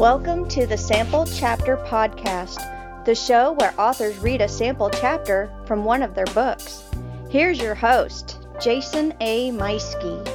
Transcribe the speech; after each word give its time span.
Welcome 0.00 0.48
to 0.48 0.66
the 0.66 0.78
Sample 0.78 1.26
Chapter 1.26 1.76
Podcast, 1.76 3.04
the 3.04 3.14
show 3.14 3.52
where 3.52 3.78
authors 3.78 4.16
read 4.16 4.40
a 4.40 4.48
sample 4.48 4.88
chapter 4.88 5.52
from 5.66 5.84
one 5.84 6.02
of 6.02 6.14
their 6.14 6.24
books. 6.24 6.88
Here's 7.28 7.60
your 7.60 7.74
host, 7.74 8.38
Jason 8.62 9.12
A. 9.20 9.50
Meiske. 9.50 10.26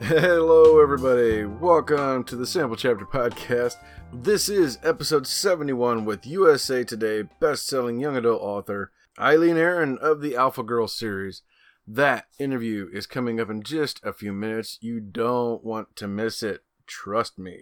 Hello, 0.00 0.80
everybody. 0.80 1.44
Welcome 1.44 2.22
to 2.22 2.36
the 2.36 2.46
Sample 2.46 2.76
Chapter 2.76 3.04
Podcast. 3.04 3.74
This 4.12 4.48
is 4.48 4.78
episode 4.84 5.26
71 5.26 6.04
with 6.04 6.24
USA 6.24 6.84
Today 6.84 7.24
best-selling 7.40 7.98
young 7.98 8.16
adult 8.16 8.40
author 8.40 8.92
Aileen 9.18 9.56
Erin 9.56 9.98
of 9.98 10.20
the 10.20 10.36
Alpha 10.36 10.62
Girl 10.62 10.86
series. 10.86 11.42
That 11.90 12.26
interview 12.38 12.90
is 12.92 13.06
coming 13.06 13.40
up 13.40 13.48
in 13.48 13.62
just 13.62 14.04
a 14.04 14.12
few 14.12 14.30
minutes. 14.30 14.76
You 14.82 15.00
don't 15.00 15.64
want 15.64 15.96
to 15.96 16.06
miss 16.06 16.42
it. 16.42 16.62
Trust 16.86 17.38
me. 17.38 17.60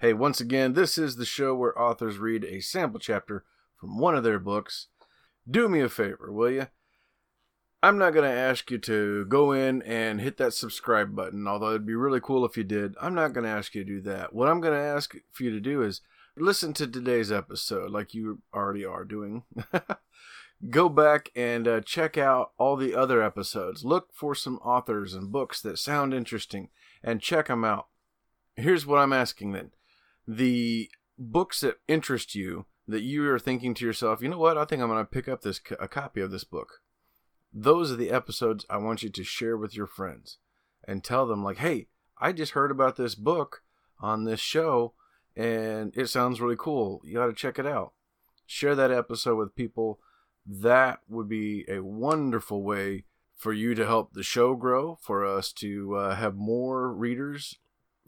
Hey, 0.00 0.12
once 0.12 0.40
again, 0.40 0.72
this 0.72 0.98
is 0.98 1.14
the 1.14 1.24
show 1.24 1.54
where 1.54 1.80
authors 1.80 2.18
read 2.18 2.44
a 2.44 2.58
sample 2.58 2.98
chapter 2.98 3.44
from 3.76 3.96
one 3.96 4.16
of 4.16 4.24
their 4.24 4.40
books. 4.40 4.88
Do 5.48 5.68
me 5.68 5.80
a 5.80 5.88
favor, 5.88 6.32
will 6.32 6.50
you? 6.50 6.66
I'm 7.80 7.96
not 7.96 8.12
going 8.12 8.28
to 8.28 8.36
ask 8.36 8.72
you 8.72 8.78
to 8.78 9.24
go 9.26 9.52
in 9.52 9.82
and 9.82 10.20
hit 10.20 10.36
that 10.38 10.52
subscribe 10.52 11.14
button, 11.14 11.46
although 11.46 11.68
it'd 11.68 11.86
be 11.86 11.94
really 11.94 12.20
cool 12.20 12.44
if 12.44 12.56
you 12.56 12.64
did. 12.64 12.96
I'm 13.00 13.14
not 13.14 13.34
going 13.34 13.44
to 13.44 13.50
ask 13.50 13.72
you 13.76 13.84
to 13.84 13.88
do 13.88 14.00
that. 14.00 14.34
What 14.34 14.48
I'm 14.48 14.60
going 14.60 14.74
to 14.74 14.84
ask 14.84 15.14
for 15.30 15.44
you 15.44 15.52
to 15.52 15.60
do 15.60 15.80
is 15.80 16.00
listen 16.36 16.72
to 16.72 16.88
today's 16.88 17.30
episode 17.30 17.92
like 17.92 18.14
you 18.14 18.42
already 18.52 18.84
are 18.84 19.04
doing. 19.04 19.44
go 20.70 20.88
back 20.88 21.30
and 21.34 21.68
uh, 21.68 21.80
check 21.80 22.16
out 22.16 22.52
all 22.58 22.76
the 22.76 22.94
other 22.94 23.22
episodes. 23.22 23.84
Look 23.84 24.08
for 24.12 24.34
some 24.34 24.58
authors 24.58 25.14
and 25.14 25.32
books 25.32 25.60
that 25.62 25.78
sound 25.78 26.14
interesting 26.14 26.70
and 27.02 27.20
check 27.20 27.48
them 27.48 27.64
out. 27.64 27.88
Here's 28.56 28.86
what 28.86 28.98
I'm 28.98 29.12
asking 29.12 29.52
then 29.52 29.72
the 30.26 30.88
books 31.18 31.60
that 31.60 31.78
interest 31.86 32.34
you, 32.34 32.66
that 32.88 33.02
you 33.02 33.28
are 33.30 33.38
thinking 33.38 33.74
to 33.74 33.84
yourself, 33.84 34.22
you 34.22 34.28
know 34.28 34.38
what, 34.38 34.56
I 34.56 34.64
think 34.64 34.80
I'm 34.80 34.88
going 34.88 35.04
to 35.04 35.10
pick 35.10 35.28
up 35.28 35.42
this 35.42 35.60
a 35.78 35.88
copy 35.88 36.20
of 36.20 36.30
this 36.30 36.44
book. 36.44 36.80
Those 37.52 37.92
are 37.92 37.96
the 37.96 38.10
episodes 38.10 38.64
I 38.68 38.78
want 38.78 39.02
you 39.02 39.10
to 39.10 39.24
share 39.24 39.56
with 39.56 39.76
your 39.76 39.86
friends 39.86 40.38
and 40.86 41.04
tell 41.04 41.26
them, 41.26 41.44
like, 41.44 41.58
hey, 41.58 41.88
I 42.18 42.32
just 42.32 42.52
heard 42.52 42.70
about 42.70 42.96
this 42.96 43.14
book 43.14 43.62
on 44.00 44.24
this 44.24 44.40
show 44.40 44.94
and 45.36 45.92
it 45.96 46.08
sounds 46.08 46.40
really 46.40 46.56
cool. 46.58 47.00
You 47.04 47.14
got 47.14 47.26
to 47.26 47.32
check 47.32 47.58
it 47.58 47.66
out. 47.66 47.92
Share 48.46 48.74
that 48.74 48.90
episode 48.90 49.36
with 49.36 49.56
people 49.56 49.98
that 50.46 51.00
would 51.08 51.28
be 51.28 51.64
a 51.68 51.80
wonderful 51.80 52.62
way 52.62 53.04
for 53.34 53.52
you 53.52 53.74
to 53.74 53.86
help 53.86 54.12
the 54.12 54.22
show 54.22 54.54
grow, 54.54 54.98
for 55.00 55.24
us 55.24 55.52
to 55.52 55.96
uh, 55.96 56.14
have 56.16 56.34
more 56.36 56.92
readers 56.92 57.58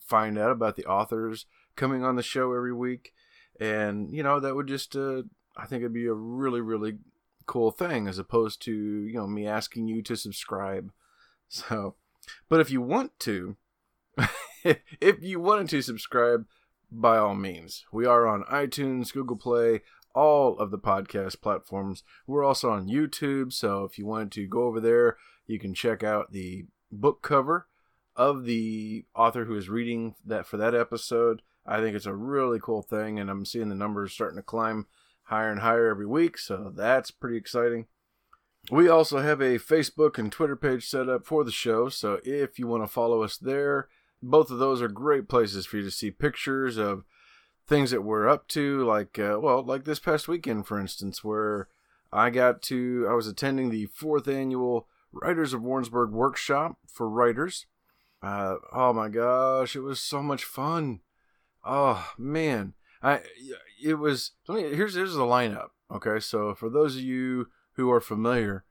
find 0.00 0.38
out 0.38 0.50
about 0.50 0.76
the 0.76 0.86
authors 0.86 1.46
coming 1.74 2.04
on 2.04 2.16
the 2.16 2.22
show 2.22 2.52
every 2.52 2.72
week. 2.72 3.12
And, 3.60 4.12
you 4.12 4.22
know, 4.22 4.38
that 4.40 4.54
would 4.54 4.68
just, 4.68 4.94
uh, 4.94 5.22
I 5.56 5.66
think 5.66 5.80
it'd 5.80 5.92
be 5.92 6.06
a 6.06 6.12
really, 6.12 6.60
really 6.60 6.98
cool 7.46 7.70
thing 7.70 8.06
as 8.06 8.18
opposed 8.18 8.62
to, 8.62 8.72
you 8.72 9.14
know, 9.14 9.26
me 9.26 9.46
asking 9.46 9.88
you 9.88 10.02
to 10.02 10.16
subscribe. 10.16 10.92
So, 11.48 11.94
but 12.48 12.60
if 12.60 12.70
you 12.70 12.80
want 12.80 13.18
to, 13.20 13.56
if 14.64 15.22
you 15.22 15.40
wanted 15.40 15.68
to 15.70 15.82
subscribe, 15.82 16.46
by 16.90 17.18
all 17.18 17.34
means. 17.34 17.84
We 17.92 18.06
are 18.06 18.26
on 18.26 18.44
iTunes, 18.44 19.12
Google 19.12 19.36
Play, 19.36 19.82
all 20.16 20.58
of 20.58 20.70
the 20.70 20.78
podcast 20.78 21.42
platforms. 21.42 22.02
We're 22.26 22.42
also 22.42 22.70
on 22.70 22.88
YouTube, 22.88 23.52
so 23.52 23.84
if 23.84 23.98
you 23.98 24.06
wanted 24.06 24.32
to 24.32 24.46
go 24.46 24.62
over 24.62 24.80
there, 24.80 25.18
you 25.46 25.60
can 25.60 25.74
check 25.74 26.02
out 26.02 26.32
the 26.32 26.64
book 26.90 27.20
cover 27.22 27.68
of 28.16 28.46
the 28.46 29.04
author 29.14 29.44
who 29.44 29.54
is 29.56 29.68
reading 29.68 30.14
that 30.24 30.46
for 30.46 30.56
that 30.56 30.74
episode. 30.74 31.42
I 31.66 31.80
think 31.80 31.94
it's 31.94 32.06
a 32.06 32.14
really 32.14 32.58
cool 32.60 32.80
thing, 32.80 33.20
and 33.20 33.28
I'm 33.28 33.44
seeing 33.44 33.68
the 33.68 33.74
numbers 33.74 34.12
starting 34.12 34.38
to 34.38 34.42
climb 34.42 34.86
higher 35.24 35.50
and 35.50 35.60
higher 35.60 35.88
every 35.88 36.06
week, 36.06 36.38
so 36.38 36.72
that's 36.74 37.10
pretty 37.10 37.36
exciting. 37.36 37.86
We 38.70 38.88
also 38.88 39.18
have 39.18 39.40
a 39.40 39.58
Facebook 39.58 40.16
and 40.16 40.32
Twitter 40.32 40.56
page 40.56 40.88
set 40.88 41.10
up 41.10 41.26
for 41.26 41.44
the 41.44 41.52
show, 41.52 41.90
so 41.90 42.20
if 42.24 42.58
you 42.58 42.66
want 42.66 42.82
to 42.84 42.88
follow 42.88 43.22
us 43.22 43.36
there, 43.36 43.88
both 44.22 44.50
of 44.50 44.58
those 44.58 44.80
are 44.80 44.88
great 44.88 45.28
places 45.28 45.66
for 45.66 45.76
you 45.76 45.82
to 45.82 45.90
see 45.90 46.10
pictures 46.10 46.78
of 46.78 47.04
things 47.66 47.90
that 47.90 48.02
we're 48.02 48.28
up 48.28 48.48
to, 48.48 48.84
like 48.84 49.18
uh, 49.18 49.38
well, 49.40 49.62
like 49.62 49.84
this 49.84 49.98
past 49.98 50.28
weekend, 50.28 50.66
for 50.66 50.78
instance, 50.78 51.24
where 51.24 51.68
I 52.12 52.30
got 52.30 52.62
to 52.62 53.06
I 53.08 53.14
was 53.14 53.26
attending 53.26 53.70
the 53.70 53.86
fourth 53.86 54.28
annual 54.28 54.86
Writers 55.12 55.52
of 55.52 55.62
Warrensburg 55.62 56.10
workshop 56.10 56.78
for 56.86 57.08
writers. 57.08 57.66
Uh, 58.22 58.56
oh 58.72 58.92
my 58.92 59.08
gosh, 59.08 59.76
it 59.76 59.80
was 59.80 60.00
so 60.00 60.22
much 60.22 60.44
fun. 60.44 61.00
Oh 61.64 62.12
man, 62.18 62.74
I 63.02 63.20
it 63.82 63.94
was. 63.94 64.32
Here's 64.46 64.94
here's 64.94 65.14
the 65.14 65.20
lineup. 65.20 65.68
Okay, 65.90 66.20
so 66.20 66.54
for 66.54 66.68
those 66.68 66.96
of 66.96 67.02
you 67.02 67.48
who 67.72 67.90
are 67.90 68.00
familiar 68.00 68.64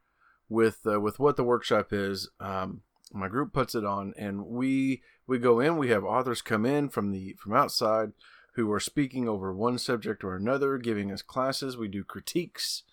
with 0.49 0.79
uh, 0.85 0.99
with 0.99 1.19
what 1.19 1.35
the 1.35 1.43
workshop 1.43 1.91
is, 1.91 2.29
um, 2.39 2.81
my 3.13 3.27
group 3.27 3.53
puts 3.53 3.75
it 3.75 3.85
on, 3.85 4.13
and 4.17 4.45
we 4.45 5.01
we 5.27 5.39
go 5.39 5.59
in. 5.59 5.77
We 5.77 5.89
have 5.89 6.03
authors 6.03 6.41
come 6.41 6.65
in 6.65 6.89
from 6.89 7.11
the 7.11 7.35
from 7.39 7.53
outside 7.53 8.11
who 8.55 8.71
are 8.71 8.79
speaking 8.79 9.27
over 9.27 9.53
one 9.53 9.77
subject 9.77 10.23
or 10.23 10.35
another, 10.35 10.77
giving 10.77 11.11
us 11.11 11.21
classes. 11.21 11.77
We 11.77 11.87
do 11.87 12.03
critiques. 12.03 12.83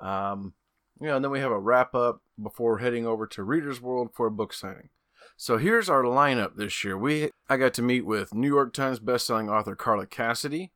Um, 0.00 0.54
you 1.00 1.08
know, 1.08 1.16
and 1.16 1.24
then 1.24 1.32
we 1.32 1.40
have 1.40 1.52
a 1.52 1.58
wrap 1.58 1.94
up 1.94 2.22
before 2.40 2.78
heading 2.78 3.06
over 3.06 3.26
to 3.26 3.42
Reader's 3.42 3.80
World 3.80 4.10
for 4.14 4.26
a 4.26 4.30
book 4.30 4.52
signing. 4.52 4.90
So 5.36 5.56
here's 5.56 5.88
our 5.88 6.02
lineup 6.02 6.56
this 6.56 6.84
year. 6.84 6.98
We 6.98 7.30
I 7.48 7.56
got 7.56 7.72
to 7.74 7.82
meet 7.82 8.04
with 8.04 8.34
New 8.34 8.48
York 8.48 8.74
Times 8.74 9.00
bestselling 9.00 9.50
author 9.50 9.74
Carla 9.74 10.06
Cassidy. 10.06 10.72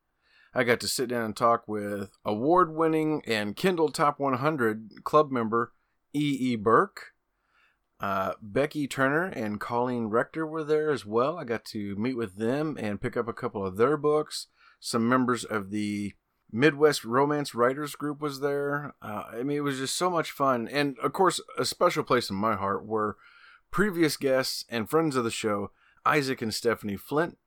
I 0.55 0.65
got 0.65 0.81
to 0.81 0.89
sit 0.89 1.09
down 1.09 1.25
and 1.25 1.37
talk 1.37 1.67
with 1.67 2.11
award-winning 2.25 3.23
and 3.27 3.57
Kindle 3.57 3.91
Top 3.91 4.21
100 4.21 5.05
club 5.05 5.33
member 5.33 5.73
E. 6.15 6.37
E. 6.41 6.57
Burke. 6.57 7.14
Uh, 8.01 8.33
Becky 8.43 8.87
Turner 8.87 9.25
and 9.25 9.61
Colleen 9.61 10.07
Rector 10.07 10.47
were 10.47 10.65
there 10.65 10.91
as 10.91 11.07
well. 11.07 11.39
I 11.39 11.45
got 11.45 11.65
to 11.67 11.97
meet 11.97 12.17
with 12.17 12.37
them 12.37 12.77
and 12.79 13.01
pick 13.01 13.17
up 13.17 13.29
a 13.29 13.33
couple 13.33 13.65
of 13.65 13.77
their 13.77 13.97
books. 13.97 14.49
Some 14.81 15.09
members 15.09 15.45
of 15.45 15.71
the 15.71 16.15
Midwest 16.53 17.05
Romance 17.05 17.55
Writers 17.55 17.95
Group 17.97 18.21
was 18.21 18.41
there. 18.41 18.95
Uh, 19.01 19.25
I 19.33 19.43
mean, 19.43 19.57
it 19.57 19.63
was 19.63 19.79
just 19.79 19.97
so 19.97 20.11
much 20.11 20.31
fun. 20.31 20.69
And 20.69 20.99
of 20.99 21.13
course, 21.13 21.41
a 21.59 21.65
special 21.65 22.05
place 22.05 22.31
in 22.31 22.37
my 22.37 22.57
heart 22.57 22.87
were 22.87 23.17
previous 23.71 24.17
guests 24.17 24.65
and 24.69 24.89
friends 24.89 25.17
of 25.17 25.25
the 25.25 25.31
show, 25.31 25.71
Isaac 26.05 26.43
and 26.43 26.55
Stephanie 26.55 26.97
Flint. 26.97 27.39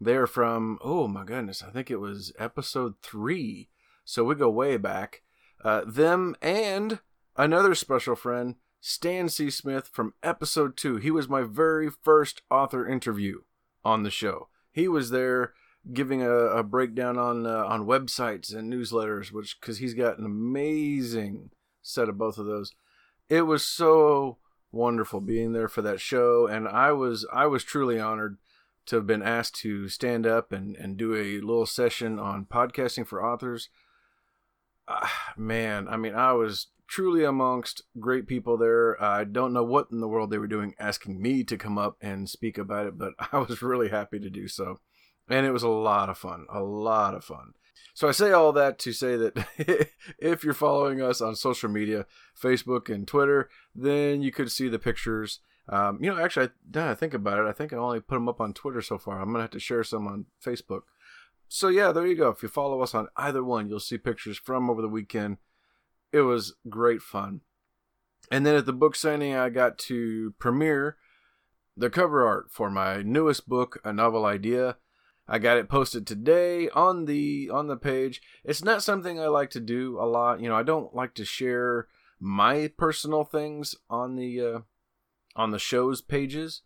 They're 0.00 0.26
from, 0.26 0.78
oh 0.82 1.06
my 1.06 1.24
goodness, 1.24 1.62
I 1.62 1.70
think 1.70 1.90
it 1.90 2.00
was 2.00 2.32
episode 2.38 2.94
three. 3.02 3.68
So 4.04 4.24
we 4.24 4.34
go 4.34 4.50
way 4.50 4.76
back. 4.76 5.22
Uh, 5.64 5.82
them 5.86 6.36
and 6.42 7.00
another 7.36 7.74
special 7.74 8.14
friend, 8.14 8.56
Stan 8.88 9.28
C. 9.28 9.50
Smith 9.50 9.90
from 9.92 10.14
episode 10.22 10.76
two. 10.76 10.98
He 10.98 11.10
was 11.10 11.28
my 11.28 11.42
very 11.42 11.90
first 11.90 12.42
author 12.52 12.86
interview 12.86 13.40
on 13.84 14.04
the 14.04 14.12
show. 14.12 14.46
He 14.70 14.86
was 14.86 15.10
there 15.10 15.54
giving 15.92 16.22
a, 16.22 16.30
a 16.30 16.62
breakdown 16.62 17.18
on 17.18 17.46
uh, 17.46 17.64
on 17.64 17.88
websites 17.88 18.54
and 18.54 18.72
newsletters, 18.72 19.32
which 19.32 19.60
because 19.60 19.78
he's 19.78 19.94
got 19.94 20.18
an 20.18 20.24
amazing 20.24 21.50
set 21.82 22.08
of 22.08 22.16
both 22.16 22.38
of 22.38 22.46
those. 22.46 22.74
It 23.28 23.42
was 23.42 23.64
so 23.64 24.38
wonderful 24.70 25.20
being 25.20 25.52
there 25.52 25.68
for 25.68 25.82
that 25.82 26.00
show, 26.00 26.46
and 26.46 26.68
I 26.68 26.92
was 26.92 27.26
I 27.32 27.46
was 27.46 27.64
truly 27.64 27.98
honored 27.98 28.38
to 28.86 28.94
have 28.94 29.06
been 29.06 29.22
asked 29.22 29.56
to 29.62 29.88
stand 29.88 30.28
up 30.28 30.52
and 30.52 30.76
and 30.76 30.96
do 30.96 31.12
a 31.12 31.40
little 31.40 31.66
session 31.66 32.20
on 32.20 32.44
podcasting 32.44 33.04
for 33.04 33.26
authors. 33.26 33.68
Uh, 34.86 35.08
man, 35.36 35.88
I 35.88 35.96
mean, 35.96 36.14
I 36.14 36.34
was 36.34 36.68
truly 36.86 37.24
amongst 37.24 37.82
great 37.98 38.26
people 38.26 38.56
there. 38.56 39.00
I 39.02 39.24
don't 39.24 39.52
know 39.52 39.64
what 39.64 39.88
in 39.90 40.00
the 40.00 40.08
world 40.08 40.30
they 40.30 40.38
were 40.38 40.46
doing 40.46 40.74
asking 40.78 41.20
me 41.20 41.44
to 41.44 41.56
come 41.56 41.78
up 41.78 41.96
and 42.00 42.28
speak 42.28 42.58
about 42.58 42.86
it, 42.86 42.98
but 42.98 43.14
I 43.32 43.38
was 43.38 43.62
really 43.62 43.88
happy 43.88 44.18
to 44.20 44.30
do 44.30 44.48
so. 44.48 44.80
And 45.28 45.44
it 45.44 45.52
was 45.52 45.64
a 45.64 45.68
lot 45.68 46.08
of 46.08 46.18
fun, 46.18 46.46
a 46.48 46.60
lot 46.60 47.14
of 47.14 47.24
fun. 47.24 47.54
So 47.94 48.08
I 48.08 48.12
say 48.12 48.30
all 48.32 48.52
that 48.52 48.78
to 48.80 48.92
say 48.92 49.16
that 49.16 49.46
if 50.18 50.44
you're 50.44 50.54
following 50.54 51.00
us 51.00 51.20
on 51.20 51.34
social 51.34 51.68
media, 51.70 52.06
Facebook 52.40 52.94
and 52.94 53.08
Twitter, 53.08 53.48
then 53.74 54.22
you 54.22 54.30
could 54.30 54.52
see 54.52 54.68
the 54.68 54.78
pictures. 54.78 55.40
Um, 55.68 55.98
you 56.00 56.10
know, 56.10 56.22
actually, 56.22 56.50
now 56.72 56.90
I 56.90 56.94
think 56.94 57.14
about 57.14 57.38
it, 57.38 57.48
I 57.48 57.52
think 57.52 57.72
I 57.72 57.76
only 57.76 58.00
put 58.00 58.14
them 58.14 58.28
up 58.28 58.40
on 58.40 58.52
Twitter 58.52 58.82
so 58.82 58.98
far. 58.98 59.20
I'm 59.20 59.32
gonna 59.32 59.44
have 59.44 59.50
to 59.50 59.58
share 59.58 59.82
some 59.82 60.06
on 60.06 60.26
Facebook. 60.44 60.82
So 61.48 61.68
yeah, 61.68 61.90
there 61.90 62.06
you 62.06 62.16
go. 62.16 62.28
If 62.28 62.42
you 62.42 62.48
follow 62.48 62.82
us 62.82 62.94
on 62.94 63.08
either 63.16 63.42
one, 63.42 63.68
you'll 63.68 63.80
see 63.80 63.98
pictures 63.98 64.36
from 64.36 64.68
over 64.68 64.82
the 64.82 64.88
weekend 64.88 65.38
it 66.16 66.22
was 66.22 66.54
great 66.68 67.02
fun. 67.02 67.42
And 68.30 68.44
then 68.44 68.56
at 68.56 68.66
the 68.66 68.72
book 68.72 68.96
signing, 68.96 69.34
I 69.34 69.50
got 69.50 69.78
to 69.78 70.34
premiere 70.38 70.96
the 71.76 71.90
cover 71.90 72.26
art 72.26 72.50
for 72.50 72.70
my 72.70 73.02
newest 73.02 73.48
book, 73.48 73.80
A 73.84 73.92
Novel 73.92 74.24
Idea. 74.24 74.76
I 75.28 75.38
got 75.38 75.58
it 75.58 75.68
posted 75.68 76.06
today 76.06 76.68
on 76.70 77.04
the 77.04 77.50
on 77.52 77.66
the 77.66 77.76
page. 77.76 78.22
It's 78.44 78.64
not 78.64 78.82
something 78.82 79.20
I 79.20 79.26
like 79.26 79.50
to 79.50 79.60
do 79.60 79.98
a 80.00 80.06
lot. 80.06 80.40
You 80.40 80.48
know, 80.48 80.54
I 80.56 80.62
don't 80.62 80.94
like 80.94 81.14
to 81.14 81.24
share 81.24 81.88
my 82.20 82.70
personal 82.76 83.24
things 83.24 83.74
on 83.90 84.16
the 84.16 84.40
uh, 84.40 84.58
on 85.34 85.50
the 85.50 85.58
show's 85.58 86.00
pages 86.00 86.62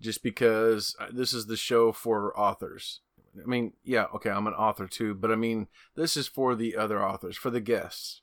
just 0.00 0.22
because 0.22 0.94
uh, 1.00 1.06
this 1.12 1.32
is 1.32 1.46
the 1.46 1.56
show 1.56 1.92
for 1.92 2.38
authors. 2.38 3.00
I 3.40 3.46
mean, 3.46 3.72
yeah, 3.82 4.06
okay, 4.14 4.30
I'm 4.30 4.46
an 4.46 4.52
author 4.52 4.86
too, 4.86 5.14
but 5.14 5.30
I 5.30 5.36
mean, 5.36 5.68
this 5.94 6.16
is 6.16 6.28
for 6.28 6.54
the 6.54 6.76
other 6.76 7.02
authors, 7.02 7.36
for 7.36 7.50
the 7.50 7.60
guests. 7.60 8.20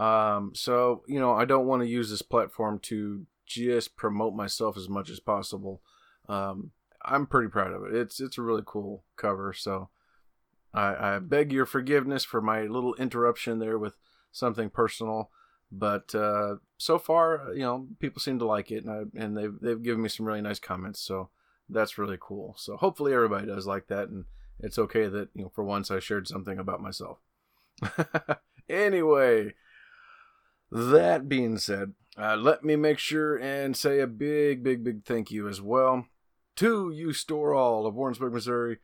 Um, 0.00 0.52
so, 0.54 1.02
you 1.06 1.20
know, 1.20 1.34
I 1.34 1.44
don't 1.44 1.66
want 1.66 1.82
to 1.82 1.88
use 1.88 2.08
this 2.08 2.22
platform 2.22 2.78
to 2.84 3.26
just 3.44 3.96
promote 3.96 4.34
myself 4.34 4.78
as 4.78 4.88
much 4.88 5.10
as 5.10 5.20
possible. 5.20 5.82
Um, 6.26 6.70
I'm 7.04 7.26
pretty 7.26 7.50
proud 7.50 7.72
of 7.72 7.84
it. 7.84 7.94
It's 7.94 8.18
it's 8.20 8.38
a 8.38 8.42
really 8.42 8.62
cool 8.64 9.04
cover. 9.16 9.52
So 9.52 9.90
I, 10.72 11.16
I 11.16 11.18
beg 11.18 11.52
your 11.52 11.66
forgiveness 11.66 12.24
for 12.24 12.40
my 12.40 12.62
little 12.62 12.94
interruption 12.94 13.58
there 13.58 13.78
with 13.78 13.96
something 14.32 14.70
personal, 14.70 15.30
but 15.70 16.14
uh, 16.14 16.56
so 16.78 16.98
far, 16.98 17.52
you 17.52 17.62
know, 17.62 17.88
people 17.98 18.20
seem 18.20 18.38
to 18.38 18.46
like 18.46 18.70
it, 18.70 18.84
and 18.84 18.90
I, 18.90 19.22
and 19.22 19.36
they've 19.36 19.54
they've 19.60 19.82
given 19.82 20.02
me 20.02 20.08
some 20.08 20.26
really 20.26 20.40
nice 20.40 20.58
comments. 20.58 21.00
So 21.00 21.28
that's 21.68 21.98
really 21.98 22.18
cool. 22.18 22.54
So 22.58 22.76
hopefully 22.76 23.12
everybody 23.12 23.46
does 23.46 23.66
like 23.66 23.88
that, 23.88 24.08
and 24.08 24.24
it's 24.60 24.78
okay 24.78 25.08
that 25.08 25.28
you 25.34 25.42
know 25.42 25.52
for 25.54 25.64
once 25.64 25.90
I 25.90 25.98
shared 25.98 26.26
something 26.26 26.58
about 26.58 26.80
myself. 26.80 27.18
anyway, 28.68 29.54
that 30.70 31.28
being 31.28 31.58
said, 31.58 31.94
uh, 32.18 32.36
let 32.36 32.64
me 32.64 32.76
make 32.76 32.98
sure 32.98 33.36
and 33.36 33.76
say 33.76 34.00
a 34.00 34.06
big, 34.06 34.62
big, 34.62 34.84
big 34.84 35.04
thank 35.04 35.30
you 35.30 35.48
as 35.48 35.60
well 35.60 36.06
to 36.56 36.90
U-Stor-All 36.90 37.86
of 37.86 37.94
Warrensburg, 37.94 38.32
Missouri. 38.32 38.78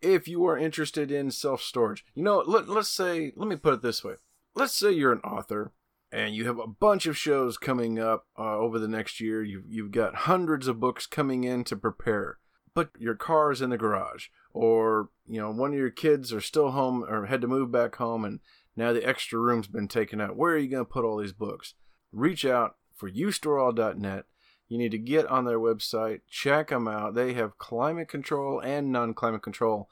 If 0.00 0.28
you 0.28 0.46
are 0.46 0.56
interested 0.56 1.10
in 1.10 1.30
self 1.30 1.60
storage, 1.60 2.04
you 2.14 2.22
know, 2.22 2.42
let, 2.46 2.68
let's 2.68 2.88
say, 2.88 3.32
let 3.36 3.48
me 3.48 3.56
put 3.56 3.74
it 3.74 3.82
this 3.82 4.04
way. 4.04 4.14
Let's 4.54 4.74
say 4.74 4.92
you're 4.92 5.12
an 5.12 5.20
author 5.20 5.72
and 6.10 6.34
you 6.34 6.46
have 6.46 6.58
a 6.58 6.66
bunch 6.66 7.06
of 7.06 7.16
shows 7.16 7.58
coming 7.58 7.98
up 7.98 8.26
uh, 8.38 8.56
over 8.56 8.78
the 8.78 8.88
next 8.88 9.20
year. 9.20 9.42
You've, 9.42 9.64
you've 9.68 9.90
got 9.90 10.14
hundreds 10.14 10.66
of 10.66 10.80
books 10.80 11.06
coming 11.06 11.44
in 11.44 11.64
to 11.64 11.76
prepare, 11.76 12.38
but 12.74 12.90
your 12.98 13.14
car 13.14 13.50
is 13.50 13.60
in 13.60 13.70
the 13.70 13.76
garage, 13.76 14.28
or 14.54 15.10
you 15.26 15.40
know 15.40 15.50
one 15.50 15.72
of 15.72 15.78
your 15.78 15.90
kids 15.90 16.32
are 16.32 16.40
still 16.40 16.70
home 16.70 17.04
or 17.04 17.26
had 17.26 17.40
to 17.42 17.46
move 17.48 17.70
back 17.70 17.96
home, 17.96 18.24
and 18.24 18.40
now 18.78 18.92
the 18.92 19.06
extra 19.06 19.40
room's 19.40 19.66
been 19.66 19.88
taken 19.88 20.20
out. 20.20 20.36
Where 20.36 20.52
are 20.52 20.58
you 20.58 20.68
going 20.68 20.86
to 20.86 20.90
put 20.90 21.04
all 21.04 21.18
these 21.18 21.32
books? 21.32 21.74
Reach 22.12 22.44
out 22.44 22.76
for 22.94 23.10
ustoreall.net. 23.10 24.24
You 24.68 24.78
need 24.78 24.92
to 24.92 24.98
get 24.98 25.26
on 25.26 25.46
their 25.46 25.58
website, 25.58 26.20
check 26.30 26.68
them 26.68 26.86
out. 26.86 27.14
They 27.14 27.32
have 27.32 27.58
climate 27.58 28.08
control 28.08 28.60
and 28.60 28.92
non 28.92 29.14
climate 29.14 29.42
control, 29.42 29.88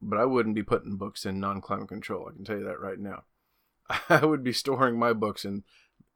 but 0.00 0.18
I 0.18 0.24
wouldn't 0.24 0.54
be 0.54 0.62
putting 0.62 0.96
books 0.96 1.26
in 1.26 1.38
non 1.38 1.60
climate 1.60 1.88
control. 1.88 2.28
I 2.30 2.34
can 2.34 2.44
tell 2.44 2.56
you 2.56 2.64
that 2.64 2.80
right 2.80 2.98
now. 2.98 3.24
I 4.08 4.24
would 4.24 4.42
be 4.42 4.54
storing 4.54 4.98
my 4.98 5.12
books 5.12 5.44
in 5.44 5.64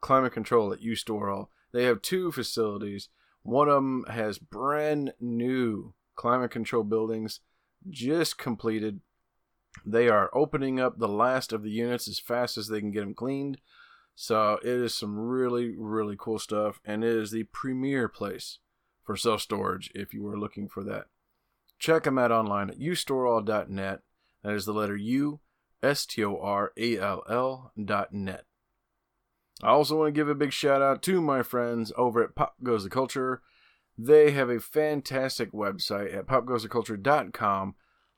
climate 0.00 0.32
control 0.32 0.72
at 0.72 0.80
U-Stor-All. 0.80 1.50
They 1.72 1.84
have 1.84 2.00
two 2.00 2.32
facilities. 2.32 3.10
One 3.42 3.68
of 3.68 3.74
them 3.74 4.06
has 4.08 4.38
brand 4.38 5.12
new 5.20 5.92
climate 6.16 6.52
control 6.52 6.84
buildings 6.84 7.40
just 7.90 8.38
completed. 8.38 9.00
They 9.84 10.08
are 10.08 10.30
opening 10.34 10.80
up 10.80 10.98
the 10.98 11.08
last 11.08 11.52
of 11.52 11.62
the 11.62 11.70
units 11.70 12.08
as 12.08 12.18
fast 12.18 12.56
as 12.56 12.68
they 12.68 12.80
can 12.80 12.90
get 12.90 13.00
them 13.00 13.14
cleaned. 13.14 13.58
So 14.14 14.58
it 14.62 14.68
is 14.68 14.94
some 14.94 15.18
really, 15.18 15.74
really 15.76 16.16
cool 16.18 16.38
stuff, 16.38 16.80
and 16.84 17.02
it 17.02 17.10
is 17.10 17.30
the 17.30 17.44
premier 17.44 18.08
place 18.08 18.58
for 19.02 19.16
self 19.16 19.40
storage 19.42 19.90
if 19.94 20.14
you 20.14 20.26
are 20.28 20.38
looking 20.38 20.68
for 20.68 20.84
that. 20.84 21.06
Check 21.78 22.04
them 22.04 22.18
out 22.18 22.30
online 22.30 22.70
at 22.70 22.78
ustoreall.net. 22.78 24.00
That 24.42 24.54
is 24.54 24.66
the 24.66 24.72
letter 24.72 24.96
U, 24.96 25.40
S 25.82 26.06
T 26.06 26.24
O 26.24 26.38
R 26.38 26.72
A 26.76 26.98
L 26.98 27.22
L 27.28 27.72
dot 27.82 28.12
net. 28.12 28.44
I 29.62 29.68
also 29.68 29.98
want 29.98 30.08
to 30.08 30.18
give 30.18 30.28
a 30.28 30.34
big 30.34 30.52
shout 30.52 30.82
out 30.82 31.02
to 31.02 31.20
my 31.20 31.42
friends 31.42 31.92
over 31.96 32.22
at 32.22 32.34
Pop 32.34 32.56
Goes 32.62 32.84
the 32.84 32.90
Culture. 32.90 33.42
They 33.96 34.32
have 34.32 34.50
a 34.50 34.60
fantastic 34.60 35.52
website 35.52 36.14
at 36.16 36.26
popgoestheculture.com. 36.26 37.74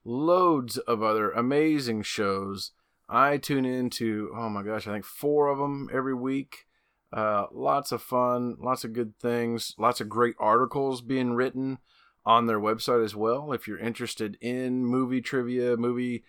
Loads 0.08 0.78
of 0.78 1.02
other 1.02 1.32
amazing 1.32 2.02
shows 2.02 2.70
I 3.08 3.38
tune 3.38 3.64
into, 3.64 4.32
oh 4.36 4.48
my 4.48 4.62
gosh, 4.62 4.86
I 4.86 4.92
think 4.92 5.04
four 5.04 5.48
of 5.48 5.58
them 5.58 5.88
every 5.92 6.14
week. 6.14 6.66
Uh, 7.12 7.46
lots 7.52 7.90
of 7.90 8.02
fun, 8.02 8.56
lots 8.60 8.84
of 8.84 8.92
good 8.92 9.18
things, 9.18 9.74
lots 9.78 10.00
of 10.00 10.08
great 10.08 10.36
articles 10.38 11.00
being 11.00 11.32
written 11.34 11.78
on 12.24 12.46
their 12.46 12.60
website 12.60 13.04
as 13.04 13.16
well. 13.16 13.52
If 13.52 13.66
you're 13.66 13.80
interested 13.80 14.36
in 14.40 14.86
movie 14.86 15.20
trivia, 15.20 15.76
movie 15.76 16.22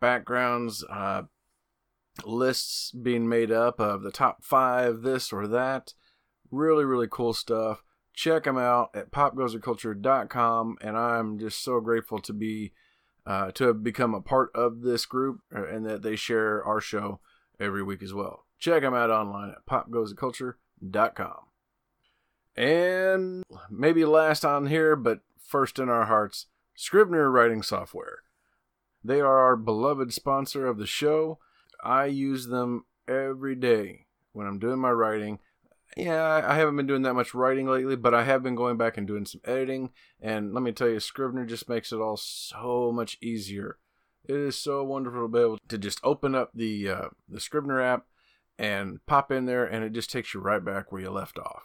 backgrounds, 0.00 0.82
uh, 0.90 1.24
lists 2.24 2.92
being 2.92 3.28
made 3.28 3.52
up 3.52 3.78
of 3.78 4.02
the 4.02 4.10
top 4.10 4.42
five, 4.42 5.02
this 5.02 5.34
or 5.34 5.46
that. 5.46 5.92
Really, 6.50 6.86
really 6.86 7.08
cool 7.10 7.34
stuff. 7.34 7.82
Check 8.14 8.44
them 8.44 8.56
out 8.56 8.88
at 8.94 9.10
popgoestheculture.com, 9.10 10.78
and 10.80 10.96
I'm 10.96 11.38
just 11.38 11.62
so 11.62 11.80
grateful 11.80 12.20
to 12.20 12.32
be 12.32 12.72
uh, 13.28 13.50
to 13.52 13.66
have 13.66 13.84
become 13.84 14.14
a 14.14 14.22
part 14.22 14.50
of 14.54 14.80
this 14.80 15.04
group 15.04 15.42
uh, 15.54 15.66
and 15.66 15.84
that 15.84 16.02
they 16.02 16.16
share 16.16 16.64
our 16.64 16.80
show 16.80 17.20
every 17.60 17.82
week 17.82 18.02
as 18.02 18.14
well. 18.14 18.46
Check 18.58 18.82
them 18.82 18.94
out 18.94 19.10
online 19.10 19.50
at 19.50 19.66
popgoestheculture.com. 19.66 21.36
And 22.56 23.44
maybe 23.70 24.04
last 24.06 24.44
on 24.46 24.66
here, 24.66 24.96
but 24.96 25.20
first 25.38 25.78
in 25.78 25.90
our 25.90 26.06
hearts, 26.06 26.46
Scrivener 26.74 27.30
Writing 27.30 27.62
Software. 27.62 28.20
They 29.04 29.20
are 29.20 29.38
our 29.38 29.56
beloved 29.56 30.12
sponsor 30.12 30.66
of 30.66 30.78
the 30.78 30.86
show. 30.86 31.38
I 31.84 32.06
use 32.06 32.46
them 32.46 32.86
every 33.06 33.54
day 33.54 34.06
when 34.32 34.46
I'm 34.46 34.58
doing 34.58 34.78
my 34.78 34.90
writing 34.90 35.38
yeah, 35.96 36.42
I 36.46 36.54
haven't 36.56 36.76
been 36.76 36.86
doing 36.86 37.02
that 37.02 37.14
much 37.14 37.34
writing 37.34 37.66
lately, 37.66 37.96
but 37.96 38.14
I 38.14 38.24
have 38.24 38.42
been 38.42 38.54
going 38.54 38.76
back 38.76 38.96
and 38.96 39.06
doing 39.06 39.24
some 39.24 39.40
editing. 39.44 39.90
And 40.20 40.52
let 40.52 40.62
me 40.62 40.72
tell 40.72 40.88
you, 40.88 41.00
Scrivener 41.00 41.46
just 41.46 41.68
makes 41.68 41.92
it 41.92 42.00
all 42.00 42.16
so 42.16 42.92
much 42.92 43.18
easier. 43.22 43.78
It 44.24 44.36
is 44.36 44.58
so 44.58 44.84
wonderful 44.84 45.22
to 45.22 45.28
be 45.28 45.38
able 45.38 45.58
to 45.68 45.78
just 45.78 46.00
open 46.04 46.34
up 46.34 46.50
the 46.54 46.90
uh, 46.90 47.08
the 47.28 47.40
Scrivener 47.40 47.80
app 47.80 48.04
and 48.58 49.04
pop 49.06 49.32
in 49.32 49.46
there, 49.46 49.64
and 49.64 49.84
it 49.84 49.92
just 49.92 50.10
takes 50.10 50.34
you 50.34 50.40
right 50.40 50.62
back 50.62 50.92
where 50.92 51.00
you 51.00 51.10
left 51.10 51.38
off. 51.38 51.62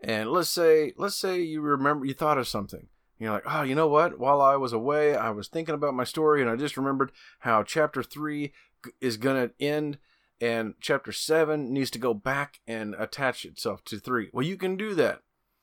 And 0.00 0.30
let's 0.30 0.50
say 0.50 0.92
let's 0.96 1.16
say 1.16 1.40
you 1.40 1.60
remember 1.60 2.06
you 2.06 2.14
thought 2.14 2.38
of 2.38 2.46
something. 2.46 2.88
You're 3.18 3.32
like, 3.32 3.44
oh, 3.46 3.62
you 3.62 3.74
know 3.74 3.88
what? 3.88 4.18
While 4.18 4.40
I 4.40 4.56
was 4.56 4.72
away, 4.72 5.16
I 5.16 5.30
was 5.30 5.48
thinking 5.48 5.74
about 5.74 5.94
my 5.94 6.04
story, 6.04 6.40
and 6.40 6.50
I 6.50 6.56
just 6.56 6.76
remembered 6.76 7.12
how 7.40 7.62
chapter 7.62 8.02
three 8.02 8.52
is 9.00 9.16
gonna 9.16 9.50
end 9.58 9.98
and 10.40 10.74
chapter 10.80 11.12
7 11.12 11.72
needs 11.72 11.90
to 11.90 11.98
go 11.98 12.14
back 12.14 12.60
and 12.66 12.94
attach 12.98 13.44
itself 13.44 13.84
to 13.84 13.98
3. 13.98 14.30
Well, 14.32 14.46
you 14.46 14.56
can 14.56 14.76
do 14.76 14.94
that 14.94 15.20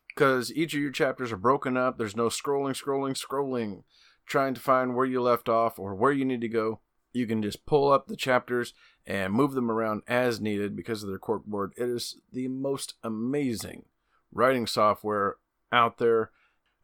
because 0.08 0.52
each 0.54 0.74
of 0.74 0.82
your 0.82 0.92
chapters 0.92 1.32
are 1.32 1.38
broken 1.38 1.78
up. 1.78 1.98
There's 1.98 2.16
no 2.16 2.28
scrolling, 2.28 2.80
scrolling, 2.80 3.20
scrolling, 3.20 3.84
trying 4.26 4.54
to 4.54 4.62
find 4.62 4.96
where 4.96 5.06
you 5.06 5.22
left 5.22 5.50
off 5.50 5.80
or 5.80 5.96
where 5.96 6.12
you 6.12 6.26
need 6.26 6.42
to 6.42 6.50
go. 6.50 6.80
You 7.14 7.28
can 7.28 7.42
just 7.42 7.66
pull 7.66 7.92
up 7.92 8.08
the 8.08 8.16
chapters 8.16 8.74
and 9.06 9.34
move 9.34 9.54
them 9.54 9.70
around 9.70 10.04
as 10.08 10.40
needed 10.40 10.76
because 10.76 11.04
of 11.04 11.10
their 11.10 11.20
corkboard. 11.20 11.72
It 11.76 11.90
is 11.90 12.22
the 12.32 12.48
most 12.48 12.96
amazing 13.04 13.86
writing 14.32 14.68
software 14.68 15.36
out 15.72 15.98
there, 15.98 16.32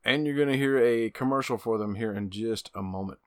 and 0.03 0.25
you're 0.25 0.36
going 0.36 0.50
to 0.50 0.58
hear 0.58 0.77
a 0.77 1.10
commercial 1.10 1.58
for 1.58 1.77
them 1.77 1.96
here 1.96 2.13
in 2.13 2.29
just 2.29 2.70
a 2.75 2.82
moment. 2.82 3.20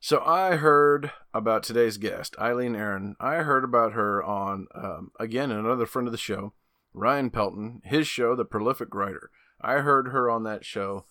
So 0.00 0.22
I 0.24 0.56
heard 0.56 1.10
about 1.32 1.62
today's 1.62 1.96
guest, 1.96 2.36
Aileen 2.38 2.76
Erin. 2.76 3.16
I 3.18 3.36
heard 3.36 3.64
about 3.64 3.92
her 3.94 4.22
on, 4.22 4.66
um, 4.74 5.10
again, 5.18 5.50
another 5.50 5.86
friend 5.86 6.06
of 6.06 6.12
the 6.12 6.18
show, 6.18 6.52
Ryan 6.92 7.30
Pelton, 7.30 7.80
his 7.84 8.06
show, 8.06 8.36
The 8.36 8.44
Prolific 8.44 8.94
Writer. 8.94 9.30
I 9.60 9.78
heard 9.78 10.08
her 10.08 10.30
on 10.30 10.44
that 10.44 10.64
show, 10.64 11.06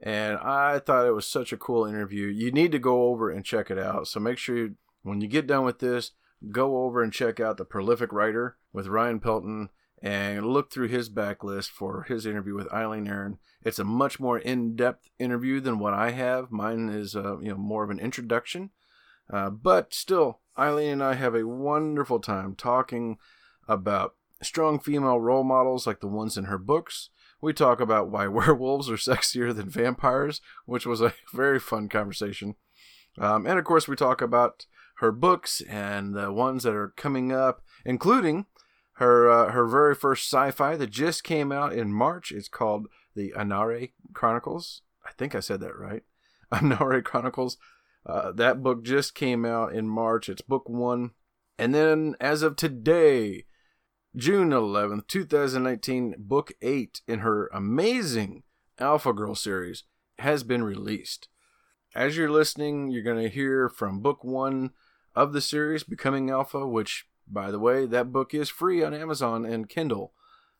and 0.00 0.36
I 0.38 0.80
thought 0.80 1.06
it 1.06 1.14
was 1.14 1.26
such 1.26 1.52
a 1.52 1.56
cool 1.56 1.86
interview. 1.86 2.26
You 2.26 2.50
need 2.50 2.72
to 2.72 2.78
go 2.78 3.04
over 3.04 3.30
and 3.30 3.44
check 3.44 3.70
it 3.70 3.78
out. 3.78 4.08
So 4.08 4.20
make 4.20 4.36
sure 4.36 4.56
you, 4.56 4.74
when 5.02 5.20
you 5.20 5.28
get 5.28 5.46
done 5.46 5.64
with 5.64 5.78
this, 5.78 6.10
go 6.50 6.84
over 6.84 7.02
and 7.02 7.12
check 7.12 7.40
out 7.40 7.56
The 7.56 7.64
Prolific 7.64 8.12
Writer 8.12 8.56
with 8.72 8.88
Ryan 8.88 9.20
Pelton 9.20 9.70
and 10.02 10.46
look 10.46 10.70
through 10.70 10.88
his 10.88 11.08
backlist 11.08 11.68
for 11.68 12.02
his 12.02 12.26
interview 12.26 12.54
with 12.54 12.72
Aileen 12.72 13.08
Erin. 13.08 13.38
It's 13.62 13.78
a 13.78 13.84
much 13.84 14.20
more 14.20 14.38
in-depth 14.38 15.08
interview 15.18 15.60
than 15.60 15.78
what 15.78 15.94
I 15.94 16.10
have. 16.10 16.50
Mine 16.50 16.88
is, 16.90 17.16
uh, 17.16 17.38
you 17.38 17.48
know, 17.48 17.56
more 17.56 17.84
of 17.84 17.90
an 17.90 17.98
introduction, 17.98 18.70
uh, 19.32 19.50
but 19.50 19.94
still, 19.94 20.40
Aileen 20.58 20.92
and 20.92 21.02
I 21.02 21.14
have 21.14 21.34
a 21.34 21.46
wonderful 21.46 22.20
time 22.20 22.54
talking 22.54 23.16
about 23.66 24.14
strong 24.42 24.78
female 24.78 25.18
role 25.18 25.44
models 25.44 25.86
like 25.86 26.00
the 26.00 26.06
ones 26.06 26.36
in 26.36 26.44
her 26.44 26.58
books. 26.58 27.10
We 27.40 27.52
talk 27.52 27.80
about 27.80 28.10
why 28.10 28.26
werewolves 28.28 28.90
are 28.90 28.96
sexier 28.96 29.54
than 29.54 29.68
vampires, 29.68 30.40
which 30.66 30.86
was 30.86 31.00
a 31.00 31.14
very 31.32 31.58
fun 31.58 31.88
conversation. 31.88 32.56
Um, 33.18 33.46
and 33.46 33.58
of 33.58 33.64
course, 33.64 33.88
we 33.88 33.96
talk 33.96 34.20
about 34.20 34.66
her 34.98 35.12
books 35.12 35.60
and 35.62 36.14
the 36.14 36.32
ones 36.32 36.62
that 36.62 36.74
are 36.74 36.92
coming 36.96 37.32
up, 37.32 37.62
including 37.84 38.46
her 38.94 39.30
uh, 39.30 39.52
her 39.52 39.66
very 39.66 39.94
first 39.94 40.30
sci-fi 40.30 40.76
that 40.76 40.90
just 40.90 41.24
came 41.24 41.52
out 41.52 41.72
in 41.72 41.92
March. 41.92 42.32
It's 42.32 42.48
called 42.48 42.88
the 43.14 43.32
Anare 43.36 43.92
Chronicles. 44.12 44.82
I 45.04 45.10
think 45.12 45.34
I 45.34 45.40
said 45.40 45.60
that 45.60 45.76
right. 45.76 46.02
Anare 46.52 47.04
Chronicles. 47.04 47.56
Uh, 48.06 48.32
that 48.32 48.62
book 48.62 48.84
just 48.84 49.14
came 49.14 49.44
out 49.44 49.72
in 49.72 49.88
March. 49.88 50.28
It's 50.28 50.42
book 50.42 50.68
one. 50.68 51.12
And 51.58 51.74
then, 51.74 52.16
as 52.20 52.42
of 52.42 52.56
today, 52.56 53.44
June 54.16 54.50
11th, 54.50 55.06
2019, 55.08 56.16
book 56.18 56.52
eight 56.62 57.00
in 57.08 57.20
her 57.20 57.48
amazing 57.52 58.42
Alpha 58.78 59.12
Girl 59.12 59.34
series 59.34 59.84
has 60.18 60.42
been 60.42 60.62
released. 60.62 61.28
As 61.94 62.16
you're 62.16 62.30
listening, 62.30 62.90
you're 62.90 63.02
going 63.02 63.22
to 63.22 63.28
hear 63.28 63.68
from 63.68 64.00
book 64.00 64.24
one 64.24 64.70
of 65.14 65.32
the 65.32 65.40
series, 65.40 65.84
Becoming 65.84 66.30
Alpha, 66.30 66.66
which, 66.66 67.06
by 67.26 67.50
the 67.50 67.58
way, 67.58 67.86
that 67.86 68.12
book 68.12 68.34
is 68.34 68.48
free 68.48 68.82
on 68.82 68.94
Amazon 68.94 69.44
and 69.44 69.68
Kindle. 69.68 70.12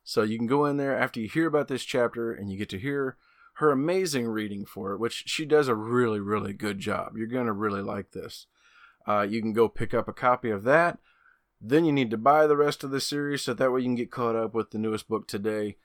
So 0.03 0.21
you 0.21 0.37
can 0.37 0.47
go 0.47 0.65
in 0.65 0.77
there 0.77 0.97
after 0.97 1.19
you 1.19 1.27
hear 1.27 1.47
about 1.47 1.67
this 1.67 1.83
chapter 1.83 2.31
and 2.31 2.51
you 2.51 2.57
get 2.57 2.69
to 2.69 2.79
hear 2.79 3.17
her 3.55 3.71
amazing 3.71 4.27
reading 4.27 4.65
for 4.65 4.93
it, 4.93 4.99
which 4.99 5.23
she 5.27 5.45
does 5.45 5.67
a 5.67 5.75
really, 5.75 6.19
really 6.19 6.53
good 6.53 6.79
job. 6.79 7.17
You're 7.17 7.27
going 7.27 7.47
to 7.47 7.53
really 7.53 7.81
like 7.81 8.11
this. 8.11 8.47
Uh, 9.07 9.21
you 9.21 9.41
can 9.41 9.53
go 9.53 9.67
pick 9.69 9.93
up 9.93 10.07
a 10.07 10.13
copy 10.13 10.49
of 10.49 10.63
that. 10.63 10.99
Then 11.61 11.85
you 11.85 11.93
need 11.93 12.11
to 12.11 12.17
buy 12.17 12.47
the 12.47 12.57
rest 12.57 12.83
of 12.83 12.91
the 12.91 12.99
series 12.99 13.43
so 13.43 13.53
that 13.53 13.71
way 13.71 13.79
you 13.79 13.87
can 13.87 13.95
get 13.95 14.11
caught 14.11 14.35
up 14.35 14.53
with 14.53 14.71
the 14.71 14.77
newest 14.77 15.07
book 15.07 15.27
today. 15.27 15.77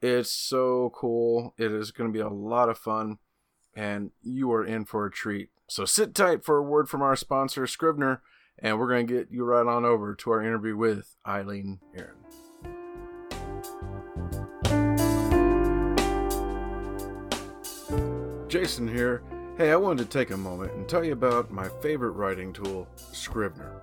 It's 0.00 0.30
so 0.30 0.92
cool. 0.94 1.54
It 1.58 1.72
is 1.72 1.90
going 1.90 2.10
to 2.10 2.16
be 2.16 2.22
a 2.22 2.28
lot 2.28 2.68
of 2.68 2.78
fun, 2.78 3.18
and 3.74 4.12
you 4.22 4.52
are 4.52 4.64
in 4.64 4.84
for 4.84 5.04
a 5.04 5.10
treat. 5.10 5.50
So 5.66 5.84
sit 5.84 6.14
tight 6.14 6.44
for 6.44 6.56
a 6.56 6.62
word 6.62 6.88
from 6.88 7.02
our 7.02 7.16
sponsor, 7.16 7.66
Scrivener, 7.66 8.22
and 8.60 8.78
we're 8.78 8.88
going 8.88 9.06
to 9.06 9.12
get 9.12 9.30
you 9.30 9.44
right 9.44 9.66
on 9.66 9.84
over 9.84 10.14
to 10.14 10.30
our 10.30 10.42
interview 10.42 10.76
with 10.76 11.14
Aileen 11.26 11.78
Erin. 11.94 12.14
Jason 18.48 18.88
here. 18.88 19.22
Hey, 19.56 19.72
I 19.72 19.76
wanted 19.76 20.04
to 20.04 20.18
take 20.18 20.30
a 20.30 20.36
moment 20.36 20.72
and 20.72 20.88
tell 20.88 21.04
you 21.04 21.12
about 21.12 21.50
my 21.50 21.68
favorite 21.82 22.12
writing 22.12 22.52
tool, 22.52 22.88
Scrivener. 22.96 23.82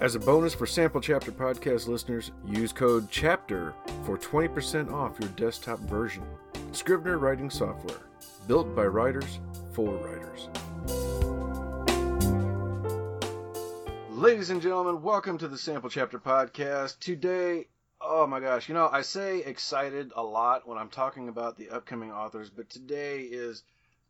As 0.00 0.14
a 0.14 0.20
bonus 0.20 0.54
for 0.54 0.64
Sample 0.64 1.00
Chapter 1.00 1.32
podcast 1.32 1.88
listeners, 1.88 2.30
use 2.46 2.72
code 2.72 3.10
CHAPTER 3.10 3.74
for 4.04 4.16
20% 4.16 4.92
off 4.92 5.18
your 5.18 5.28
desktop 5.30 5.80
version. 5.80 6.22
Scrivener 6.70 7.18
writing 7.18 7.50
software, 7.50 7.98
built 8.46 8.76
by 8.76 8.84
writers 8.84 9.40
for 9.72 9.90
writers. 9.96 10.50
Ladies 14.10 14.50
and 14.50 14.62
gentlemen, 14.62 15.02
welcome 15.02 15.36
to 15.36 15.48
the 15.48 15.58
Sample 15.58 15.90
Chapter 15.90 16.20
podcast. 16.20 17.00
Today, 17.00 17.66
oh 18.00 18.24
my 18.28 18.38
gosh, 18.38 18.68
you 18.68 18.76
know, 18.76 18.88
I 18.92 19.02
say 19.02 19.40
excited 19.40 20.12
a 20.14 20.22
lot 20.22 20.68
when 20.68 20.78
I'm 20.78 20.90
talking 20.90 21.28
about 21.28 21.56
the 21.56 21.70
upcoming 21.70 22.12
authors, 22.12 22.50
but 22.50 22.70
today 22.70 23.22
is 23.22 23.64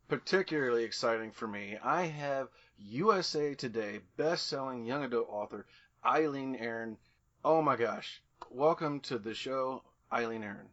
particularly 0.08 0.84
exciting 0.84 1.30
for 1.30 1.46
me. 1.46 1.76
I 1.84 2.04
have 2.04 2.48
USA 2.78 3.54
Today 3.54 4.00
best-selling 4.16 4.86
young 4.86 5.04
adult 5.04 5.28
author 5.28 5.66
Aileen 6.02 6.56
Erin. 6.56 6.96
Oh 7.44 7.60
my 7.60 7.76
gosh. 7.76 8.22
Welcome 8.50 9.00
to 9.00 9.18
the 9.18 9.34
show, 9.34 9.82
Aileen 10.10 10.42
Erin. 10.42 10.70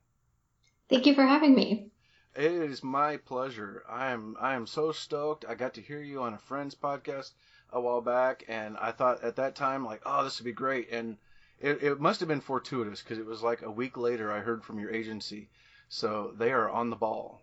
Thank 0.89 1.05
you 1.05 1.13
for 1.13 1.25
having 1.25 1.53
me. 1.53 1.91
It 2.33 2.51
is 2.51 2.81
my 2.81 3.17
pleasure. 3.17 3.83
I 3.89 4.11
am 4.11 4.37
I 4.39 4.55
am 4.55 4.67
so 4.67 4.93
stoked. 4.93 5.43
I 5.47 5.55
got 5.55 5.73
to 5.73 5.81
hear 5.81 6.01
you 6.01 6.21
on 6.21 6.33
a 6.33 6.37
friend's 6.37 6.75
podcast 6.75 7.31
a 7.71 7.81
while 7.81 8.01
back 8.01 8.45
and 8.47 8.77
I 8.77 8.91
thought 8.91 9.21
at 9.21 9.35
that 9.35 9.55
time 9.55 9.83
like, 9.83 10.01
"Oh, 10.05 10.23
this 10.23 10.39
would 10.39 10.45
be 10.45 10.53
great." 10.53 10.89
And 10.91 11.17
it, 11.59 11.83
it 11.83 11.99
must 11.99 12.21
have 12.21 12.29
been 12.29 12.39
fortuitous 12.39 13.01
because 13.01 13.17
it 13.17 13.25
was 13.25 13.43
like 13.43 13.63
a 13.63 13.71
week 13.71 13.97
later 13.97 14.31
I 14.31 14.39
heard 14.39 14.63
from 14.63 14.79
your 14.79 14.91
agency. 14.91 15.49
So 15.89 16.33
they 16.37 16.53
are 16.53 16.69
on 16.69 16.89
the 16.89 16.95
ball. 16.95 17.41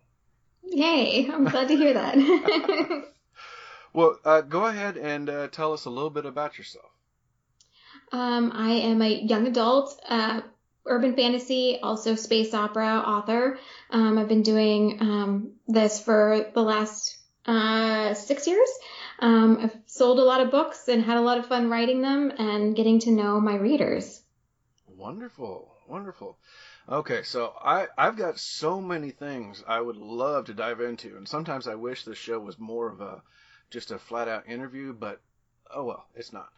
Yay! 0.73 1.29
I'm 1.31 1.45
glad 1.45 1.67
to 1.67 1.75
hear 1.75 1.93
that. 1.93 3.03
Well, 3.93 4.17
uh, 4.25 4.41
go 4.41 4.65
ahead 4.65 4.97
and 4.97 5.29
uh, 5.29 5.47
tell 5.49 5.71
us 5.73 5.85
a 5.85 5.89
little 5.89 6.09
bit 6.09 6.25
about 6.25 6.57
yourself. 6.57 6.89
Um, 8.11 8.51
I 8.53 8.71
am 8.71 9.01
a 9.01 9.09
young 9.09 9.45
adult, 9.47 9.99
uh, 10.09 10.41
urban 10.85 11.15
fantasy, 11.15 11.79
also 11.81 12.15
space 12.15 12.53
opera 12.53 13.03
author. 13.05 13.59
Um, 13.91 14.17
I've 14.17 14.27
been 14.27 14.41
doing 14.41 14.97
um, 14.99 15.51
this 15.67 16.01
for 16.01 16.47
the 16.53 16.61
last 16.61 17.17
uh, 17.45 18.15
six 18.15 18.47
years. 18.47 18.69
Um, 19.19 19.59
I've 19.61 19.77
sold 19.85 20.17
a 20.17 20.23
lot 20.23 20.41
of 20.41 20.49
books 20.49 20.87
and 20.87 21.03
had 21.03 21.17
a 21.17 21.21
lot 21.21 21.37
of 21.37 21.45
fun 21.45 21.69
writing 21.69 22.01
them 22.01 22.31
and 22.37 22.75
getting 22.75 22.99
to 23.01 23.11
know 23.11 23.39
my 23.39 23.55
readers. 23.55 24.21
Wonderful, 24.87 25.71
wonderful. 25.87 26.37
Okay, 26.89 27.23
so 27.23 27.53
I 27.63 27.87
I've 27.97 28.17
got 28.17 28.39
so 28.39 28.81
many 28.81 29.11
things 29.11 29.63
I 29.65 29.79
would 29.79 29.95
love 29.95 30.45
to 30.45 30.53
dive 30.53 30.81
into, 30.81 31.15
and 31.15 31.27
sometimes 31.27 31.67
I 31.67 31.75
wish 31.75 32.03
this 32.03 32.17
show 32.17 32.39
was 32.39 32.59
more 32.59 32.89
of 32.89 32.99
a 32.99 33.21
just 33.69 33.91
a 33.91 33.97
flat 33.97 34.27
out 34.27 34.47
interview, 34.47 34.93
but 34.93 35.21
oh 35.73 35.85
well, 35.85 36.05
it's 36.13 36.33
not. 36.33 36.49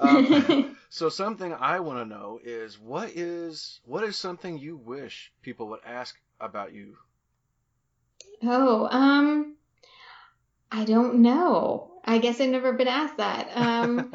Um, 0.00 0.76
so 0.88 1.08
something 1.08 1.52
I 1.52 1.80
want 1.80 1.98
to 1.98 2.06
know 2.06 2.40
is 2.42 2.78
what 2.78 3.10
is 3.10 3.80
what 3.84 4.02
is 4.02 4.16
something 4.16 4.58
you 4.58 4.76
wish 4.76 5.30
people 5.42 5.68
would 5.68 5.80
ask 5.84 6.18
about 6.40 6.72
you? 6.72 6.96
Oh, 8.42 8.88
um, 8.90 9.56
I 10.72 10.84
don't 10.84 11.16
know. 11.16 11.95
I 12.06 12.18
guess 12.18 12.40
I've 12.40 12.50
never 12.50 12.72
been 12.72 12.88
asked 12.88 13.16
that. 13.18 13.50
Um, 13.56 14.12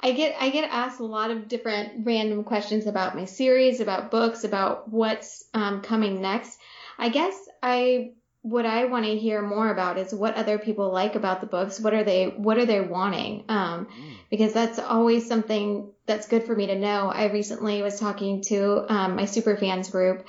I 0.00 0.12
get 0.12 0.36
I 0.40 0.50
get 0.50 0.70
asked 0.70 1.00
a 1.00 1.04
lot 1.04 1.30
of 1.30 1.48
different 1.48 2.06
random 2.06 2.44
questions 2.44 2.86
about 2.86 3.16
my 3.16 3.26
series, 3.26 3.80
about 3.80 4.10
books, 4.10 4.44
about 4.44 4.90
what's 4.90 5.44
um, 5.52 5.82
coming 5.82 6.20
next. 6.20 6.58
I 6.98 7.08
guess 7.10 7.34
I 7.62 8.12
what 8.42 8.66
I 8.66 8.84
want 8.84 9.06
to 9.06 9.16
hear 9.16 9.40
more 9.40 9.70
about 9.70 9.96
is 9.98 10.14
what 10.14 10.34
other 10.34 10.58
people 10.58 10.92
like 10.92 11.14
about 11.14 11.40
the 11.40 11.46
books. 11.46 11.80
What 11.80 11.94
are 11.94 12.04
they 12.04 12.26
What 12.26 12.58
are 12.58 12.66
they 12.66 12.80
wanting? 12.80 13.44
Um, 13.48 13.86
mm. 13.86 14.16
Because 14.30 14.52
that's 14.52 14.78
always 14.78 15.26
something 15.26 15.90
that's 16.06 16.28
good 16.28 16.44
for 16.44 16.54
me 16.54 16.66
to 16.66 16.78
know. 16.78 17.08
I 17.08 17.30
recently 17.30 17.80
was 17.82 17.98
talking 17.98 18.42
to 18.42 18.92
um, 18.92 19.16
my 19.16 19.24
super 19.24 19.56
fans 19.56 19.88
group, 19.88 20.26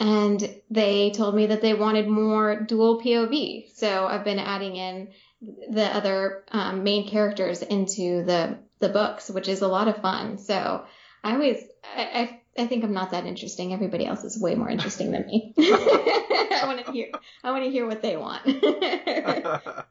and 0.00 0.42
they 0.70 1.10
told 1.10 1.34
me 1.34 1.46
that 1.46 1.60
they 1.60 1.74
wanted 1.74 2.08
more 2.08 2.60
dual 2.60 3.00
POV. 3.02 3.70
So 3.74 4.06
I've 4.06 4.24
been 4.24 4.38
adding 4.38 4.76
in 4.76 5.08
the 5.40 5.84
other 5.84 6.44
um, 6.50 6.82
main 6.84 7.08
characters 7.08 7.62
into 7.62 8.24
the 8.24 8.58
the 8.80 8.88
books, 8.88 9.28
which 9.28 9.48
is 9.48 9.62
a 9.62 9.68
lot 9.68 9.88
of 9.88 9.98
fun. 9.98 10.38
So 10.38 10.84
I 11.22 11.32
always 11.32 11.62
I, 11.96 12.02
I 12.02 12.62
I 12.62 12.66
think 12.66 12.84
I'm 12.84 12.92
not 12.92 13.12
that 13.12 13.26
interesting. 13.26 13.72
Everybody 13.72 14.06
else 14.06 14.24
is 14.24 14.40
way 14.40 14.54
more 14.54 14.68
interesting 14.68 15.12
than 15.12 15.26
me. 15.26 15.54
I 15.58 16.62
want 16.64 16.84
to 16.84 16.92
hear. 16.92 17.08
I 17.44 17.52
want 17.52 17.64
to 17.64 17.70
hear 17.70 17.86
what 17.86 18.02
they 18.02 18.16
want. 18.16 18.42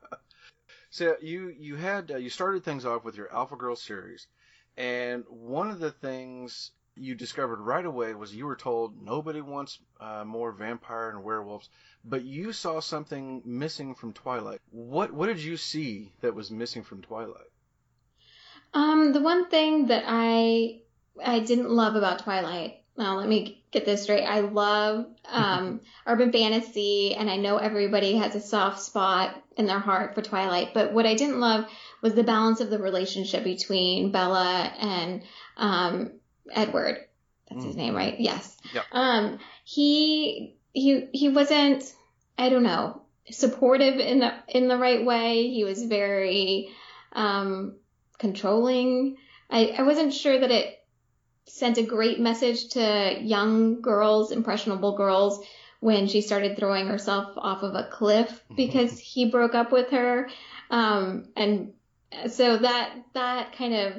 so 0.90 1.16
you 1.22 1.54
you 1.58 1.76
had 1.76 2.12
uh, 2.12 2.18
you 2.18 2.30
started 2.30 2.64
things 2.64 2.86
off 2.86 3.06
with 3.06 3.16
your 3.16 3.34
Alpha 3.34 3.56
Girl 3.56 3.76
series, 3.76 4.28
and 4.76 5.24
one 5.30 5.70
of 5.70 5.80
the 5.80 5.92
things 5.92 6.72
you 6.98 7.16
discovered 7.16 7.60
right 7.60 7.86
away 7.86 8.14
was 8.14 8.36
you 8.36 8.46
were 8.46 8.56
told 8.56 9.02
nobody 9.02 9.42
wants 9.42 9.80
uh, 10.00 10.24
more 10.26 10.52
vampire 10.52 11.10
and 11.10 11.24
werewolves, 11.24 11.70
but 12.04 12.24
you 12.24 12.54
saw 12.54 12.80
something 12.80 13.42
missing 13.46 13.96
from 13.96 14.14
Twilight. 14.14 14.60
What 14.72 15.12
what 15.12 15.28
did 15.28 15.40
you 15.40 15.58
see 15.58 16.14
that 16.22 16.36
was 16.36 16.52
missing 16.52 16.84
from 16.84 17.02
Twilight? 17.02 17.52
Um, 18.74 19.14
the 19.14 19.22
one 19.22 19.50
thing 19.50 19.88
that 19.88 20.04
I 20.08 20.82
I 21.24 21.40
didn't 21.40 21.70
love 21.70 21.96
about 21.96 22.20
Twilight. 22.20 22.84
Well, 22.96 23.16
let 23.18 23.28
me 23.28 23.64
get 23.72 23.86
this 23.86 24.04
straight. 24.04 24.24
I 24.24 24.40
love 24.40 25.06
um, 25.30 25.82
urban 26.08 26.32
fantasy, 26.32 27.14
and 27.14 27.30
I 27.30 27.38
know 27.38 27.58
everybody 27.58 28.16
has 28.16 28.34
a 28.34 28.42
soft 28.42 28.82
spot 28.82 29.36
in 29.56 29.68
their 29.68 29.80
heart 29.80 30.16
for 30.16 30.24
Twilight. 30.24 30.74
But 30.74 30.94
what 30.94 31.06
I 31.06 31.14
didn't 31.14 31.40
love 31.40 31.66
was 32.02 32.16
the 32.16 32.24
balance 32.24 32.60
of 32.60 32.72
the 32.72 32.80
relationship 32.80 33.44
between 33.44 34.12
Bella 34.12 34.74
and 34.80 35.22
um, 35.58 36.12
Edward. 36.52 36.98
That's 37.50 37.64
mm. 37.64 37.68
his 37.68 37.76
name, 37.76 37.96
right? 37.96 38.20
Yes. 38.20 38.58
Yep. 38.74 38.86
Um, 38.92 39.40
he 39.64 40.58
he 40.74 41.08
he 41.14 41.30
wasn't. 41.30 41.84
I 42.38 42.50
don't 42.50 42.64
know 42.64 43.02
supportive 43.30 44.00
in 44.00 44.20
the 44.20 44.34
in 44.48 44.68
the 44.68 44.78
right 44.78 45.06
way. 45.06 45.50
He 45.50 45.64
was 45.64 45.84
very 45.84 46.70
um, 47.14 47.76
controlling. 48.18 49.18
I, 49.50 49.76
I 49.78 49.82
wasn't 49.84 50.14
sure 50.14 50.40
that 50.40 50.52
it 50.52 50.78
sent 51.46 51.78
a 51.78 51.84
great 51.84 52.20
message 52.20 52.70
to 52.70 53.18
young 53.22 53.82
girls, 53.82 54.32
impressionable 54.32 54.98
girls, 54.98 55.46
when 55.80 56.08
she 56.08 56.22
started 56.22 56.58
throwing 56.58 56.88
herself 56.88 57.34
off 57.38 57.64
of 57.64 57.76
a 57.76 57.88
cliff 57.92 58.44
because 58.56 59.00
he 59.00 59.30
broke 59.30 59.56
up 59.56 59.72
with 59.72 59.90
her. 59.92 60.30
Um, 60.70 61.30
and 61.36 61.74
so 62.30 62.58
that, 62.58 62.94
that 63.14 63.56
kind 63.58 63.74
of, 63.74 63.94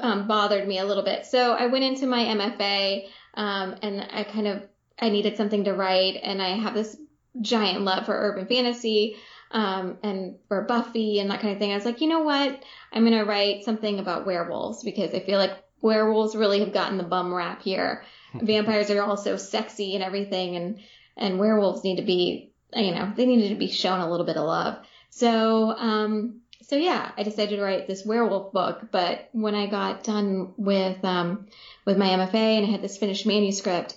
um, 0.00 0.26
bothered 0.26 0.66
me 0.66 0.78
a 0.78 0.84
little 0.84 1.04
bit. 1.04 1.26
So 1.26 1.52
I 1.52 1.66
went 1.66 1.84
into 1.84 2.06
my 2.06 2.24
MFA, 2.24 3.08
um, 3.34 3.76
and 3.82 4.06
I 4.10 4.24
kind 4.24 4.46
of, 4.46 4.62
I 4.98 5.10
needed 5.10 5.36
something 5.36 5.64
to 5.64 5.74
write 5.74 6.18
and 6.22 6.40
I 6.40 6.56
have 6.56 6.74
this 6.74 6.96
giant 7.40 7.82
love 7.82 8.06
for 8.06 8.14
urban 8.14 8.46
fantasy. 8.46 9.16
um, 9.50 9.98
and 10.02 10.36
for 10.48 10.62
Buffy 10.62 11.20
and 11.20 11.30
that 11.30 11.40
kind 11.40 11.52
of 11.52 11.58
thing. 11.58 11.72
I 11.72 11.76
was 11.76 11.84
like, 11.84 12.00
you 12.00 12.08
know 12.08 12.20
what? 12.20 12.62
I'm 12.92 13.04
going 13.04 13.18
to 13.18 13.24
write 13.24 13.64
something 13.64 13.98
about 13.98 14.26
werewolves 14.26 14.82
because 14.82 15.14
I 15.14 15.20
feel 15.20 15.38
like 15.38 15.52
werewolves 15.80 16.34
really 16.34 16.60
have 16.60 16.72
gotten 16.72 16.98
the 16.98 17.04
bum 17.04 17.32
rap 17.32 17.62
here. 17.62 18.02
Vampires 18.34 18.90
are 18.90 19.02
also 19.02 19.36
sexy 19.36 19.94
and 19.94 20.04
everything, 20.04 20.56
and 20.56 20.80
and 21.16 21.38
werewolves 21.38 21.84
need 21.84 21.96
to 21.96 22.02
be, 22.02 22.52
you 22.74 22.94
know, 22.94 23.12
they 23.16 23.24
needed 23.24 23.50
to 23.50 23.54
be 23.54 23.68
shown 23.68 24.00
a 24.00 24.10
little 24.10 24.26
bit 24.26 24.36
of 24.36 24.44
love. 24.44 24.84
So, 25.08 25.70
um, 25.70 26.40
so 26.68 26.76
yeah, 26.76 27.12
I 27.16 27.22
decided 27.22 27.56
to 27.56 27.62
write 27.62 27.86
this 27.86 28.04
werewolf 28.04 28.52
book. 28.52 28.88
But 28.90 29.28
when 29.32 29.54
I 29.54 29.66
got 29.66 30.02
done 30.02 30.52
with 30.56 31.04
um, 31.04 31.46
with 31.84 31.96
my 31.96 32.08
MFA 32.08 32.58
and 32.58 32.66
I 32.66 32.70
had 32.70 32.82
this 32.82 32.98
finished 32.98 33.24
manuscript, 33.24 33.96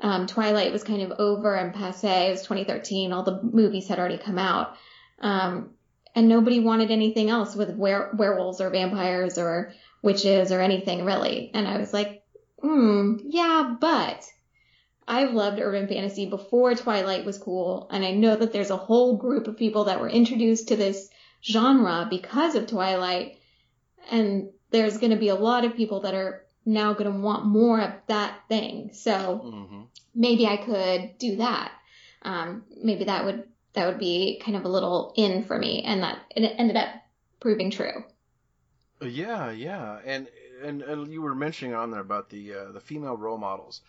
um, 0.00 0.26
Twilight 0.26 0.72
was 0.72 0.82
kind 0.82 1.02
of 1.02 1.20
over 1.20 1.54
and 1.54 1.72
passe. 1.72 2.28
It 2.28 2.30
was 2.32 2.42
2013. 2.42 3.12
All 3.12 3.22
the 3.22 3.40
movies 3.42 3.86
had 3.86 4.00
already 4.00 4.18
come 4.18 4.38
out. 4.38 4.76
Um, 5.20 5.70
and 6.14 6.28
nobody 6.28 6.58
wanted 6.58 6.90
anything 6.90 7.30
else 7.30 7.54
with 7.54 7.70
were- 7.76 8.10
werewolves 8.16 8.60
or 8.60 8.70
vampires 8.70 9.38
or 9.38 9.72
witches 10.02 10.50
or 10.50 10.60
anything 10.60 11.04
really. 11.04 11.52
And 11.54 11.68
I 11.68 11.78
was 11.78 11.92
like, 11.92 12.24
hmm, 12.60 13.18
yeah, 13.28 13.76
but 13.80 14.26
I've 15.06 15.32
loved 15.32 15.60
urban 15.60 15.86
fantasy 15.86 16.26
before 16.26 16.74
Twilight 16.74 17.24
was 17.24 17.38
cool. 17.38 17.88
And 17.92 18.04
I 18.04 18.10
know 18.10 18.34
that 18.34 18.52
there's 18.52 18.70
a 18.70 18.76
whole 18.76 19.16
group 19.16 19.46
of 19.46 19.56
people 19.56 19.84
that 19.84 20.00
were 20.00 20.08
introduced 20.08 20.68
to 20.68 20.76
this 20.76 21.08
genre 21.42 22.06
because 22.08 22.54
of 22.54 22.66
Twilight. 22.66 23.38
And 24.10 24.50
there's 24.70 24.98
going 24.98 25.10
to 25.12 25.18
be 25.18 25.28
a 25.28 25.34
lot 25.34 25.64
of 25.64 25.76
people 25.76 26.00
that 26.00 26.14
are 26.14 26.46
now 26.64 26.92
going 26.94 27.12
to 27.12 27.18
want 27.18 27.46
more 27.46 27.80
of 27.80 27.92
that 28.06 28.40
thing. 28.48 28.90
So 28.92 29.42
Mm-hmm. 29.44 29.82
maybe 30.14 30.46
I 30.46 30.56
could 30.56 31.18
do 31.18 31.36
that. 31.36 31.72
Um, 32.22 32.64
maybe 32.82 33.04
that 33.04 33.24
would 33.24 33.44
that 33.72 33.86
would 33.86 33.98
be 33.98 34.40
kind 34.44 34.56
of 34.56 34.64
a 34.64 34.68
little 34.68 35.12
in 35.16 35.44
for 35.44 35.58
me, 35.58 35.82
and 35.84 36.02
that 36.02 36.18
and 36.36 36.44
it 36.44 36.54
ended 36.58 36.76
up 36.76 36.88
proving 37.40 37.70
true. 37.70 38.04
Yeah, 39.00 39.50
yeah, 39.50 40.00
and 40.04 40.28
and 40.62 40.82
and 40.82 41.10
you 41.10 41.22
were 41.22 41.34
mentioning 41.34 41.74
on 41.74 41.90
there 41.90 42.00
about 42.00 42.28
the 42.28 42.54
uh, 42.54 42.72
the 42.72 42.80
female 42.80 43.16
role 43.16 43.38
models. 43.38 43.80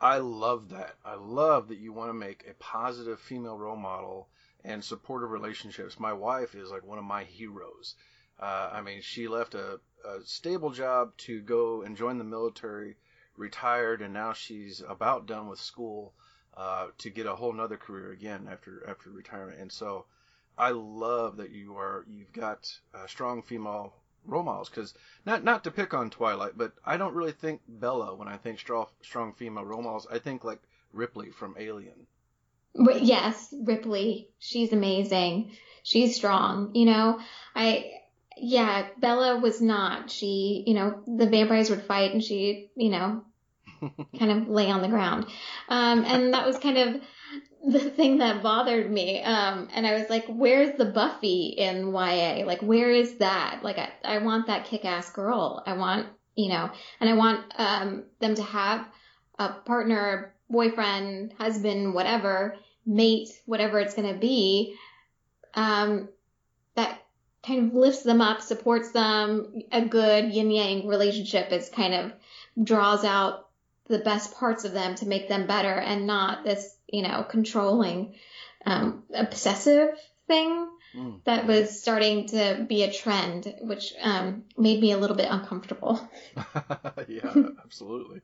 I 0.00 0.18
love 0.18 0.68
that. 0.70 0.94
I 1.04 1.14
love 1.14 1.68
that 1.68 1.78
you 1.78 1.92
want 1.92 2.10
to 2.10 2.14
make 2.14 2.46
a 2.48 2.54
positive 2.54 3.18
female 3.18 3.58
role 3.58 3.76
model 3.76 4.28
and 4.66 4.84
supportive 4.84 5.30
relationships. 5.30 6.00
My 6.00 6.12
wife 6.12 6.56
is 6.56 6.70
like 6.70 6.84
one 6.84 6.98
of 6.98 7.04
my 7.04 7.22
heroes. 7.22 7.94
Uh, 8.38 8.70
I 8.72 8.82
mean, 8.82 9.00
she 9.00 9.28
left 9.28 9.54
a, 9.54 9.80
a 10.04 10.20
stable 10.24 10.70
job 10.70 11.16
to 11.18 11.40
go 11.40 11.82
and 11.82 11.96
join 11.96 12.18
the 12.18 12.24
military, 12.24 12.96
retired, 13.36 14.02
and 14.02 14.12
now 14.12 14.32
she's 14.32 14.82
about 14.86 15.26
done 15.26 15.46
with 15.48 15.60
school 15.60 16.12
uh, 16.56 16.88
to 16.98 17.10
get 17.10 17.26
a 17.26 17.36
whole 17.36 17.52
nother 17.52 17.76
career 17.76 18.10
again 18.10 18.48
after 18.50 18.84
after 18.88 19.10
retirement. 19.10 19.60
And 19.60 19.70
so, 19.70 20.06
I 20.58 20.70
love 20.70 21.36
that 21.36 21.50
you 21.50 21.76
are 21.76 22.04
you've 22.08 22.32
got 22.32 22.80
uh, 22.92 23.06
strong 23.06 23.42
female 23.42 23.94
role 24.24 24.42
models 24.42 24.68
because 24.68 24.94
not 25.24 25.44
not 25.44 25.62
to 25.64 25.70
pick 25.70 25.94
on 25.94 26.10
Twilight, 26.10 26.58
but 26.58 26.72
I 26.84 26.96
don't 26.96 27.14
really 27.14 27.32
think 27.32 27.60
Bella 27.68 28.16
when 28.16 28.26
I 28.26 28.36
think 28.36 28.58
strong 28.58 28.86
strong 29.00 29.32
female 29.32 29.64
role 29.64 29.82
models. 29.82 30.08
I 30.10 30.18
think 30.18 30.42
like 30.42 30.62
Ripley 30.92 31.30
from 31.30 31.54
Alien. 31.56 32.08
But 32.78 33.02
yes, 33.02 33.54
Ripley, 33.64 34.28
she's 34.38 34.72
amazing. 34.72 35.52
She's 35.82 36.16
strong. 36.16 36.74
You 36.74 36.86
know, 36.86 37.20
I 37.54 37.92
yeah, 38.36 38.88
Bella 38.98 39.38
was 39.38 39.60
not. 39.60 40.10
She, 40.10 40.62
you 40.66 40.74
know, 40.74 41.02
the 41.06 41.28
vampires 41.28 41.70
would 41.70 41.82
fight, 41.82 42.12
and 42.12 42.22
she, 42.22 42.70
you 42.76 42.90
know, 42.90 43.22
kind 44.18 44.30
of 44.30 44.48
lay 44.48 44.70
on 44.70 44.82
the 44.82 44.88
ground. 44.88 45.26
Um, 45.68 46.04
and 46.04 46.34
that 46.34 46.46
was 46.46 46.58
kind 46.58 46.76
of 46.76 47.00
the 47.66 47.80
thing 47.80 48.18
that 48.18 48.42
bothered 48.42 48.90
me. 48.90 49.22
Um, 49.22 49.68
and 49.74 49.86
I 49.86 49.94
was 49.98 50.10
like, 50.10 50.26
where's 50.28 50.76
the 50.76 50.84
Buffy 50.84 51.54
in 51.56 51.92
YA? 51.92 52.44
Like, 52.44 52.60
where 52.60 52.90
is 52.90 53.16
that? 53.16 53.60
Like, 53.62 53.78
I, 53.78 53.90
I 54.04 54.18
want 54.18 54.46
that 54.48 54.66
kick 54.66 54.84
ass 54.84 55.10
girl. 55.10 55.62
I 55.66 55.72
want, 55.72 56.06
you 56.34 56.50
know, 56.50 56.70
and 57.00 57.10
I 57.10 57.14
want, 57.14 57.40
um, 57.56 58.04
them 58.20 58.34
to 58.34 58.42
have 58.42 58.86
a 59.38 59.48
partner, 59.48 60.34
boyfriend, 60.48 61.34
husband, 61.38 61.94
whatever, 61.94 62.56
mate, 62.86 63.28
whatever 63.44 63.78
it's 63.80 63.94
going 63.94 64.12
to 64.12 64.18
be, 64.18 64.76
um, 65.54 66.08
that 66.74 67.02
kind 67.46 67.68
of 67.68 67.74
lifts 67.74 68.02
them 68.02 68.20
up, 68.20 68.40
supports 68.40 68.92
them. 68.92 69.62
A 69.72 69.84
good 69.84 70.32
yin 70.32 70.50
yang 70.50 70.86
relationship 70.86 71.52
is 71.52 71.68
kind 71.68 71.94
of 71.94 72.12
draws 72.62 73.04
out 73.04 73.48
the 73.88 73.98
best 73.98 74.34
parts 74.34 74.64
of 74.64 74.72
them 74.72 74.94
to 74.96 75.06
make 75.06 75.28
them 75.28 75.46
better 75.46 75.72
and 75.72 76.06
not 76.06 76.44
this, 76.44 76.76
you 76.88 77.02
know, 77.02 77.22
controlling, 77.22 78.14
um, 78.64 79.04
obsessive 79.14 79.90
thing 80.26 80.68
Mm. 80.94 81.22
that 81.24 81.46
was 81.46 81.78
starting 81.80 82.26
to 82.28 82.64
be 82.66 82.82
a 82.82 82.92
trend, 82.92 83.54
which 83.60 83.92
um, 84.00 84.44
made 84.56 84.80
me 84.80 84.92
a 84.92 84.98
little 84.98 85.16
bit 85.16 85.28
uncomfortable. 85.30 86.00
yeah, 87.08 87.34
absolutely. 87.64 88.22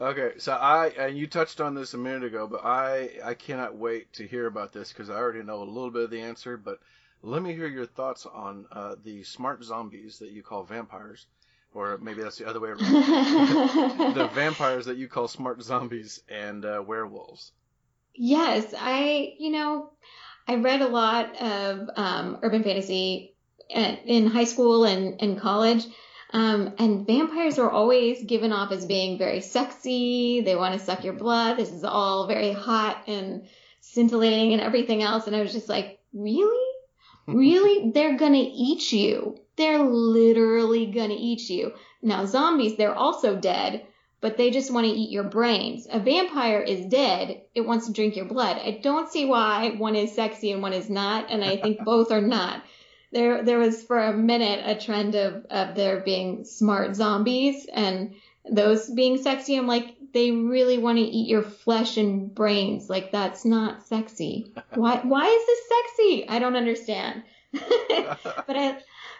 Okay, 0.00 0.32
so 0.38 0.52
I 0.52 0.88
and 0.98 1.18
you 1.18 1.26
touched 1.26 1.60
on 1.60 1.74
this 1.74 1.92
a 1.92 1.98
minute 1.98 2.24
ago, 2.24 2.46
but 2.46 2.64
I 2.64 3.10
I 3.22 3.34
cannot 3.34 3.76
wait 3.76 4.12
to 4.14 4.26
hear 4.26 4.46
about 4.46 4.72
this 4.72 4.92
because 4.92 5.10
I 5.10 5.14
already 5.16 5.42
know 5.42 5.62
a 5.62 5.64
little 5.64 5.90
bit 5.90 6.04
of 6.04 6.10
the 6.10 6.22
answer. 6.22 6.56
But 6.56 6.80
let 7.22 7.42
me 7.42 7.52
hear 7.52 7.68
your 7.68 7.84
thoughts 7.84 8.24
on 8.24 8.66
uh, 8.72 8.94
the 9.04 9.22
smart 9.24 9.62
zombies 9.62 10.18
that 10.20 10.30
you 10.30 10.42
call 10.42 10.62
vampires, 10.62 11.26
or 11.74 11.98
maybe 11.98 12.22
that's 12.22 12.38
the 12.38 12.48
other 12.48 12.60
way 12.60 12.70
around. 12.70 12.78
the 14.14 14.30
vampires 14.32 14.86
that 14.86 14.96
you 14.96 15.06
call 15.06 15.28
smart 15.28 15.62
zombies 15.62 16.22
and 16.30 16.64
uh, 16.64 16.82
werewolves. 16.86 17.52
Yes, 18.14 18.74
I, 18.76 19.34
you 19.38 19.50
know, 19.50 19.90
I 20.48 20.56
read 20.56 20.80
a 20.80 20.88
lot 20.88 21.36
of 21.40 21.90
um, 21.96 22.38
urban 22.42 22.64
fantasy 22.64 23.34
at, 23.72 24.06
in 24.06 24.26
high 24.26 24.44
school 24.44 24.84
and, 24.84 25.20
and 25.20 25.38
college. 25.38 25.86
Um, 26.32 26.74
and 26.78 27.06
vampires 27.06 27.58
are 27.58 27.70
always 27.70 28.22
given 28.24 28.52
off 28.52 28.70
as 28.70 28.86
being 28.86 29.18
very 29.18 29.40
sexy. 29.40 30.40
They 30.42 30.54
want 30.54 30.78
to 30.78 30.84
suck 30.84 31.04
your 31.04 31.14
blood. 31.14 31.56
This 31.56 31.72
is 31.72 31.84
all 31.84 32.26
very 32.26 32.52
hot 32.52 33.02
and 33.08 33.46
scintillating 33.80 34.52
and 34.52 34.62
everything 34.62 35.02
else. 35.02 35.26
And 35.26 35.34
I 35.34 35.40
was 35.40 35.52
just 35.52 35.68
like, 35.68 36.00
really? 36.12 36.56
Really? 37.26 37.92
They're 37.92 38.16
gonna 38.16 38.42
eat 38.42 38.90
you. 38.90 39.38
They're 39.54 39.78
literally 39.78 40.86
gonna 40.86 41.14
eat 41.16 41.48
you. 41.48 41.74
Now, 42.02 42.24
zombies, 42.24 42.76
they're 42.76 42.94
also 42.94 43.36
dead, 43.36 43.86
but 44.20 44.36
they 44.36 44.50
just 44.50 44.72
want 44.72 44.86
to 44.86 44.92
eat 44.92 45.10
your 45.10 45.24
brains. 45.24 45.86
A 45.92 46.00
vampire 46.00 46.60
is 46.60 46.86
dead. 46.86 47.42
It 47.54 47.60
wants 47.60 47.86
to 47.86 47.92
drink 47.92 48.16
your 48.16 48.24
blood. 48.24 48.56
I 48.56 48.80
don't 48.82 49.10
see 49.10 49.26
why 49.26 49.76
one 49.76 49.94
is 49.94 50.12
sexy 50.12 50.50
and 50.50 50.60
one 50.60 50.72
is 50.72 50.90
not, 50.90 51.30
and 51.30 51.44
I 51.44 51.56
think 51.58 51.78
both 51.84 52.10
are 52.10 52.22
not. 52.22 52.64
There, 53.12 53.42
there 53.42 53.58
was 53.58 53.82
for 53.82 53.98
a 53.98 54.12
minute 54.12 54.62
a 54.64 54.80
trend 54.80 55.14
of, 55.14 55.46
of 55.50 55.74
there 55.74 56.00
being 56.00 56.44
smart 56.44 56.94
zombies 56.94 57.66
and 57.72 58.14
those 58.48 58.88
being 58.88 59.20
sexy. 59.22 59.56
I'm 59.56 59.66
like, 59.66 59.96
they 60.12 60.30
really 60.30 60.78
want 60.78 60.98
to 60.98 61.04
eat 61.04 61.28
your 61.28 61.42
flesh 61.42 61.96
and 61.96 62.34
brains. 62.34 62.88
Like 62.88 63.12
that's 63.12 63.44
not 63.44 63.86
sexy. 63.86 64.52
Why, 64.74 65.00
why 65.02 65.26
is 65.26 65.46
this 65.46 65.68
sexy? 65.68 66.28
I 66.28 66.38
don't 66.38 66.56
understand. 66.56 67.22
but 67.52 68.56
I, 68.56 68.78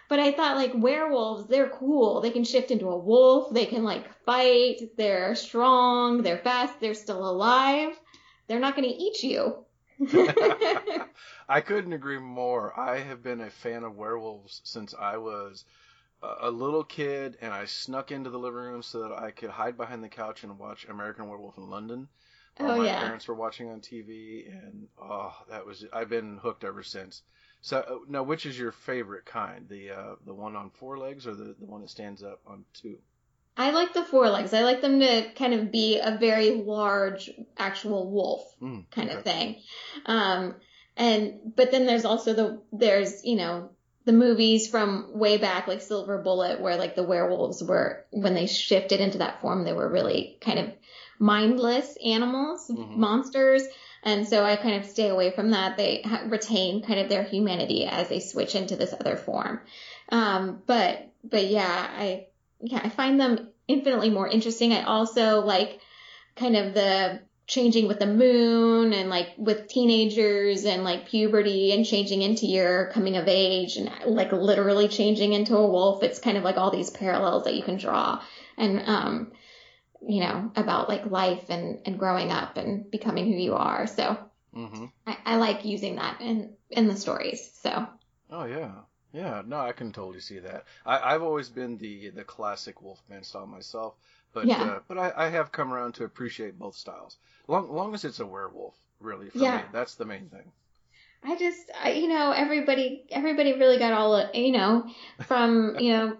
but 0.09 0.18
I 0.18 0.33
thought 0.33 0.57
like 0.57 0.72
werewolves, 0.74 1.48
they're 1.48 1.68
cool. 1.68 2.20
They 2.20 2.31
can 2.31 2.44
shift 2.44 2.70
into 2.70 2.88
a 2.88 2.98
wolf. 2.98 3.53
They 3.53 3.66
can 3.66 3.85
like 3.85 4.05
fight. 4.24 4.96
They're 4.96 5.35
strong. 5.35 6.22
They're 6.22 6.38
fast. 6.38 6.81
They're 6.81 6.94
still 6.94 7.29
alive. 7.29 7.98
They're 8.48 8.61
not 8.61 8.74
going 8.74 8.88
to 8.88 8.94
eat 8.94 9.22
you. 9.22 9.64
I 11.50 11.60
couldn't 11.60 11.92
agree 11.92 12.18
more. 12.18 12.78
I 12.78 13.00
have 13.00 13.22
been 13.22 13.42
a 13.42 13.50
fan 13.50 13.84
of 13.84 13.94
werewolves 13.96 14.62
since 14.64 14.94
I 14.94 15.18
was 15.18 15.64
a 16.22 16.50
little 16.50 16.84
kid, 16.84 17.36
and 17.40 17.52
I 17.52 17.64
snuck 17.64 18.10
into 18.12 18.30
the 18.30 18.38
living 18.38 18.60
room 18.60 18.82
so 18.82 19.00
that 19.02 19.12
I 19.12 19.30
could 19.32 19.50
hide 19.50 19.76
behind 19.76 20.02
the 20.04 20.08
couch 20.08 20.44
and 20.44 20.58
watch 20.58 20.86
American 20.86 21.28
Werewolf 21.28 21.58
in 21.58 21.68
London. 21.68 22.08
Oh, 22.60 22.76
my 22.76 22.86
yeah. 22.86 23.00
parents 23.00 23.26
were 23.26 23.34
watching 23.34 23.68
on 23.70 23.80
TV, 23.80 24.46
and 24.48 24.88
oh, 25.00 25.34
that 25.48 25.66
was 25.66 25.84
I've 25.92 26.08
been 26.08 26.38
hooked 26.38 26.64
ever 26.64 26.82
since. 26.82 27.22
So 27.62 27.78
uh, 27.78 27.98
now, 28.08 28.22
which 28.22 28.46
is 28.46 28.58
your 28.58 28.72
favorite 28.72 29.24
kind? 29.24 29.68
The 29.68 29.90
uh, 29.90 30.14
the 30.24 30.34
one 30.34 30.56
on 30.56 30.70
four 30.70 30.98
legs, 30.98 31.26
or 31.26 31.34
the 31.34 31.54
the 31.58 31.66
one 31.66 31.80
that 31.80 31.90
stands 31.90 32.22
up 32.22 32.40
on 32.46 32.64
two? 32.74 32.98
I 33.56 33.70
like 33.70 33.92
the 33.92 34.04
four 34.04 34.28
legs. 34.30 34.54
I 34.54 34.62
like 34.62 34.80
them 34.80 35.00
to 35.00 35.32
kind 35.34 35.54
of 35.54 35.70
be 35.72 35.98
a 35.98 36.16
very 36.18 36.50
large 36.50 37.30
actual 37.58 38.10
wolf 38.10 38.42
Mm, 38.62 38.84
kind 38.90 39.10
of 39.10 39.22
thing. 39.22 39.56
Um, 40.06 40.54
and 41.00 41.54
but 41.56 41.70
then 41.72 41.86
there's 41.86 42.04
also 42.04 42.34
the 42.34 42.62
there's 42.72 43.24
you 43.24 43.36
know 43.36 43.70
the 44.04 44.12
movies 44.12 44.68
from 44.68 45.18
way 45.18 45.36
back 45.38 45.66
like 45.66 45.80
Silver 45.80 46.18
Bullet 46.22 46.60
where 46.60 46.76
like 46.76 46.94
the 46.94 47.02
werewolves 47.02 47.62
were 47.62 48.04
when 48.10 48.34
they 48.34 48.46
shifted 48.46 49.00
into 49.00 49.18
that 49.18 49.40
form 49.40 49.64
they 49.64 49.72
were 49.72 49.88
really 49.90 50.38
kind 50.40 50.58
of 50.58 50.68
mindless 51.18 51.96
animals 52.04 52.70
Mhm. 52.70 52.96
monsters. 52.96 53.62
And 54.02 54.26
so 54.26 54.42
I 54.42 54.56
kind 54.56 54.76
of 54.82 54.88
stay 54.90 55.08
away 55.10 55.30
from 55.30 55.50
that. 55.50 55.76
They 55.76 56.00
ha- 56.02 56.24
retain 56.26 56.82
kind 56.82 56.98
of 57.00 57.10
their 57.10 57.22
humanity 57.22 57.84
as 57.84 58.08
they 58.08 58.20
switch 58.20 58.54
into 58.54 58.74
this 58.76 58.94
other 58.98 59.16
form. 59.16 59.60
Um, 60.10 60.62
but 60.66 61.12
but 61.22 61.44
yeah 61.46 61.86
I 61.98 62.26
yeah 62.60 62.80
I 62.82 62.88
find 62.88 63.20
them 63.20 63.50
infinitely 63.68 64.08
more 64.10 64.26
interesting. 64.26 64.72
I 64.72 64.84
also 64.84 65.40
like 65.44 65.80
kind 66.36 66.56
of 66.56 66.72
the 66.72 67.20
changing 67.50 67.88
with 67.88 67.98
the 67.98 68.06
moon 68.06 68.92
and 68.92 69.10
like 69.10 69.30
with 69.36 69.66
teenagers 69.68 70.64
and 70.64 70.84
like 70.84 71.08
puberty 71.08 71.72
and 71.72 71.84
changing 71.84 72.22
into 72.22 72.46
your 72.46 72.90
coming 72.92 73.16
of 73.16 73.26
age 73.26 73.76
and 73.76 73.90
like 74.06 74.30
literally 74.32 74.88
changing 74.88 75.32
into 75.32 75.56
a 75.56 75.66
wolf. 75.68 76.02
It's 76.04 76.20
kind 76.20 76.38
of 76.38 76.44
like 76.44 76.56
all 76.56 76.70
these 76.70 76.90
parallels 76.90 77.44
that 77.44 77.56
you 77.56 77.64
can 77.64 77.76
draw 77.76 78.22
and, 78.56 78.80
um, 78.88 79.32
you 80.02 80.20
know, 80.20 80.52
about 80.56 80.88
like 80.88 81.06
life 81.06 81.46
and, 81.50 81.80
and 81.86 81.98
growing 81.98 82.30
up 82.30 82.56
and 82.56 82.90
becoming 82.90 83.26
who 83.26 83.38
you 83.38 83.54
are. 83.56 83.86
So 83.88 84.16
Mm-hmm. 84.54 84.86
I, 85.06 85.18
I 85.26 85.36
like 85.36 85.64
using 85.64 85.96
that 85.96 86.20
in, 86.20 86.54
in 86.70 86.88
the 86.88 86.96
stories. 86.96 87.50
So 87.62 87.88
Oh 88.30 88.44
yeah, 88.44 88.72
yeah. 89.12 89.42
No, 89.46 89.58
I 89.60 89.72
can 89.72 89.92
totally 89.92 90.20
see 90.20 90.38
that. 90.40 90.64
I, 90.86 91.14
I've 91.14 91.22
always 91.22 91.48
been 91.48 91.76
the 91.78 92.10
the 92.10 92.24
classic 92.24 92.82
Wolfman 92.82 93.22
style 93.24 93.46
myself, 93.46 93.94
but 94.32 94.46
Yeah. 94.46 94.62
uh, 94.62 94.78
but 94.88 94.98
I, 94.98 95.12
I 95.16 95.28
have 95.30 95.52
come 95.52 95.72
around 95.72 95.94
to 95.94 96.04
appreciate 96.04 96.58
both 96.58 96.76
styles. 96.76 97.16
Long 97.48 97.72
long 97.72 97.94
as 97.94 98.04
it's 98.04 98.20
a 98.20 98.26
werewolf, 98.26 98.74
really. 99.00 99.30
For 99.30 99.38
Yeah. 99.38 99.56
me, 99.58 99.62
that's 99.72 99.94
the 99.96 100.04
main 100.04 100.28
thing. 100.28 100.50
I 101.22 101.36
just, 101.36 101.70
I, 101.82 101.92
you 101.92 102.08
know, 102.08 102.32
everybody, 102.32 103.04
everybody 103.10 103.52
really 103.52 103.78
got 103.78 103.92
all, 103.92 104.14
of- 104.16 104.34
you 104.34 104.52
know, 104.52 104.88
from, 105.26 105.76
you 105.78 105.92
know, 105.92 106.16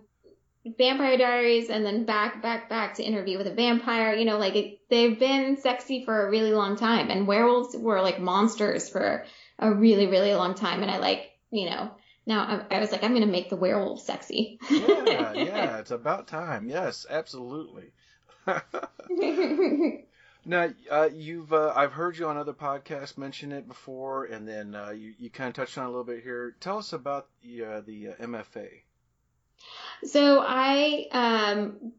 Vampire 0.77 1.17
Diaries 1.17 1.71
and 1.71 1.87
then 1.87 2.05
back, 2.05 2.43
back, 2.43 2.69
back 2.69 2.95
to 2.97 3.03
Interview 3.03 3.39
with 3.39 3.47
a 3.47 3.55
Vampire. 3.55 4.15
You 4.15 4.27
know, 4.27 4.37
like 4.37 4.57
it, 4.57 4.81
they've 4.91 5.19
been 5.19 5.57
sexy 5.57 6.05
for 6.05 6.27
a 6.27 6.31
really 6.31 6.53
long 6.53 6.77
time, 6.77 7.11
and 7.11 7.27
werewolves 7.27 7.75
were 7.75 8.03
like 8.03 8.21
monsters 8.21 8.91
for 8.91 9.25
a 9.59 9.73
really, 9.73 10.07
really 10.07 10.35
long 10.35 10.55
time. 10.55 10.83
And 10.83 10.91
I 10.91 10.99
like, 10.99 11.31
you 11.51 11.71
know, 11.71 11.93
now 12.31 12.65
I, 12.71 12.77
I 12.77 12.81
was 12.81 12.93
like, 12.93 13.03
I'm 13.03 13.13
gonna 13.13 13.27
make 13.27 13.51
the 13.51 13.57
werewolf 13.57 14.01
sexy. 14.01 14.59
Yeah, 14.71 15.33
yeah. 15.35 15.79
It's 15.79 15.91
about 15.91 16.29
time. 16.29 16.69
Yes, 16.69 17.05
absolutely. 17.11 17.93
Now, 20.45 20.71
uh, 20.91 21.11
you've 21.13 21.53
uh, 21.53 21.73
I've 21.77 21.93
heard 21.93 22.17
you 22.17 22.27
on 22.27 22.39
other 22.39 22.55
podcasts 22.55 23.19
mention 23.19 23.53
it 23.53 23.69
before, 23.69 24.25
and 24.25 24.49
then 24.49 24.75
uh, 24.75 24.91
you 24.91 25.13
you 25.19 25.29
kind 25.29 25.49
of 25.49 25.55
touched 25.55 25.77
on 25.77 25.85
it 25.85 25.89
a 25.89 25.91
little 25.91 26.05
bit 26.05 26.23
here. 26.23 26.57
Tell 26.61 26.79
us 26.79 26.95
about 26.95 27.29
the 27.43 27.65
uh, 27.65 27.81
the 27.83 28.09
uh, 28.09 28.15
MFA. 28.15 28.69
So 30.05 30.43
I 30.43 31.07
um, 31.13 31.93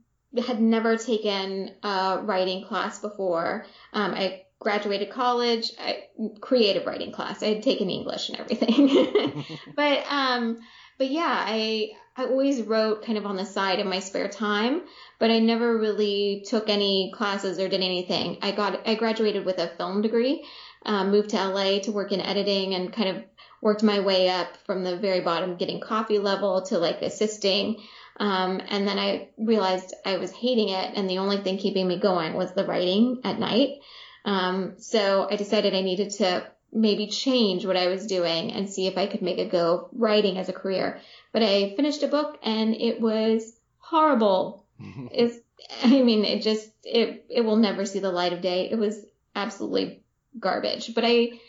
had 0.43 0.59
never 0.59 0.97
taken 0.97 1.71
a 1.83 2.19
writing 2.23 2.65
class 2.65 2.99
before. 2.99 3.67
Um, 3.93 4.15
I 4.15 4.45
graduated 4.61 5.09
college, 5.09 5.71
I, 5.79 6.03
creative 6.39 6.85
writing 6.85 7.11
class. 7.11 7.41
I 7.41 7.47
had 7.47 7.63
taken 7.63 7.89
English 7.89 8.29
and 8.29 8.39
everything, 8.39 9.43
but 9.75 10.05
um, 10.07 10.59
but 10.97 11.09
yeah, 11.09 11.43
I 11.47 11.89
I 12.15 12.25
always 12.25 12.61
wrote 12.61 13.03
kind 13.03 13.17
of 13.17 13.25
on 13.25 13.37
the 13.37 13.45
side 13.45 13.79
in 13.79 13.89
my 13.89 13.99
spare 13.99 14.27
time, 14.27 14.83
but 15.17 15.31
I 15.31 15.39
never 15.39 15.77
really 15.77 16.45
took 16.47 16.69
any 16.69 17.11
classes 17.15 17.57
or 17.57 17.67
did 17.67 17.81
anything. 17.81 18.37
I 18.43 18.51
got 18.51 18.87
I 18.87 18.95
graduated 18.95 19.45
with 19.45 19.57
a 19.57 19.69
film 19.77 20.03
degree, 20.03 20.45
um, 20.85 21.09
moved 21.09 21.31
to 21.31 21.43
LA 21.43 21.79
to 21.79 21.91
work 21.91 22.11
in 22.11 22.21
editing, 22.21 22.75
and 22.75 22.93
kind 22.93 23.09
of 23.09 23.23
worked 23.61 23.81
my 23.81 23.99
way 23.99 24.29
up 24.29 24.49
from 24.67 24.83
the 24.83 24.95
very 24.95 25.21
bottom, 25.21 25.57
getting 25.57 25.81
coffee 25.81 26.19
level 26.19 26.61
to 26.63 26.77
like 26.77 27.01
assisting. 27.01 27.81
Um, 28.17 28.61
and 28.69 28.87
then 28.87 28.99
I 28.99 29.29
realized 29.39 29.95
I 30.05 30.17
was 30.17 30.31
hating 30.31 30.69
it, 30.69 30.93
and 30.95 31.09
the 31.09 31.17
only 31.17 31.37
thing 31.37 31.57
keeping 31.57 31.87
me 31.87 31.99
going 31.99 32.35
was 32.35 32.53
the 32.53 32.65
writing 32.65 33.21
at 33.23 33.39
night. 33.39 33.79
Um, 34.25 34.75
so 34.77 35.27
I 35.29 35.35
decided 35.35 35.73
I 35.73 35.81
needed 35.81 36.11
to 36.11 36.47
maybe 36.71 37.07
change 37.07 37.65
what 37.65 37.77
I 37.77 37.87
was 37.87 38.07
doing 38.07 38.51
and 38.51 38.69
see 38.69 38.87
if 38.87 38.97
I 38.97 39.07
could 39.07 39.21
make 39.21 39.39
a 39.39 39.49
go 39.49 39.73
of 39.73 39.89
writing 39.93 40.37
as 40.37 40.47
a 40.49 40.53
career. 40.53 40.99
But 41.33 41.43
I 41.43 41.75
finished 41.75 42.03
a 42.03 42.07
book, 42.07 42.39
and 42.43 42.75
it 42.75 43.01
was 43.01 43.53
horrible. 43.77 44.65
It's, 45.11 45.37
I 45.83 46.01
mean, 46.01 46.25
it 46.25 46.41
just, 46.41 46.71
it, 46.83 47.25
it 47.29 47.41
will 47.41 47.57
never 47.57 47.85
see 47.85 47.99
the 47.99 48.11
light 48.11 48.33
of 48.33 48.41
day. 48.41 48.69
It 48.71 48.79
was 48.79 49.05
absolutely 49.35 50.03
garbage, 50.39 50.95
but 50.95 51.03
I 51.05 51.39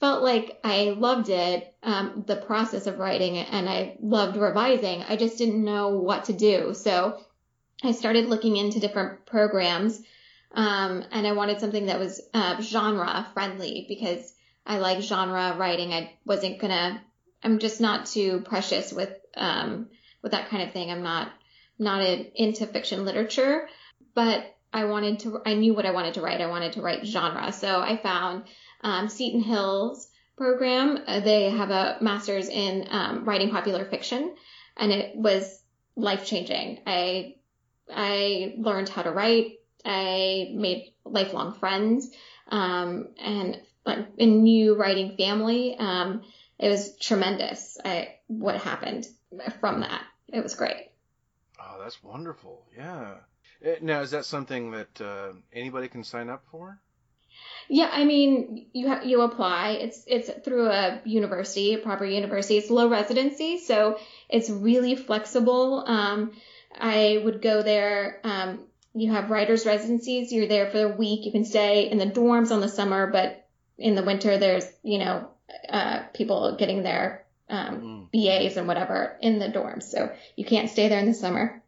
felt 0.00 0.22
like 0.22 0.58
I 0.64 0.96
loved 0.98 1.28
it, 1.28 1.74
um, 1.82 2.24
the 2.26 2.36
process 2.36 2.86
of 2.86 2.98
writing 2.98 3.36
and 3.36 3.68
I 3.68 3.96
loved 4.00 4.36
revising. 4.36 5.02
I 5.02 5.16
just 5.16 5.38
didn't 5.38 5.62
know 5.62 5.98
what 5.98 6.24
to 6.24 6.32
do. 6.32 6.74
So 6.74 7.20
I 7.82 7.92
started 7.92 8.26
looking 8.26 8.56
into 8.56 8.80
different 8.80 9.26
programs. 9.26 10.02
Um, 10.52 11.04
and 11.12 11.26
I 11.26 11.32
wanted 11.32 11.60
something 11.60 11.86
that 11.86 11.98
was, 11.98 12.20
uh, 12.34 12.60
genre 12.60 13.26
friendly 13.34 13.86
because 13.88 14.34
I 14.66 14.78
like 14.78 15.00
genre 15.00 15.56
writing. 15.56 15.92
I 15.92 16.12
wasn't 16.24 16.60
gonna, 16.60 17.02
I'm 17.42 17.58
just 17.58 17.80
not 17.80 18.06
too 18.06 18.40
precious 18.40 18.92
with, 18.92 19.16
um, 19.36 19.88
with 20.22 20.32
that 20.32 20.48
kind 20.48 20.62
of 20.62 20.72
thing. 20.72 20.90
I'm 20.90 21.02
not, 21.02 21.32
not 21.78 22.02
into 22.02 22.66
fiction 22.66 23.04
literature, 23.04 23.68
but 24.14 24.44
I 24.72 24.84
wanted 24.84 25.20
to, 25.20 25.40
I 25.46 25.54
knew 25.54 25.72
what 25.74 25.86
I 25.86 25.92
wanted 25.92 26.14
to 26.14 26.20
write. 26.20 26.40
I 26.40 26.46
wanted 26.46 26.74
to 26.74 26.82
write 26.82 27.06
genre. 27.06 27.52
So 27.52 27.80
I 27.80 27.96
found, 27.96 28.44
um, 28.82 29.08
Seton 29.08 29.40
Hill's 29.42 30.08
program. 30.36 30.98
Uh, 31.06 31.20
they 31.20 31.50
have 31.50 31.70
a 31.70 31.98
master's 32.00 32.48
in, 32.48 32.86
um, 32.90 33.24
writing 33.24 33.50
popular 33.50 33.84
fiction 33.84 34.34
and 34.76 34.92
it 34.92 35.16
was 35.16 35.62
life 35.96 36.26
changing. 36.26 36.80
I, 36.86 37.36
I 37.88 38.54
learned 38.58 38.88
how 38.88 39.02
to 39.02 39.10
write. 39.10 39.59
I 39.84 40.52
made 40.54 40.92
lifelong 41.04 41.54
friends, 41.54 42.10
um, 42.48 43.08
and 43.18 43.60
a 43.86 44.26
new 44.26 44.76
writing 44.76 45.16
family. 45.16 45.76
Um, 45.78 46.22
it 46.58 46.68
was 46.68 46.96
tremendous. 46.98 47.78
I, 47.84 48.16
what 48.26 48.56
happened 48.56 49.06
from 49.60 49.80
that. 49.80 50.02
It 50.32 50.42
was 50.42 50.54
great. 50.54 50.90
Oh, 51.58 51.78
that's 51.82 52.02
wonderful. 52.02 52.66
Yeah. 52.76 53.14
Eh, 53.62 53.76
Now, 53.80 54.00
is 54.02 54.10
that 54.12 54.24
something 54.24 54.72
that 54.72 55.00
uh, 55.00 55.32
anybody 55.52 55.88
can 55.88 56.04
sign 56.04 56.28
up 56.28 56.44
for? 56.50 56.78
Yeah, 57.68 57.88
I 57.92 58.04
mean, 58.04 58.66
you 58.72 58.88
ha- 58.88 59.02
you 59.04 59.20
apply. 59.22 59.70
It's 59.72 60.02
it's 60.06 60.30
through 60.44 60.66
a 60.66 61.00
university, 61.04 61.74
a 61.74 61.78
proper 61.78 62.04
university. 62.04 62.58
It's 62.58 62.70
low 62.70 62.88
residency, 62.88 63.58
so 63.58 63.98
it's 64.28 64.50
really 64.50 64.96
flexible. 64.96 65.84
Um, 65.86 66.32
I 66.76 67.20
would 67.24 67.40
go 67.42 67.62
there. 67.62 68.20
Um, 68.24 68.66
you 68.94 69.12
have 69.12 69.30
writers 69.30 69.66
residencies. 69.66 70.32
You're 70.32 70.48
there 70.48 70.70
for 70.70 70.92
a 70.92 70.96
week. 70.96 71.24
You 71.24 71.32
can 71.32 71.44
stay 71.44 71.90
in 71.90 71.98
the 71.98 72.06
dorms 72.06 72.50
on 72.50 72.60
the 72.60 72.68
summer, 72.68 73.10
but 73.10 73.46
in 73.78 73.94
the 73.94 74.02
winter, 74.02 74.38
there's 74.38 74.66
you 74.82 74.98
know 74.98 75.28
uh, 75.68 76.02
people 76.14 76.56
getting 76.58 76.82
their 76.82 77.24
um, 77.48 78.08
Mm. 78.12 78.12
BAs 78.12 78.56
and 78.56 78.68
whatever 78.68 79.16
in 79.20 79.38
the 79.38 79.48
dorms, 79.48 79.84
so 79.84 80.12
you 80.36 80.44
can't 80.44 80.70
stay 80.70 80.88
there 80.88 81.00
in 81.00 81.06
the 81.06 81.14
summer. 81.14 81.62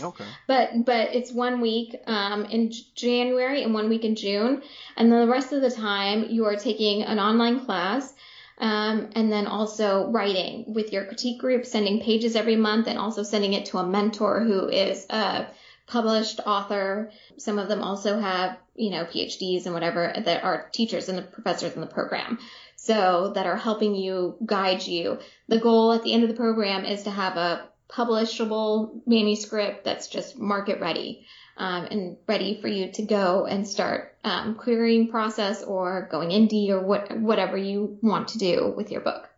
Okay. 0.00 0.24
But 0.46 0.84
but 0.84 1.14
it's 1.14 1.32
one 1.32 1.60
week 1.60 1.96
um, 2.06 2.44
in 2.46 2.72
January 2.94 3.62
and 3.62 3.74
one 3.74 3.88
week 3.88 4.04
in 4.04 4.14
June, 4.14 4.62
and 4.96 5.10
then 5.10 5.20
the 5.20 5.32
rest 5.32 5.52
of 5.52 5.60
the 5.62 5.70
time 5.70 6.26
you 6.30 6.46
are 6.46 6.56
taking 6.56 7.02
an 7.02 7.18
online 7.18 7.64
class, 7.64 8.12
um, 8.58 9.10
and 9.14 9.30
then 9.30 9.46
also 9.46 10.10
writing 10.10 10.72
with 10.72 10.92
your 10.92 11.04
critique 11.04 11.40
group, 11.40 11.66
sending 11.66 12.00
pages 12.00 12.36
every 12.36 12.56
month, 12.56 12.86
and 12.86 12.98
also 12.98 13.22
sending 13.22 13.52
it 13.52 13.66
to 13.66 13.78
a 13.78 13.86
mentor 13.86 14.40
who 14.40 14.68
is 14.68 15.06
a 15.10 15.46
published 15.92 16.40
author. 16.46 17.10
Some 17.36 17.58
of 17.58 17.68
them 17.68 17.82
also 17.82 18.18
have 18.18 18.56
you 18.74 18.90
know 18.90 19.04
PhDs 19.04 19.66
and 19.66 19.74
whatever 19.74 20.12
that 20.24 20.42
are 20.42 20.70
teachers 20.72 21.08
and 21.08 21.18
the 21.18 21.22
professors 21.22 21.74
in 21.74 21.80
the 21.82 21.86
program. 21.86 22.38
So 22.76 23.32
that 23.34 23.46
are 23.46 23.56
helping 23.56 23.94
you 23.94 24.36
guide 24.44 24.84
you. 24.84 25.18
The 25.48 25.60
goal 25.60 25.92
at 25.92 26.02
the 26.02 26.14
end 26.14 26.24
of 26.24 26.30
the 26.30 26.36
program 26.36 26.84
is 26.84 27.04
to 27.04 27.10
have 27.10 27.36
a 27.36 27.68
publishable 27.88 29.02
manuscript 29.06 29.84
that's 29.84 30.08
just 30.08 30.38
market 30.38 30.80
ready 30.80 31.26
um, 31.58 31.84
and 31.84 32.16
ready 32.26 32.58
for 32.60 32.68
you 32.68 32.90
to 32.92 33.02
go 33.02 33.44
and 33.44 33.68
start 33.68 34.16
um, 34.24 34.54
querying 34.54 35.08
process 35.08 35.62
or 35.62 36.08
going 36.10 36.30
indie 36.30 36.70
or 36.70 36.80
what 36.80 37.16
whatever 37.18 37.56
you 37.56 37.98
want 38.02 38.28
to 38.28 38.38
do 38.38 38.72
with 38.74 38.90
your 38.90 39.02
book. 39.02 39.28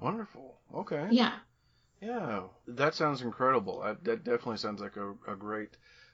Wonderful. 0.00 0.58
Okay. 0.74 1.08
Yeah. 1.10 1.32
Yeah, 2.00 2.42
that 2.68 2.94
sounds 2.94 3.22
incredible. 3.22 3.80
That, 3.80 4.04
that 4.04 4.24
definitely 4.24 4.58
sounds 4.58 4.80
like 4.80 4.96
a, 4.96 5.10
a 5.26 5.36
great 5.36 5.70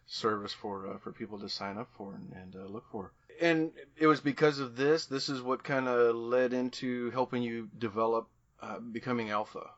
service 0.07 0.53
for 0.53 0.89
uh, 0.89 0.99
for 0.99 1.13
people 1.13 1.39
to 1.39 1.49
sign 1.49 1.79
up 1.79 1.89
for 1.97 2.15
and, 2.15 2.33
and 2.33 2.57
uh, 2.57 2.67
look 2.67 2.85
for. 2.91 3.13
And 3.41 3.73
it 3.97 4.07
was 4.07 4.21
because 4.21 4.59
of 4.59 4.77
this. 4.77 5.07
This 5.07 5.29
is 5.29 5.43
what 5.43 5.65
kind 5.65 5.89
of 5.89 6.15
led 6.15 6.53
into 6.53 7.11
helping 7.11 7.43
you 7.43 7.69
develop 7.79 8.29
uh, 8.61 8.79
becoming 8.79 9.31
alpha. 9.31 9.71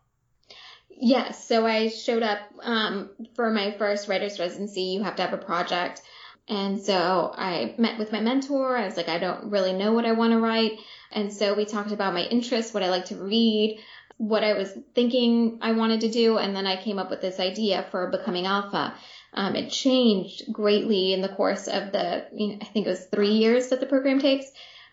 Yes. 0.90 1.48
So 1.48 1.66
I 1.66 1.88
showed 1.88 2.22
up 2.22 2.38
um, 2.62 3.10
for 3.34 3.50
my 3.50 3.72
first 3.78 4.08
writer's 4.08 4.38
residency. 4.38 4.82
You 4.82 5.02
have 5.02 5.16
to 5.16 5.22
have 5.22 5.32
a 5.32 5.38
project. 5.38 6.02
And 6.46 6.80
so 6.80 7.32
I 7.34 7.74
met 7.78 7.98
with 7.98 8.12
my 8.12 8.20
mentor. 8.20 8.76
I 8.76 8.84
was 8.84 8.96
like, 8.96 9.08
I 9.08 9.18
don't 9.18 9.50
really 9.50 9.72
know 9.72 9.92
what 9.92 10.04
I 10.04 10.12
want 10.12 10.32
to 10.32 10.38
write. 10.38 10.78
And 11.10 11.32
so 11.32 11.54
we 11.54 11.64
talked 11.64 11.92
about 11.92 12.12
my 12.12 12.22
interests, 12.22 12.74
what 12.74 12.82
I 12.82 12.90
like 12.90 13.06
to 13.06 13.16
read, 13.16 13.80
what 14.16 14.44
I 14.44 14.54
was 14.54 14.72
thinking 14.94 15.58
I 15.60 15.72
wanted 15.72 16.02
to 16.02 16.10
do. 16.10 16.38
And 16.38 16.54
then 16.54 16.66
I 16.66 16.82
came 16.82 16.98
up 16.98 17.10
with 17.10 17.20
this 17.20 17.40
idea 17.40 17.86
for 17.90 18.10
Becoming 18.10 18.46
Alpha. 18.46 18.94
Um, 19.32 19.56
it 19.56 19.70
changed 19.70 20.52
greatly 20.52 21.12
in 21.12 21.20
the 21.20 21.28
course 21.28 21.66
of 21.66 21.92
the, 21.92 22.26
you 22.32 22.48
know, 22.48 22.58
I 22.60 22.64
think 22.66 22.86
it 22.86 22.90
was 22.90 23.06
three 23.06 23.32
years 23.32 23.68
that 23.68 23.80
the 23.80 23.86
program 23.86 24.20
takes. 24.20 24.46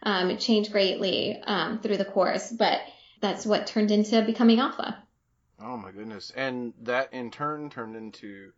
Um, 0.04 0.32
it 0.32 0.40
changed 0.40 0.72
greatly 0.72 1.40
um, 1.44 1.80
through 1.80 1.98
the 1.98 2.06
course, 2.06 2.52
but 2.52 2.82
that's 3.22 3.46
what 3.46 3.68
turned 3.68 3.92
into 3.92 4.22
Becoming 4.24 4.60
Alpha. 4.60 4.98
Oh 5.64 5.78
my 5.78 5.92
goodness! 5.92 6.32
And 6.36 6.74
that 6.82 7.14
in 7.14 7.30
turn 7.30 7.70
turned 7.70 7.96
into 7.96 8.52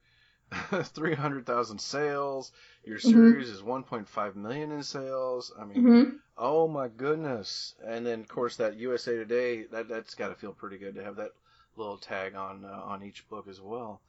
300,000 0.84 1.80
sales. 1.80 2.52
Your 2.86 3.00
series 3.00 3.48
mm-hmm. 3.48 3.56
is 3.56 3.62
1.5 3.62 4.36
million 4.36 4.72
in 4.72 4.84
sales. 4.84 5.54
I 5.60 5.66
mean, 5.66 5.78
mm-hmm. 5.78 6.10
oh 6.38 6.68
my 6.68 6.88
goodness. 6.90 7.76
And 7.86 8.06
then 8.06 8.22
of 8.22 8.28
course 8.28 8.58
that 8.58 8.78
USA 8.78 9.16
Today 9.16 9.64
that 9.72 9.88
that's 9.88 10.16
got 10.16 10.30
to 10.30 10.36
feel 10.36 10.54
pretty 10.54 10.78
good 10.78 10.96
to 10.96 11.04
have 11.04 11.16
that 11.16 11.32
little 11.76 11.98
tag 11.98 12.36
on 12.36 12.66
uh, 12.66 12.82
on 12.84 13.04
each 13.04 13.28
book 13.30 13.48
as 13.48 13.62
well. 13.62 14.02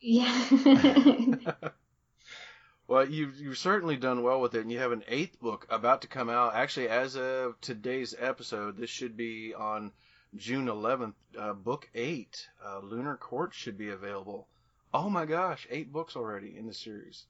Yeah. 0.00 0.48
well, 2.88 3.08
you've 3.08 3.38
you've 3.38 3.58
certainly 3.58 3.96
done 3.96 4.22
well 4.22 4.40
with 4.40 4.54
it, 4.54 4.60
and 4.60 4.72
you 4.72 4.78
have 4.78 4.92
an 4.92 5.04
eighth 5.08 5.40
book 5.40 5.66
about 5.70 6.02
to 6.02 6.08
come 6.08 6.28
out. 6.28 6.54
Actually, 6.54 6.88
as 6.88 7.16
of 7.16 7.60
today's 7.60 8.14
episode, 8.18 8.76
this 8.76 8.90
should 8.90 9.16
be 9.16 9.54
on 9.54 9.92
June 10.36 10.66
11th. 10.66 11.14
Uh, 11.38 11.52
book 11.52 11.88
eight, 11.94 12.48
uh, 12.64 12.80
Lunar 12.80 13.16
Court, 13.16 13.54
should 13.54 13.78
be 13.78 13.90
available. 13.90 14.48
Oh 14.94 15.08
my 15.08 15.24
gosh, 15.24 15.66
eight 15.70 15.92
books 15.92 16.16
already 16.16 16.54
in 16.56 16.66
the 16.66 16.74
series. 16.74 17.24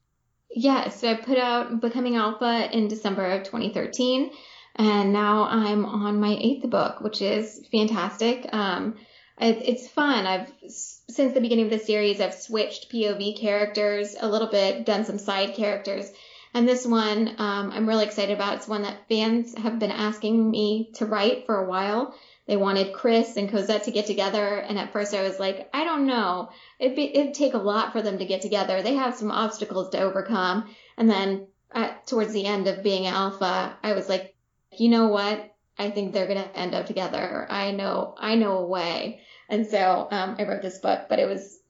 Yes, 0.55 1.03
I 1.05 1.15
put 1.15 1.39
out 1.39 1.81
Becoming 1.81 2.17
Alpha 2.17 2.69
in 2.73 2.89
December 2.89 3.25
of 3.27 3.45
2013, 3.45 4.31
and 4.77 5.13
now 5.13 5.45
I'm 5.45 5.85
on 5.87 6.21
my 6.21 6.37
eighth 6.39 6.69
book, 6.69 7.01
which 7.01 7.23
is 7.23 7.67
fantastic. 7.71 8.49
Um, 8.53 8.97
it, 9.41 9.63
it's 9.65 9.89
fun. 9.89 10.27
I've 10.27 10.53
since 10.69 11.35
the 11.35 11.41
beginning 11.41 11.67
of 11.67 11.71
the 11.71 11.79
series, 11.79 12.21
I've 12.21 12.35
switched 12.35 12.91
POV 12.91 13.39
characters 13.39 14.17
a 14.19 14.29
little 14.29 14.49
bit, 14.49 14.85
done 14.85 15.05
some 15.05 15.19
side 15.19 15.55
characters, 15.55 16.11
and 16.55 16.69
this 16.69 16.87
one 16.87 17.29
um, 17.39 17.71
I'm 17.71 17.89
really 17.89 18.05
excited 18.05 18.35
about. 18.35 18.57
It's 18.57 18.69
one 18.69 18.83
that 18.83 19.09
fans 19.09 19.57
have 19.57 19.79
been 19.79 19.91
asking 19.91 20.51
me 20.51 20.91
to 20.97 21.07
write 21.07 21.47
for 21.47 21.57
a 21.57 21.69
while. 21.69 22.15
They 22.47 22.57
wanted 22.57 22.93
Chris 22.93 23.37
and 23.37 23.51
Cosette 23.51 23.85
to 23.85 23.93
get 23.93 24.07
together, 24.07 24.57
and 24.57 24.79
at 24.79 24.93
first 24.93 25.15
I 25.15 25.23
was 25.23 25.39
like, 25.39 25.69
I 25.73 25.85
don't 25.85 26.07
know. 26.07 26.51
It'd, 26.81 26.97
be, 26.97 27.17
it'd 27.17 27.35
take 27.35 27.55
a 27.55 27.59
lot 27.59 27.93
for 27.93 28.03
them 28.03 28.19
to 28.19 28.25
get 28.25 28.43
together. 28.43 28.83
They 28.83 28.95
have 28.95 29.15
some 29.15 29.31
obstacles 29.31 29.91
to 29.91 30.01
overcome. 30.01 30.75
And 30.97 31.09
then 31.09 31.47
at, 31.71 32.07
towards 32.07 32.33
the 32.33 32.47
end 32.47 32.67
of 32.67 32.83
being 32.83 33.07
alpha, 33.07 33.77
I 33.83 33.93
was 33.93 34.09
like, 34.09 34.35
you 34.77 34.89
know 34.89 35.09
what? 35.09 35.55
I 35.79 35.91
think 35.91 36.13
they're 36.13 36.27
gonna 36.27 36.51
end 36.55 36.75
up 36.75 36.87
together. 36.87 37.47
I 37.49 37.71
know, 37.71 38.15
I 38.19 38.35
know 38.35 38.59
a 38.59 38.67
way. 38.67 39.21
And 39.49 39.67
so 39.67 40.09
um, 40.11 40.37
I 40.39 40.45
wrote 40.45 40.63
this 40.63 40.79
book, 40.79 41.07
but 41.09 41.19
it 41.19 41.29
was 41.29 41.61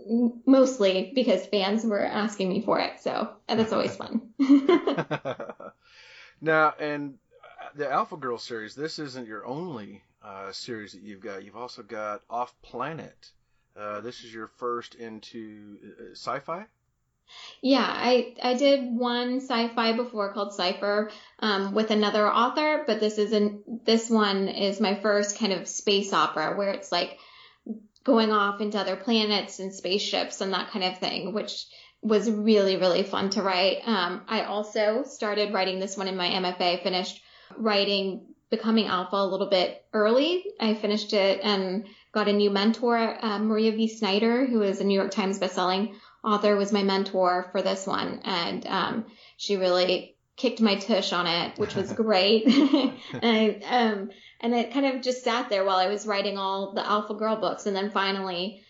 mostly 0.46 1.12
because 1.14 1.46
fans 1.46 1.84
were 1.84 2.04
asking 2.04 2.48
me 2.48 2.62
for 2.62 2.80
it. 2.80 3.00
So 3.00 3.28
that's 3.46 3.72
always 3.72 3.94
fun. 3.94 4.30
now, 6.40 6.74
and 6.78 7.18
the 7.74 7.90
Alpha 7.90 8.16
Girl 8.16 8.38
series, 8.38 8.74
this 8.74 8.98
isn't 8.98 9.26
your 9.26 9.46
only 9.46 10.02
uh, 10.24 10.52
series 10.52 10.92
that 10.92 11.02
you've 11.02 11.20
got. 11.20 11.44
You've 11.44 11.56
also 11.56 11.82
got 11.82 12.22
Off 12.30 12.54
Planet. 12.62 13.30
Uh, 13.76 14.00
this 14.00 14.24
is 14.24 14.32
your 14.32 14.48
first 14.58 14.94
into 14.94 15.78
uh, 15.84 16.12
sci-fi. 16.12 16.66
Yeah, 17.62 17.86
I 17.86 18.34
I 18.42 18.54
did 18.54 18.92
one 18.92 19.40
sci-fi 19.40 19.92
before 19.96 20.32
called 20.32 20.54
Cipher 20.54 21.10
um, 21.38 21.72
with 21.72 21.90
another 21.90 22.28
author, 22.28 22.84
but 22.86 23.00
this 23.00 23.18
is 23.18 23.32
an 23.32 23.62
this 23.84 24.10
one 24.10 24.48
is 24.48 24.80
my 24.80 24.96
first 24.96 25.38
kind 25.38 25.52
of 25.52 25.68
space 25.68 26.12
opera 26.12 26.56
where 26.56 26.70
it's 26.70 26.92
like 26.92 27.18
going 28.04 28.32
off 28.32 28.60
into 28.60 28.78
other 28.78 28.96
planets 28.96 29.60
and 29.60 29.72
spaceships 29.72 30.40
and 30.40 30.52
that 30.52 30.70
kind 30.70 30.84
of 30.84 30.98
thing, 30.98 31.32
which 31.32 31.66
was 32.02 32.30
really 32.30 32.76
really 32.76 33.02
fun 33.04 33.30
to 33.30 33.42
write. 33.42 33.78
Um, 33.86 34.22
I 34.28 34.42
also 34.42 35.04
started 35.04 35.54
writing 35.54 35.78
this 35.78 35.96
one 35.96 36.08
in 36.08 36.16
my 36.16 36.28
MFA, 36.28 36.82
finished 36.82 37.22
writing 37.56 38.31
becoming 38.52 38.86
alpha 38.86 39.16
a 39.16 39.26
little 39.26 39.48
bit 39.48 39.82
early. 39.94 40.44
I 40.60 40.74
finished 40.74 41.14
it 41.14 41.40
and 41.42 41.86
got 42.12 42.28
a 42.28 42.32
new 42.34 42.50
mentor, 42.50 43.16
uh, 43.24 43.38
Maria 43.38 43.72
V. 43.72 43.88
Snyder, 43.88 44.44
who 44.44 44.60
is 44.60 44.78
a 44.78 44.84
New 44.84 44.94
York 44.94 45.10
Times 45.10 45.40
bestselling 45.40 45.94
author, 46.22 46.54
was 46.54 46.70
my 46.70 46.82
mentor 46.82 47.48
for 47.50 47.62
this 47.62 47.86
one, 47.86 48.20
and 48.24 48.66
um, 48.66 49.06
she 49.38 49.56
really 49.56 50.16
kicked 50.36 50.60
my 50.60 50.74
tush 50.74 51.14
on 51.14 51.26
it, 51.26 51.58
which 51.58 51.74
was 51.74 51.92
great. 52.04 52.46
and, 52.46 52.94
I, 53.22 53.60
um, 53.66 54.10
and 54.40 54.54
it 54.54 54.72
kind 54.74 54.84
of 54.84 55.00
just 55.00 55.24
sat 55.24 55.48
there 55.48 55.64
while 55.64 55.78
I 55.78 55.88
was 55.88 56.06
writing 56.06 56.36
all 56.36 56.74
the 56.74 56.86
Alpha 56.86 57.14
Girl 57.14 57.36
books, 57.36 57.66
and 57.66 57.74
then 57.74 57.90
finally. 57.90 58.62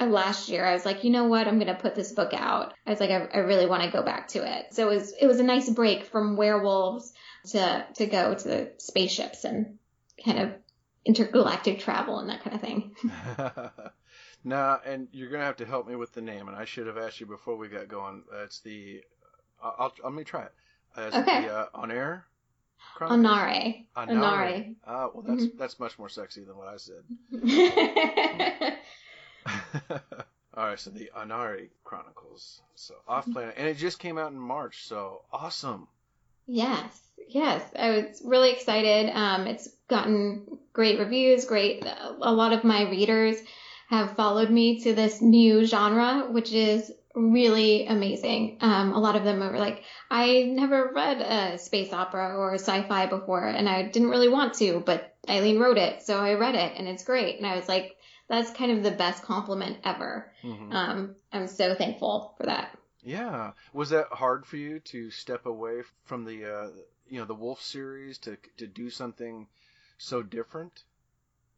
Uh, 0.00 0.06
last 0.06 0.48
year, 0.48 0.64
I 0.64 0.72
was 0.72 0.84
like, 0.84 1.04
you 1.04 1.10
know 1.10 1.26
what? 1.26 1.46
I'm 1.46 1.60
going 1.60 1.72
to 1.72 1.80
put 1.80 1.94
this 1.94 2.10
book 2.10 2.34
out. 2.34 2.74
I 2.84 2.90
was 2.90 2.98
like, 2.98 3.10
I, 3.10 3.28
I 3.32 3.38
really 3.38 3.66
want 3.66 3.84
to 3.84 3.90
go 3.92 4.02
back 4.02 4.26
to 4.30 4.40
it. 4.40 4.74
So 4.74 4.90
it 4.90 4.92
was, 4.92 5.12
it 5.20 5.28
was 5.28 5.38
a 5.38 5.44
nice 5.44 5.70
break 5.70 6.06
from 6.06 6.36
werewolves 6.36 7.12
to 7.52 7.86
to 7.94 8.06
go 8.06 8.34
to 8.34 8.48
the 8.48 8.72
spaceships 8.78 9.44
and 9.44 9.78
kind 10.24 10.38
of 10.38 10.52
intergalactic 11.04 11.80
travel 11.80 12.18
and 12.18 12.28
that 12.30 12.42
kind 12.42 12.56
of 12.56 12.60
thing. 12.60 12.94
now, 14.44 14.80
and 14.84 15.08
you're 15.12 15.30
gonna 15.30 15.44
have 15.44 15.56
to 15.56 15.66
help 15.66 15.88
me 15.88 15.96
with 15.96 16.12
the 16.12 16.20
name, 16.20 16.48
and 16.48 16.56
I 16.56 16.64
should 16.64 16.86
have 16.86 16.98
asked 16.98 17.20
you 17.20 17.26
before 17.26 17.56
we 17.56 17.68
got 17.68 17.88
going. 17.88 18.24
Uh, 18.32 18.44
it's 18.44 18.60
the 18.60 19.02
uh, 19.62 19.72
I'll, 19.78 19.92
let 20.04 20.12
me 20.12 20.24
try 20.24 20.44
it. 20.44 20.52
Uh, 20.96 21.02
it's 21.02 21.16
okay. 21.16 21.42
The, 21.42 21.52
uh, 21.52 21.66
on 21.74 21.90
air. 21.90 22.26
Onare. 23.00 23.86
Onare. 23.96 24.74
Ah, 24.86 25.08
well, 25.12 25.22
that's 25.26 25.44
mm-hmm. 25.44 25.58
that's 25.58 25.78
much 25.78 25.98
more 25.98 26.08
sexy 26.08 26.44
than 26.44 26.56
what 26.56 26.68
I 26.68 26.76
said. 26.76 27.02
All 30.54 30.64
right, 30.64 30.78
so 30.78 30.90
the 30.90 31.10
Onare 31.16 31.68
Chronicles. 31.84 32.60
So 32.74 32.94
off 33.06 33.30
planet, 33.30 33.54
and 33.56 33.68
it 33.68 33.76
just 33.76 33.98
came 33.98 34.18
out 34.18 34.32
in 34.32 34.38
March. 34.38 34.84
So 34.84 35.22
awesome. 35.32 35.86
Yes, 36.46 37.00
yes. 37.28 37.62
I 37.78 37.90
was 37.90 38.22
really 38.24 38.52
excited. 38.52 39.10
Um, 39.14 39.46
it's 39.46 39.68
gotten 39.88 40.58
great 40.72 40.98
reviews, 40.98 41.44
great. 41.44 41.84
A 41.84 42.32
lot 42.32 42.52
of 42.52 42.64
my 42.64 42.88
readers 42.88 43.36
have 43.88 44.16
followed 44.16 44.50
me 44.50 44.80
to 44.80 44.94
this 44.94 45.22
new 45.22 45.64
genre, 45.64 46.28
which 46.30 46.52
is 46.52 46.92
really 47.14 47.86
amazing. 47.86 48.58
Um, 48.60 48.92
a 48.92 48.98
lot 48.98 49.16
of 49.16 49.24
them 49.24 49.40
were 49.40 49.58
like, 49.58 49.82
I 50.10 50.42
never 50.44 50.92
read 50.94 51.20
a 51.20 51.58
space 51.58 51.92
opera 51.92 52.36
or 52.36 52.54
sci-fi 52.54 53.06
before, 53.06 53.46
and 53.46 53.68
I 53.68 53.82
didn't 53.82 54.10
really 54.10 54.28
want 54.28 54.54
to, 54.54 54.82
but 54.84 55.16
Aileen 55.28 55.58
wrote 55.58 55.78
it, 55.78 56.02
so 56.02 56.18
I 56.18 56.34
read 56.34 56.54
it, 56.54 56.74
and 56.76 56.86
it's 56.86 57.04
great. 57.04 57.38
And 57.38 57.46
I 57.46 57.56
was 57.56 57.68
like, 57.68 57.96
that's 58.28 58.50
kind 58.50 58.72
of 58.72 58.82
the 58.82 58.90
best 58.90 59.22
compliment 59.22 59.78
ever. 59.84 60.30
Mm-hmm. 60.44 60.72
Um, 60.72 61.16
I'm 61.32 61.46
so 61.48 61.74
thankful 61.74 62.34
for 62.36 62.46
that. 62.46 62.76
Yeah, 63.02 63.52
was 63.72 63.90
that 63.90 64.08
hard 64.08 64.44
for 64.44 64.56
you 64.56 64.80
to 64.80 65.10
step 65.10 65.46
away 65.46 65.82
from 66.04 66.24
the 66.24 66.44
uh, 66.44 66.68
you 67.10 67.18
know 67.18 67.26
the 67.26 67.34
Wolf 67.34 67.62
series 67.62 68.18
to 68.18 68.36
to 68.58 68.66
do 68.66 68.90
something 68.90 69.46
so 69.98 70.22
different? 70.22 70.82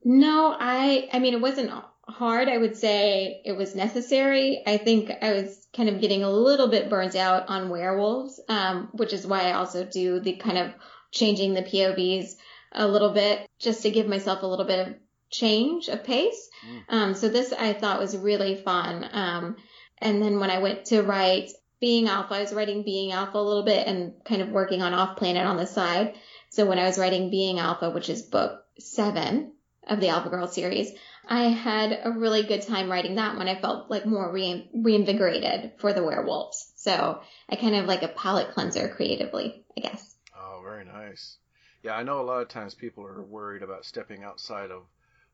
No, 0.05 0.57
I 0.59 1.09
I 1.13 1.19
mean 1.19 1.35
it 1.35 1.41
wasn't 1.41 1.71
hard. 2.09 2.49
I 2.49 2.59
would 2.59 2.77
say 2.77 3.41
it 3.45 3.53
was 3.53 3.75
necessary. 3.75 4.63
I 4.67 4.77
think 4.79 5.11
I 5.23 5.33
was 5.33 5.67
kind 5.75 5.89
of 5.89 6.01
getting 6.01 6.23
a 6.23 6.31
little 6.31 6.69
bit 6.69 6.91
burnt 6.91 7.17
out 7.17 7.49
on 7.49 7.71
werewolves, 7.71 8.41
um, 8.49 8.89
which 8.93 9.13
is 9.13 9.27
why 9.27 9.43
I 9.43 9.53
also 9.53 9.85
do 9.85 10.21
the 10.21 10.37
kind 10.37 10.59
of 10.59 10.73
changing 11.13 11.55
the 11.55 11.63
POVs 11.63 12.37
a 12.73 12.87
little 12.87 13.13
bit 13.13 13.49
just 13.59 13.83
to 13.83 13.91
give 13.91 14.07
myself 14.07 14.43
a 14.43 14.47
little 14.47 14.65
bit 14.65 14.89
of 14.89 14.95
change 15.31 15.89
of 15.89 16.05
pace. 16.05 16.49
Mm. 16.67 16.83
Um, 16.89 17.15
so 17.15 17.29
this 17.29 17.53
I 17.53 17.73
thought 17.73 18.01
was 18.01 18.17
really 18.17 18.57
fun. 18.57 19.09
Um, 19.13 19.57
and 19.99 20.23
then 20.23 20.41
when 20.41 20.51
I 20.51 20.59
went 20.59 20.87
to 20.87 21.03
write 21.03 21.51
Being 21.81 22.09
Alpha, 22.09 22.35
I 22.35 22.41
was 22.41 22.53
writing 22.53 22.83
Being 22.83 23.13
Alpha 23.13 23.39
a 23.39 23.41
little 23.41 23.65
bit 23.65 23.87
and 23.87 24.13
kind 24.25 24.43
of 24.43 24.51
working 24.51 24.83
on 24.83 24.93
Off 24.93 25.17
Planet 25.17 25.47
on 25.47 25.57
the 25.57 25.67
side. 25.67 26.15
So 26.51 26.67
when 26.67 26.79
I 26.79 26.85
was 26.85 26.99
writing 26.99 27.31
Being 27.31 27.59
Alpha, 27.59 27.91
which 27.91 28.11
is 28.11 28.23
book 28.23 28.65
seven 28.79 29.53
of 29.87 30.01
the 30.01 30.09
Alpha 30.09 30.29
Girl 30.29 30.47
series, 30.47 30.93
I 31.27 31.45
had 31.45 32.01
a 32.05 32.11
really 32.11 32.43
good 32.43 32.63
time 32.63 32.91
writing 32.91 33.15
that 33.15 33.37
one. 33.37 33.49
I 33.49 33.61
felt 33.61 33.91
like 33.91 34.05
more 34.05 34.31
re- 34.31 34.69
reinvigorated 34.75 35.73
for 35.79 35.93
the 35.93 36.03
werewolves. 36.03 36.73
So 36.77 37.23
I 37.49 37.57
kind 37.57 37.75
of 37.75 37.87
like 37.87 38.03
a 38.03 38.09
palate 38.09 38.53
cleanser 38.53 38.89
creatively, 38.89 39.65
I 39.77 39.81
guess. 39.81 40.17
Oh, 40.37 40.61
very 40.63 40.85
nice. 40.85 41.39
Yeah, 41.83 41.95
I 41.95 42.03
know 42.03 42.21
a 42.21 42.23
lot 42.23 42.43
of 42.43 42.49
times 42.49 42.75
people 42.75 43.07
are 43.07 43.23
worried 43.23 43.63
about 43.63 43.87
stepping 43.87 44.23
outside 44.23 44.71
of 44.71 44.83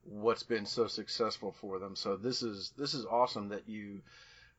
what's 0.05 0.45
been 0.45 0.67
so 0.67 0.87
successful 0.87 1.53
for 1.61 1.79
them. 1.79 1.97
So 1.97 2.17
this 2.17 2.43
is 2.43 2.73
this 2.77 2.95
is 2.95 3.05
awesome 3.05 3.49
that 3.49 3.69
you 3.69 4.03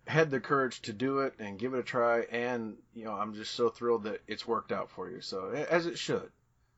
had 0.08 0.32
the 0.32 0.40
courage 0.40 0.82
to 0.84 0.94
do 0.94 1.20
it 1.20 1.34
and 1.40 1.60
give 1.60 1.74
it 1.74 1.80
a 1.80 1.84
try, 1.84 2.22
and 2.32 2.78
you 2.94 3.06
know 3.06 3.14
I'm 3.14 3.34
just 3.34 3.54
so 3.54 3.70
thrilled 3.70 4.04
that 4.04 4.22
it's 4.28 4.48
worked 4.48 4.72
out 4.72 4.90
for 4.90 5.10
you. 5.10 5.22
So 5.22 5.50
as 5.50 5.86
it 5.86 5.98
should. 5.98 6.30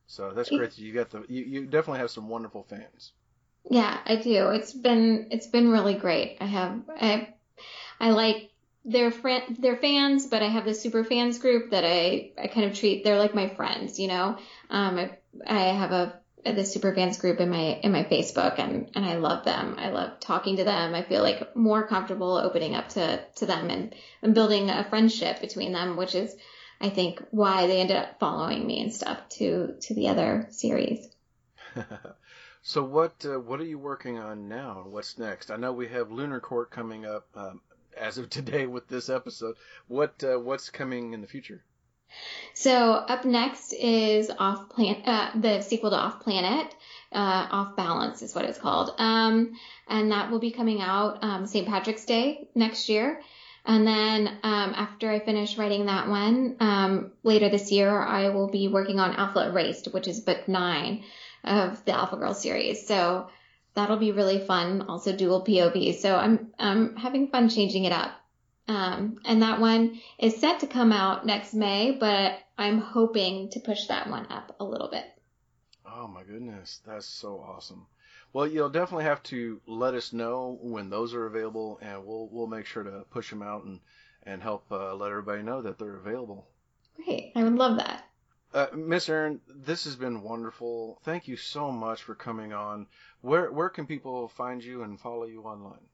So 0.06 0.32
that's 0.32 0.50
great. 0.50 0.76
you 0.76 0.92
got 0.92 1.10
the 1.10 1.24
you, 1.28 1.44
you 1.44 1.66
definitely 1.66 2.00
have 2.00 2.10
some 2.10 2.28
wonderful 2.28 2.64
fans. 2.64 3.12
Yeah, 3.70 3.96
I 4.04 4.16
do. 4.16 4.50
It's 4.50 4.72
been 4.72 5.28
it's 5.30 5.46
been 5.46 5.70
really 5.70 5.94
great. 5.94 6.38
I 6.40 6.46
have 6.46 6.82
I 7.00 7.34
I 8.00 8.10
like 8.10 8.50
their 8.84 9.10
friend 9.10 9.56
their 9.58 9.76
fans, 9.76 10.26
but 10.26 10.42
I 10.42 10.48
have 10.48 10.64
the 10.64 10.74
super 10.74 11.04
fans 11.04 11.38
group 11.38 11.70
that 11.70 11.84
I 11.84 12.32
I 12.36 12.48
kind 12.48 12.66
of 12.66 12.76
treat. 12.76 13.04
They're 13.04 13.18
like 13.18 13.34
my 13.34 13.48
friends, 13.50 14.00
you 14.00 14.08
know. 14.08 14.38
Um, 14.68 14.98
I 14.98 15.10
I 15.46 15.60
have 15.74 15.92
a 15.92 16.19
the 16.44 16.64
super 16.64 16.94
fans 16.94 17.18
group 17.18 17.40
in 17.40 17.50
my 17.50 17.80
in 17.82 17.92
my 17.92 18.04
Facebook 18.04 18.58
and 18.58 18.90
and 18.94 19.04
I 19.04 19.16
love 19.16 19.44
them. 19.44 19.76
I 19.78 19.90
love 19.90 20.20
talking 20.20 20.56
to 20.56 20.64
them. 20.64 20.94
I 20.94 21.02
feel 21.02 21.22
like 21.22 21.56
more 21.56 21.86
comfortable 21.86 22.36
opening 22.36 22.74
up 22.74 22.88
to 22.90 23.24
to 23.36 23.46
them 23.46 23.70
and 23.70 23.94
and 24.22 24.34
building 24.34 24.70
a 24.70 24.84
friendship 24.88 25.40
between 25.40 25.72
them, 25.72 25.96
which 25.96 26.14
is 26.14 26.34
I 26.80 26.88
think 26.88 27.22
why 27.30 27.66
they 27.66 27.80
ended 27.80 27.96
up 27.96 28.18
following 28.18 28.66
me 28.66 28.80
and 28.80 28.92
stuff 28.92 29.28
to 29.30 29.74
to 29.82 29.94
the 29.94 30.08
other 30.08 30.46
series. 30.50 31.08
so 32.62 32.82
what 32.82 33.24
uh, 33.24 33.38
what 33.38 33.60
are 33.60 33.64
you 33.64 33.78
working 33.78 34.18
on 34.18 34.48
now? 34.48 34.84
What's 34.86 35.18
next? 35.18 35.50
I 35.50 35.56
know 35.56 35.72
we 35.72 35.88
have 35.88 36.10
Lunar 36.10 36.40
Court 36.40 36.70
coming 36.70 37.04
up 37.04 37.28
um, 37.34 37.60
as 37.96 38.18
of 38.18 38.30
today 38.30 38.66
with 38.66 38.88
this 38.88 39.08
episode. 39.08 39.56
What 39.88 40.24
uh, 40.24 40.38
what's 40.38 40.70
coming 40.70 41.12
in 41.12 41.20
the 41.20 41.26
future? 41.26 41.62
So 42.54 42.92
up 42.92 43.24
next 43.24 43.72
is 43.72 44.30
off 44.30 44.68
planet, 44.70 45.02
uh, 45.06 45.30
the 45.34 45.60
sequel 45.62 45.90
to 45.90 45.96
Off 45.96 46.20
Planet, 46.20 46.74
uh, 47.12 47.46
Off 47.50 47.76
Balance 47.76 48.22
is 48.22 48.34
what 48.34 48.44
it's 48.44 48.58
called, 48.58 48.94
um, 48.98 49.52
and 49.88 50.12
that 50.12 50.30
will 50.30 50.40
be 50.40 50.50
coming 50.50 50.80
out 50.80 51.22
um, 51.22 51.46
St. 51.46 51.66
Patrick's 51.66 52.04
Day 52.04 52.48
next 52.54 52.88
year. 52.88 53.20
And 53.64 53.86
then 53.86 54.28
um, 54.42 54.74
after 54.74 55.10
I 55.10 55.20
finish 55.20 55.58
writing 55.58 55.86
that 55.86 56.08
one 56.08 56.56
um, 56.60 57.12
later 57.22 57.48
this 57.50 57.70
year, 57.70 57.90
I 58.00 58.30
will 58.30 58.48
be 58.48 58.68
working 58.68 58.98
on 58.98 59.14
Alpha 59.14 59.48
Erased, 59.48 59.92
which 59.92 60.08
is 60.08 60.20
book 60.20 60.48
nine 60.48 61.04
of 61.44 61.84
the 61.84 61.92
Alpha 61.92 62.16
Girl 62.16 62.34
series. 62.34 62.86
So 62.86 63.28
that'll 63.74 63.98
be 63.98 64.12
really 64.12 64.44
fun. 64.44 64.82
Also 64.88 65.14
dual 65.14 65.44
POV. 65.44 65.94
So 65.96 66.16
I'm 66.16 66.52
I'm 66.58 66.96
having 66.96 67.28
fun 67.28 67.48
changing 67.48 67.84
it 67.84 67.92
up. 67.92 68.12
Um, 68.70 69.18
and 69.24 69.42
that 69.42 69.58
one 69.58 70.00
is 70.16 70.36
set 70.36 70.60
to 70.60 70.68
come 70.68 70.92
out 70.92 71.26
next 71.26 71.54
May, 71.54 71.90
but 71.90 72.38
I'm 72.56 72.78
hoping 72.78 73.50
to 73.50 73.58
push 73.58 73.88
that 73.88 74.08
one 74.08 74.26
up 74.30 74.54
a 74.60 74.64
little 74.64 74.88
bit. 74.88 75.06
Oh 75.84 76.06
my 76.06 76.22
goodness, 76.22 76.80
that's 76.86 77.06
so 77.06 77.40
awesome. 77.40 77.86
Well, 78.32 78.46
you'll 78.46 78.70
definitely 78.70 79.06
have 79.06 79.24
to 79.24 79.60
let 79.66 79.94
us 79.94 80.12
know 80.12 80.56
when 80.62 80.88
those 80.88 81.14
are 81.14 81.26
available, 81.26 81.80
and 81.82 82.06
we'll 82.06 82.28
we'll 82.30 82.46
make 82.46 82.64
sure 82.64 82.84
to 82.84 83.04
push 83.10 83.30
them 83.30 83.42
out 83.42 83.64
and 83.64 83.80
and 84.22 84.40
help 84.40 84.70
uh, 84.70 84.94
let 84.94 85.10
everybody 85.10 85.42
know 85.42 85.62
that 85.62 85.76
they're 85.76 85.96
available. 85.96 86.46
Great, 86.94 87.32
I 87.34 87.42
would 87.42 87.56
love 87.56 87.76
that. 87.78 88.04
Uh, 88.54 88.68
Miss 88.72 89.08
Erin, 89.08 89.40
this 89.48 89.82
has 89.82 89.96
been 89.96 90.22
wonderful. 90.22 91.00
Thank 91.02 91.26
you 91.26 91.36
so 91.36 91.72
much 91.72 92.04
for 92.04 92.14
coming 92.14 92.52
on. 92.52 92.86
Where 93.20 93.50
where 93.50 93.68
can 93.68 93.88
people 93.88 94.28
find 94.28 94.62
you 94.62 94.84
and 94.84 95.00
follow 95.00 95.24
you 95.24 95.42
online? 95.42 95.88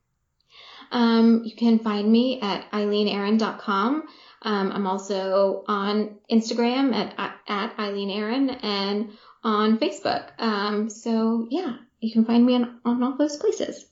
Um, 0.90 1.42
you 1.45 1.57
can 1.57 1.79
find 1.81 2.11
me 2.11 2.40
at 2.40 2.71
aileenerin.com. 2.71 4.05
Um, 4.42 4.73
I'm 4.73 4.87
also 4.87 5.64
on 5.66 6.19
Instagram 6.31 6.95
at 6.95 7.14
at 7.49 7.79
Aileen 7.79 8.11
Erin 8.11 8.51
and 8.51 9.11
on 9.42 9.79
Facebook. 9.79 10.31
Um, 10.38 10.90
so 10.90 11.47
yeah, 11.51 11.77
you 12.01 12.12
can 12.12 12.25
find 12.25 12.45
me 12.45 12.55
on, 12.55 12.81
on 12.85 13.03
all 13.03 13.16
those 13.16 13.37
places. 13.37 13.87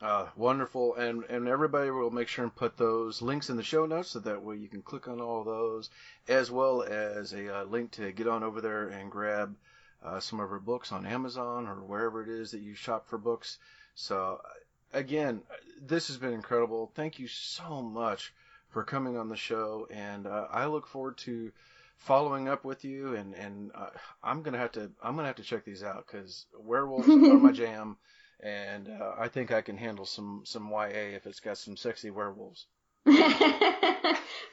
Uh, 0.00 0.26
wonderful, 0.36 0.96
and 0.96 1.24
and 1.24 1.46
everybody 1.46 1.90
will 1.90 2.10
make 2.10 2.26
sure 2.26 2.44
and 2.44 2.54
put 2.54 2.76
those 2.76 3.22
links 3.22 3.50
in 3.50 3.56
the 3.56 3.62
show 3.62 3.86
notes 3.86 4.10
so 4.10 4.18
that 4.18 4.42
way 4.42 4.56
you 4.56 4.68
can 4.68 4.82
click 4.82 5.06
on 5.06 5.20
all 5.20 5.44
those, 5.44 5.90
as 6.28 6.50
well 6.50 6.82
as 6.82 7.32
a 7.32 7.60
uh, 7.60 7.64
link 7.64 7.92
to 7.92 8.10
get 8.12 8.26
on 8.26 8.42
over 8.42 8.60
there 8.60 8.88
and 8.88 9.10
grab 9.10 9.54
uh, 10.04 10.18
some 10.18 10.40
of 10.40 10.50
her 10.50 10.58
books 10.58 10.90
on 10.90 11.06
Amazon 11.06 11.68
or 11.68 11.76
wherever 11.76 12.22
it 12.22 12.28
is 12.28 12.50
that 12.50 12.60
you 12.60 12.74
shop 12.74 13.08
for 13.08 13.16
books. 13.16 13.58
So 13.94 14.40
again, 14.92 15.42
this 15.80 16.08
has 16.08 16.16
been 16.16 16.32
incredible. 16.32 16.92
Thank 16.94 17.18
you 17.18 17.28
so 17.28 17.82
much 17.82 18.32
for 18.70 18.84
coming 18.84 19.16
on 19.16 19.28
the 19.28 19.36
show, 19.36 19.86
and 19.90 20.26
uh, 20.26 20.46
I 20.50 20.66
look 20.66 20.86
forward 20.86 21.18
to 21.18 21.52
following 21.96 22.48
up 22.48 22.64
with 22.64 22.84
you. 22.84 23.14
And 23.14 23.34
and 23.34 23.70
uh, 23.74 23.90
I'm 24.22 24.42
gonna 24.42 24.58
have 24.58 24.72
to 24.72 24.90
I'm 25.02 25.16
gonna 25.16 25.28
have 25.28 25.36
to 25.36 25.42
check 25.42 25.64
these 25.64 25.82
out 25.82 26.06
because 26.06 26.46
werewolves 26.58 27.08
are 27.08 27.16
my 27.16 27.52
jam 27.52 27.96
and 28.42 28.88
uh, 28.88 29.12
I 29.18 29.28
think 29.28 29.52
I 29.52 29.62
can 29.62 29.76
handle 29.76 30.04
some 30.04 30.42
some 30.44 30.68
YA 30.68 31.14
if 31.14 31.26
it's 31.26 31.40
got 31.40 31.58
some 31.58 31.76
sexy 31.76 32.10
werewolves. 32.10 32.66
well, 33.04 33.14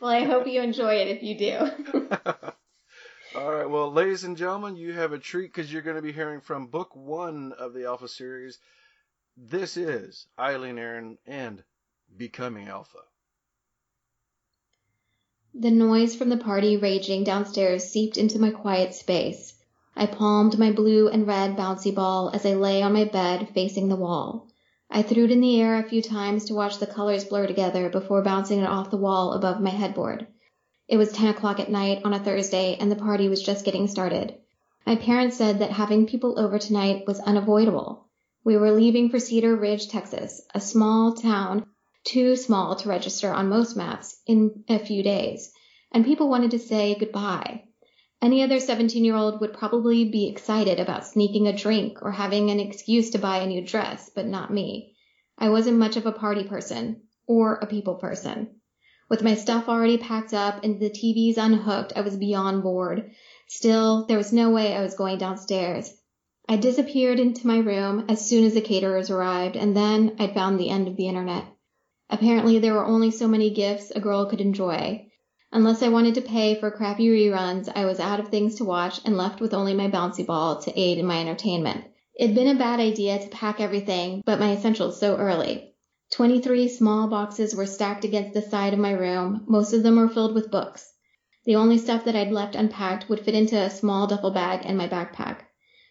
I 0.03 0.23
hope 0.23 0.47
you 0.47 0.61
enjoy 0.61 0.95
it 0.95 1.07
if 1.07 1.23
you 1.23 1.37
do. 1.37 2.11
All 3.35 3.51
right, 3.51 3.69
well, 3.69 3.91
ladies 3.91 4.23
and 4.23 4.37
gentlemen, 4.37 4.75
you 4.75 4.93
have 4.93 5.13
a 5.13 5.19
treat 5.19 5.53
because 5.53 5.71
you're 5.71 5.83
going 5.83 5.95
to 5.95 6.01
be 6.01 6.11
hearing 6.11 6.41
from 6.41 6.67
book 6.67 6.95
one 6.95 7.53
of 7.59 7.73
the 7.73 7.85
Alpha 7.85 8.07
series. 8.07 8.57
This 9.47 9.77
is 9.77 10.27
Aileen 10.37 10.77
Erin 10.77 11.17
and 11.25 11.63
Becoming 12.17 12.67
Alpha. 12.67 12.99
The 15.53 15.71
noise 15.71 16.13
from 16.13 16.27
the 16.27 16.35
party 16.35 16.75
raging 16.75 17.23
downstairs 17.23 17.85
seeped 17.85 18.17
into 18.17 18.37
my 18.37 18.51
quiet 18.51 18.93
space. 18.93 19.53
I 19.95 20.07
palmed 20.07 20.59
my 20.59 20.73
blue 20.73 21.07
and 21.07 21.25
red 21.25 21.55
bouncy 21.55 21.95
ball 21.95 22.31
as 22.33 22.45
I 22.45 22.55
lay 22.55 22.81
on 22.81 22.91
my 22.91 23.05
bed 23.05 23.47
facing 23.53 23.87
the 23.87 23.95
wall. 23.95 24.49
I 24.89 25.03
threw 25.03 25.23
it 25.23 25.31
in 25.31 25.39
the 25.39 25.61
air 25.61 25.77
a 25.77 25.87
few 25.87 26.01
times 26.01 26.43
to 26.45 26.53
watch 26.53 26.77
the 26.79 26.85
colors 26.85 27.23
blur 27.23 27.47
together 27.47 27.87
before 27.89 28.21
bouncing 28.21 28.59
it 28.59 28.67
off 28.67 28.91
the 28.91 28.97
wall 28.97 29.31
above 29.31 29.61
my 29.61 29.69
headboard. 29.69 30.27
It 30.89 30.97
was 30.97 31.13
10 31.13 31.29
o'clock 31.29 31.61
at 31.61 31.71
night 31.71 32.01
on 32.03 32.13
a 32.13 32.19
Thursday 32.19 32.75
and 32.75 32.91
the 32.91 32.97
party 32.97 33.29
was 33.29 33.41
just 33.41 33.63
getting 33.63 33.87
started. 33.87 34.37
My 34.85 34.97
parents 34.97 35.37
said 35.37 35.59
that 35.59 35.71
having 35.71 36.07
people 36.07 36.37
over 36.37 36.59
tonight 36.59 37.07
was 37.07 37.21
unavoidable. 37.21 38.08
We 38.43 38.57
were 38.57 38.71
leaving 38.71 39.09
for 39.09 39.19
Cedar 39.19 39.55
Ridge, 39.55 39.89
Texas, 39.89 40.41
a 40.53 40.61
small 40.61 41.13
town 41.13 41.65
too 42.05 42.35
small 42.35 42.75
to 42.75 42.89
register 42.89 43.31
on 43.31 43.49
most 43.49 43.75
maps 43.75 44.21
in 44.25 44.63
a 44.69 44.79
few 44.79 45.03
days, 45.03 45.51
and 45.91 46.05
people 46.05 46.29
wanted 46.29 46.51
to 46.51 46.59
say 46.59 46.95
goodbye. 46.95 47.63
Any 48.21 48.41
other 48.41 48.59
17 48.59 49.03
year 49.03 49.15
old 49.15 49.41
would 49.41 49.53
probably 49.53 50.05
be 50.05 50.27
excited 50.27 50.79
about 50.79 51.05
sneaking 51.05 51.47
a 51.47 51.55
drink 51.55 51.99
or 52.01 52.11
having 52.11 52.49
an 52.49 52.59
excuse 52.59 53.09
to 53.11 53.17
buy 53.17 53.39
a 53.39 53.47
new 53.47 53.61
dress, 53.65 54.09
but 54.15 54.25
not 54.25 54.53
me. 54.53 54.95
I 55.37 55.49
wasn't 55.49 55.77
much 55.77 55.97
of 55.97 56.05
a 56.05 56.11
party 56.11 56.43
person 56.43 57.01
or 57.27 57.55
a 57.55 57.67
people 57.67 57.95
person. 57.95 58.61
With 59.09 59.23
my 59.23 59.35
stuff 59.35 59.67
already 59.67 59.97
packed 59.97 60.33
up 60.33 60.63
and 60.63 60.79
the 60.79 60.89
TVs 60.89 61.37
unhooked, 61.37 61.93
I 61.95 62.01
was 62.01 62.15
beyond 62.15 62.63
bored. 62.63 63.11
Still, 63.47 64.05
there 64.05 64.17
was 64.17 64.31
no 64.31 64.49
way 64.49 64.75
I 64.75 64.81
was 64.81 64.95
going 64.95 65.17
downstairs. 65.17 65.93
I 66.51 66.55
disappeared 66.55 67.19
into 67.19 67.45
my 67.45 67.59
room 67.59 68.05
as 68.09 68.27
soon 68.27 68.43
as 68.43 68.55
the 68.55 68.61
caterers 68.61 69.11
arrived, 69.11 69.55
and 69.55 69.77
then 69.77 70.15
I'd 70.17 70.33
found 70.33 70.59
the 70.59 70.71
end 70.71 70.87
of 70.87 70.95
the 70.95 71.07
internet. 71.07 71.45
Apparently, 72.09 72.57
there 72.57 72.73
were 72.73 72.87
only 72.87 73.11
so 73.11 73.27
many 73.27 73.51
gifts 73.51 73.91
a 73.91 73.99
girl 73.99 74.25
could 74.25 74.41
enjoy. 74.41 75.11
Unless 75.51 75.83
I 75.83 75.89
wanted 75.89 76.15
to 76.15 76.21
pay 76.21 76.55
for 76.55 76.71
crappy 76.71 77.07
reruns, 77.07 77.71
I 77.75 77.85
was 77.85 77.99
out 77.99 78.19
of 78.19 78.29
things 78.29 78.55
to 78.55 78.65
watch 78.65 78.99
and 79.05 79.15
left 79.15 79.39
with 79.39 79.53
only 79.53 79.75
my 79.75 79.91
bouncy 79.91 80.25
ball 80.25 80.59
to 80.63 80.75
aid 80.75 80.97
in 80.97 81.05
my 81.05 81.19
entertainment. 81.19 81.85
It'd 82.19 82.35
been 82.35 82.55
a 82.55 82.57
bad 82.57 82.79
idea 82.79 83.19
to 83.19 83.29
pack 83.29 83.61
everything 83.61 84.23
but 84.25 84.39
my 84.39 84.53
essentials 84.53 84.99
so 84.99 85.17
early. 85.17 85.75
23 86.13 86.67
small 86.67 87.07
boxes 87.07 87.53
were 87.53 87.67
stacked 87.67 88.05
against 88.05 88.33
the 88.33 88.41
side 88.41 88.73
of 88.73 88.79
my 88.79 88.93
room. 88.93 89.43
Most 89.47 89.71
of 89.71 89.83
them 89.83 89.97
were 89.97 90.09
filled 90.09 90.33
with 90.33 90.49
books. 90.49 90.91
The 91.45 91.57
only 91.57 91.77
stuff 91.77 92.05
that 92.05 92.15
I'd 92.15 92.31
left 92.31 92.55
unpacked 92.55 93.07
would 93.07 93.19
fit 93.19 93.35
into 93.35 93.55
a 93.55 93.69
small 93.69 94.07
duffel 94.07 94.31
bag 94.31 94.61
and 94.65 94.75
my 94.75 94.87
backpack. 94.87 95.41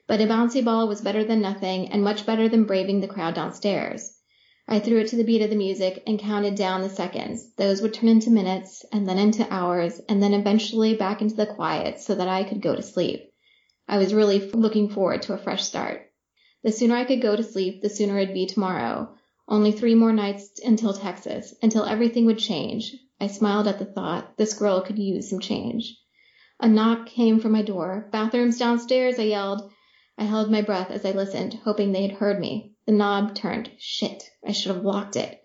But 0.09 0.23
a 0.23 0.27
bouncy 0.27 0.65
ball 0.65 0.89
was 0.89 1.03
better 1.03 1.23
than 1.23 1.43
nothing 1.43 1.93
and 1.93 2.03
much 2.03 2.25
better 2.25 2.49
than 2.49 2.65
braving 2.65 3.01
the 3.01 3.07
crowd 3.07 3.35
downstairs. 3.35 4.19
I 4.67 4.81
threw 4.81 5.01
it 5.01 5.09
to 5.09 5.17
the 5.17 5.23
beat 5.23 5.43
of 5.43 5.51
the 5.51 5.57
music 5.57 6.03
and 6.07 6.19
counted 6.19 6.55
down 6.55 6.81
the 6.81 6.89
seconds. 6.89 7.53
Those 7.57 7.83
would 7.83 7.93
turn 7.93 8.09
into 8.09 8.31
minutes 8.31 8.87
and 8.91 9.07
then 9.07 9.19
into 9.19 9.47
hours 9.53 10.01
and 10.09 10.23
then 10.23 10.33
eventually 10.33 10.95
back 10.95 11.21
into 11.21 11.37
the 11.37 11.45
quiet 11.45 12.01
so 12.01 12.15
that 12.15 12.27
I 12.27 12.45
could 12.45 12.63
go 12.63 12.75
to 12.75 12.83
sleep. 12.83 13.31
I 13.87 13.99
was 13.99 14.15
really 14.15 14.51
looking 14.51 14.89
forward 14.89 15.21
to 15.23 15.35
a 15.35 15.39
fresh 15.39 15.63
start. 15.63 16.11
The 16.63 16.73
sooner 16.73 16.97
I 16.97 17.05
could 17.05 17.21
go 17.21 17.37
to 17.37 17.43
sleep, 17.43 17.83
the 17.83 17.91
sooner 17.91 18.19
it'd 18.19 18.33
be 18.33 18.47
tomorrow. 18.47 19.15
Only 19.47 19.73
three 19.73 19.95
more 19.95 20.15
nights 20.15 20.59
until 20.65 20.95
Texas, 20.95 21.55
until 21.63 21.85
everything 21.85 22.25
would 22.25 22.39
change. 22.39 22.97
I 23.21 23.27
smiled 23.27 23.69
at 23.69 23.79
the 23.79 23.85
thought. 23.85 24.39
This 24.39 24.55
girl 24.55 24.81
could 24.81 24.99
use 24.99 25.29
some 25.29 25.41
change. 25.41 25.99
A 26.61 26.67
knock 26.67 27.09
came 27.09 27.41
from 27.41 27.53
my 27.53 27.61
door. 27.61 28.09
Bathrooms 28.11 28.59
downstairs, 28.59 29.19
I 29.19 29.25
yelled. 29.25 29.71
I 30.21 30.25
held 30.25 30.51
my 30.51 30.63
breath 30.63 30.91
as 30.91 31.05
I 31.05 31.13
listened, 31.13 31.55
hoping 31.63 31.93
they 31.93 32.03
had 32.03 32.19
heard 32.19 32.41
me. 32.41 32.73
The 32.87 32.93
knob 32.93 33.37
turned. 33.37 33.71
Shit, 33.79 34.29
I 34.45 34.51
should 34.51 34.75
have 34.75 34.85
locked 34.85 35.15
it. 35.15 35.41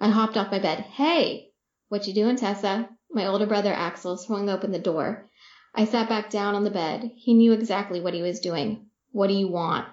I 0.00 0.08
hopped 0.08 0.38
off 0.38 0.50
my 0.50 0.58
bed. 0.58 0.80
Hey! 0.80 1.50
What 1.90 2.06
you 2.08 2.14
doing, 2.14 2.36
Tessa? 2.36 2.88
My 3.10 3.26
older 3.26 3.44
brother 3.44 3.72
Axel 3.72 4.16
swung 4.16 4.48
open 4.48 4.72
the 4.72 4.78
door. 4.78 5.28
I 5.74 5.84
sat 5.84 6.08
back 6.08 6.30
down 6.30 6.54
on 6.54 6.64
the 6.64 6.70
bed. 6.70 7.12
He 7.16 7.34
knew 7.34 7.52
exactly 7.52 8.00
what 8.00 8.14
he 8.14 8.22
was 8.22 8.40
doing. 8.40 8.86
What 9.12 9.26
do 9.26 9.34
you 9.34 9.48
want? 9.48 9.86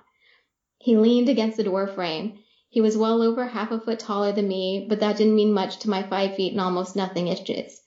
He 0.78 0.96
leaned 0.96 1.28
against 1.28 1.58
the 1.58 1.66
door 1.66 1.86
frame. 1.86 2.40
He 2.70 2.80
was 2.80 2.98
well 2.98 3.22
over 3.22 3.46
half 3.46 3.72
a 3.72 3.82
foot 3.82 4.00
taller 4.00 4.32
than 4.32 4.48
me, 4.48 4.86
but 4.88 5.02
that 5.02 5.18
didn't 5.18 5.36
mean 5.36 5.52
much 5.52 5.80
to 5.80 5.90
my 5.90 6.04
five 6.04 6.36
feet 6.38 6.54
and 6.54 6.62
almost 6.62 6.96
nothing 6.96 7.28
inches. 7.28 7.82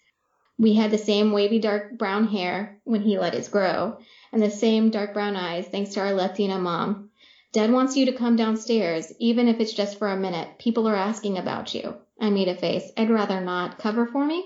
We 0.59 0.75
had 0.75 0.91
the 0.91 0.99
same 0.99 1.33
wavy 1.33 1.59
dark 1.59 1.97
brown 1.97 2.29
hair 2.29 2.81
when 2.85 3.01
he 3.01 3.19
let 3.19 3.33
his 3.35 3.49
grow, 3.49 3.97
and 4.35 4.43
the 4.43 4.51
same 4.51 4.91
dark 4.91 5.15
brown 5.15 5.37
eyes 5.37 5.69
thanks 5.69 5.95
to 5.95 6.01
our 6.01 6.13
Latina 6.13 6.59
mom. 6.59 7.09
Dad 7.53 7.71
wants 7.71 7.97
you 7.97 8.05
to 8.07 8.13
come 8.13 8.35
downstairs, 8.35 9.13
even 9.21 9.47
if 9.47 9.61
it's 9.61 9.73
just 9.73 9.97
for 9.97 10.09
a 10.09 10.17
minute. 10.17 10.59
People 10.59 10.89
are 10.89 10.97
asking 10.97 11.39
about 11.39 11.73
you. 11.73 11.95
I 12.21 12.31
made 12.31 12.49
a 12.49 12.57
face. 12.57 12.91
I'd 12.97 13.11
rather 13.11 13.41
not. 13.41 13.79
Cover 13.79 14.07
for 14.07 14.27
me? 14.27 14.45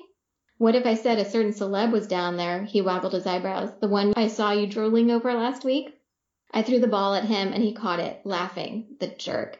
What 0.59 0.75
if 0.75 0.85
I 0.85 0.93
said 0.93 1.19
a 1.19 1.25
certain 1.25 1.53
celeb 1.53 1.91
was 1.91 2.07
down 2.07 2.37
there? 2.37 2.65
He 2.65 2.83
waggled 2.83 3.15
his 3.15 3.27
eyebrows. 3.27 3.71
The 3.81 3.89
one 3.89 4.13
I 4.15 4.29
saw 4.29 4.53
you 4.53 4.67
drooling 4.67 5.11
over 5.11 5.33
last 5.33 5.65
week? 5.65 5.99
I 6.53 6.61
threw 6.61 6.81
the 6.81 6.87
ball 6.87 7.15
at 7.15 7.25
him 7.25 7.55
and 7.55 7.63
he 7.63 7.73
caught 7.73 7.99
it, 7.99 8.21
laughing. 8.25 8.97
The 9.01 9.07
jerk. 9.07 9.59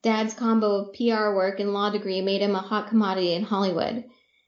Dad's 0.00 0.32
combo 0.32 0.86
of 0.86 0.94
PR 0.94 1.34
work 1.34 1.60
and 1.60 1.74
law 1.74 1.90
degree 1.90 2.22
made 2.22 2.40
him 2.40 2.54
a 2.54 2.60
hot 2.60 2.88
commodity 2.88 3.34
in 3.34 3.42
Hollywood. 3.42 4.04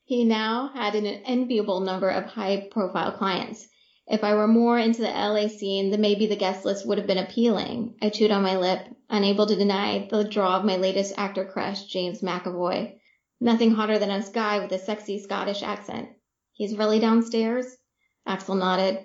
He 0.06 0.24
now 0.24 0.70
had 0.72 0.94
an 0.94 1.04
enviable 1.04 1.80
number 1.80 2.08
of 2.08 2.24
high 2.24 2.68
profile 2.70 3.12
clients. 3.12 3.68
If 4.10 4.24
I 4.24 4.32
were 4.34 4.48
more 4.48 4.78
into 4.78 5.02
the 5.02 5.08
LA 5.08 5.48
scene, 5.48 5.90
then 5.90 6.00
maybe 6.00 6.26
the 6.26 6.34
guest 6.34 6.64
list 6.64 6.86
would 6.86 6.96
have 6.96 7.06
been 7.06 7.18
appealing. 7.18 7.94
I 8.00 8.08
chewed 8.08 8.30
on 8.30 8.42
my 8.42 8.56
lip, 8.56 8.80
unable 9.10 9.44
to 9.44 9.54
deny 9.54 10.08
the 10.10 10.24
draw 10.24 10.56
of 10.56 10.64
my 10.64 10.76
latest 10.76 11.12
actor 11.18 11.44
crush, 11.44 11.84
James 11.84 12.22
McAvoy. 12.22 12.94
Nothing 13.38 13.72
hotter 13.72 13.98
than 13.98 14.10
a 14.10 14.22
guy 14.32 14.60
with 14.60 14.72
a 14.72 14.78
sexy 14.78 15.18
Scottish 15.18 15.62
accent. 15.62 16.08
He's 16.52 16.78
really 16.78 16.98
downstairs? 17.00 17.76
Axel 18.26 18.54
nodded. 18.54 19.04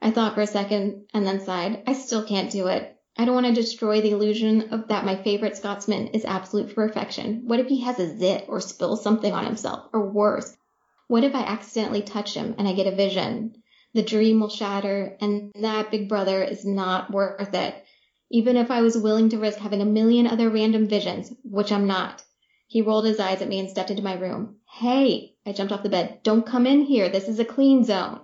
I 0.00 0.10
thought 0.10 0.34
for 0.34 0.40
a 0.40 0.46
second 0.46 1.06
and 1.12 1.26
then 1.26 1.44
sighed. 1.44 1.82
I 1.86 1.92
still 1.92 2.24
can't 2.24 2.50
do 2.50 2.68
it. 2.68 2.96
I 3.18 3.26
don't 3.26 3.34
want 3.34 3.46
to 3.46 3.52
destroy 3.52 4.00
the 4.00 4.12
illusion 4.12 4.72
of 4.72 4.88
that 4.88 5.04
my 5.04 5.22
favorite 5.22 5.58
Scotsman 5.58 6.08
is 6.08 6.24
absolute 6.24 6.74
perfection. 6.74 7.42
What 7.44 7.60
if 7.60 7.66
he 7.66 7.82
has 7.82 8.00
a 8.00 8.16
zit 8.16 8.46
or 8.48 8.60
spills 8.60 9.02
something 9.02 9.34
on 9.34 9.44
himself? 9.44 9.90
Or 9.92 10.10
worse, 10.10 10.56
what 11.08 11.24
if 11.24 11.34
I 11.34 11.42
accidentally 11.42 12.00
touch 12.00 12.32
him 12.34 12.54
and 12.56 12.66
I 12.66 12.72
get 12.72 12.86
a 12.86 12.96
vision? 12.96 13.56
The 13.94 14.02
dream 14.02 14.40
will 14.40 14.48
shatter 14.48 15.16
and 15.20 15.52
that 15.54 15.90
big 15.90 16.08
brother 16.08 16.42
is 16.42 16.66
not 16.66 17.12
worth 17.12 17.54
it. 17.54 17.74
Even 18.30 18.56
if 18.56 18.70
I 18.70 18.82
was 18.82 18.98
willing 18.98 19.28
to 19.30 19.38
risk 19.38 19.58
having 19.58 19.80
a 19.80 19.86
million 19.86 20.26
other 20.26 20.50
random 20.50 20.88
visions, 20.88 21.32
which 21.44 21.70
I'm 21.70 21.86
not. 21.86 22.22
He 22.66 22.82
rolled 22.82 23.04
his 23.04 23.20
eyes 23.20 23.40
at 23.40 23.48
me 23.48 23.60
and 23.60 23.70
stepped 23.70 23.90
into 23.90 24.02
my 24.02 24.14
room. 24.14 24.56
Hey! 24.68 25.34
I 25.46 25.52
jumped 25.52 25.72
off 25.72 25.82
the 25.82 25.88
bed. 25.88 26.20
Don't 26.24 26.44
come 26.44 26.66
in 26.66 26.82
here. 26.82 27.08
This 27.08 27.28
is 27.28 27.38
a 27.38 27.44
clean 27.44 27.84
zone. 27.84 28.20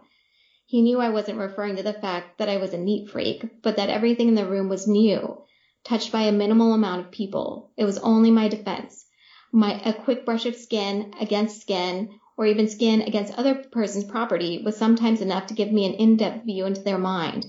He 0.66 0.82
knew 0.82 1.00
I 1.00 1.10
wasn't 1.10 1.38
referring 1.38 1.76
to 1.76 1.82
the 1.82 1.92
fact 1.92 2.38
that 2.38 2.48
I 2.48 2.56
was 2.56 2.72
a 2.72 2.78
neat 2.78 3.10
freak, 3.10 3.44
but 3.62 3.76
that 3.76 3.90
everything 3.90 4.28
in 4.28 4.34
the 4.34 4.46
room 4.46 4.68
was 4.68 4.86
new, 4.86 5.42
touched 5.84 6.12
by 6.12 6.22
a 6.22 6.32
minimal 6.32 6.72
amount 6.72 7.06
of 7.06 7.12
people. 7.12 7.72
It 7.76 7.84
was 7.84 7.98
only 7.98 8.30
my 8.30 8.48
defense. 8.48 9.04
My 9.52 9.80
a 9.84 9.92
quick 9.92 10.24
brush 10.24 10.46
of 10.46 10.54
skin 10.54 11.12
against 11.20 11.60
skin, 11.60 12.19
or 12.40 12.46
even 12.46 12.66
skin 12.66 13.02
against 13.02 13.34
other 13.34 13.54
person's 13.54 14.04
property, 14.04 14.62
was 14.64 14.74
sometimes 14.74 15.20
enough 15.20 15.48
to 15.48 15.52
give 15.52 15.70
me 15.70 15.84
an 15.84 15.92
in-depth 15.92 16.42
view 16.46 16.64
into 16.64 16.80
their 16.80 16.96
mind. 16.96 17.44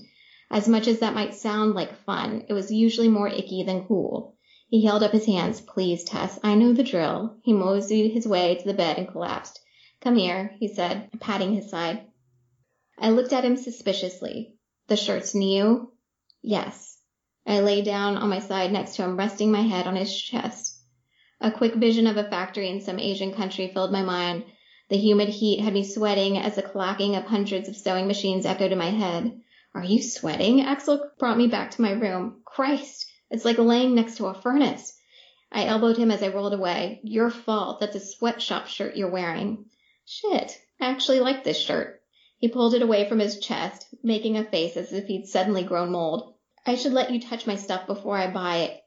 As 0.50 0.68
much 0.68 0.86
as 0.86 0.98
that 0.98 1.14
might 1.14 1.34
sound 1.34 1.72
like 1.72 2.04
fun, 2.04 2.44
it 2.46 2.52
was 2.52 2.70
usually 2.70 3.08
more 3.08 3.26
icky 3.26 3.62
than 3.62 3.86
cool. 3.86 4.36
He 4.68 4.84
held 4.84 5.02
up 5.02 5.12
his 5.12 5.24
hands. 5.24 5.62
Please, 5.62 6.04
Tess, 6.04 6.38
I 6.44 6.56
know 6.56 6.74
the 6.74 6.82
drill. 6.82 7.38
He 7.42 7.54
moseyed 7.54 8.12
his 8.12 8.28
way 8.28 8.56
to 8.56 8.64
the 8.66 8.74
bed 8.74 8.98
and 8.98 9.08
collapsed. 9.08 9.60
Come 10.02 10.16
here, 10.16 10.54
he 10.60 10.68
said, 10.68 11.08
patting 11.20 11.54
his 11.54 11.70
side. 11.70 12.02
I 12.98 13.08
looked 13.12 13.32
at 13.32 13.46
him 13.46 13.56
suspiciously. 13.56 14.56
The 14.88 14.96
shirt's 14.98 15.34
new? 15.34 15.90
Yes. 16.42 16.98
I 17.46 17.60
lay 17.60 17.80
down 17.80 18.18
on 18.18 18.28
my 18.28 18.40
side 18.40 18.70
next 18.70 18.96
to 18.96 19.04
him, 19.04 19.16
resting 19.16 19.50
my 19.50 19.62
head 19.62 19.86
on 19.86 19.96
his 19.96 20.14
chest. 20.14 20.78
A 21.40 21.50
quick 21.50 21.76
vision 21.76 22.06
of 22.06 22.18
a 22.18 22.28
factory 22.28 22.68
in 22.68 22.82
some 22.82 22.98
Asian 22.98 23.32
country 23.32 23.70
filled 23.72 23.90
my 23.90 24.02
mind. 24.02 24.44
The 24.92 24.98
humid 24.98 25.30
heat 25.30 25.60
had 25.60 25.72
me 25.72 25.84
sweating 25.84 26.36
as 26.36 26.56
the 26.56 26.62
clacking 26.62 27.16
of 27.16 27.24
hundreds 27.24 27.66
of 27.66 27.76
sewing 27.78 28.06
machines 28.06 28.44
echoed 28.44 28.72
in 28.72 28.78
my 28.78 28.90
head. 28.90 29.40
Are 29.74 29.82
you 29.82 30.02
sweating? 30.02 30.60
Axel 30.60 31.08
brought 31.18 31.38
me 31.38 31.46
back 31.46 31.70
to 31.70 31.80
my 31.80 31.92
room. 31.92 32.42
Christ! 32.44 33.06
It's 33.30 33.46
like 33.46 33.56
laying 33.56 33.94
next 33.94 34.18
to 34.18 34.26
a 34.26 34.34
furnace. 34.34 34.92
I 35.50 35.64
elbowed 35.64 35.96
him 35.96 36.10
as 36.10 36.22
I 36.22 36.28
rolled 36.28 36.52
away. 36.52 37.00
Your 37.04 37.30
fault. 37.30 37.80
That's 37.80 37.96
a 37.96 38.00
sweatshop 38.00 38.66
shirt 38.66 38.94
you're 38.94 39.08
wearing. 39.08 39.64
Shit. 40.04 40.60
I 40.78 40.90
actually 40.90 41.20
like 41.20 41.42
this 41.42 41.58
shirt. 41.58 42.02
He 42.36 42.48
pulled 42.48 42.74
it 42.74 42.82
away 42.82 43.08
from 43.08 43.18
his 43.18 43.40
chest, 43.40 43.86
making 44.02 44.36
a 44.36 44.44
face 44.44 44.76
as 44.76 44.92
if 44.92 45.06
he'd 45.06 45.26
suddenly 45.26 45.64
grown 45.64 45.90
mold. 45.90 46.34
I 46.66 46.74
should 46.74 46.92
let 46.92 47.10
you 47.10 47.18
touch 47.18 47.46
my 47.46 47.56
stuff 47.56 47.86
before 47.86 48.18
I 48.18 48.30
buy 48.30 48.56
it. 48.56 48.81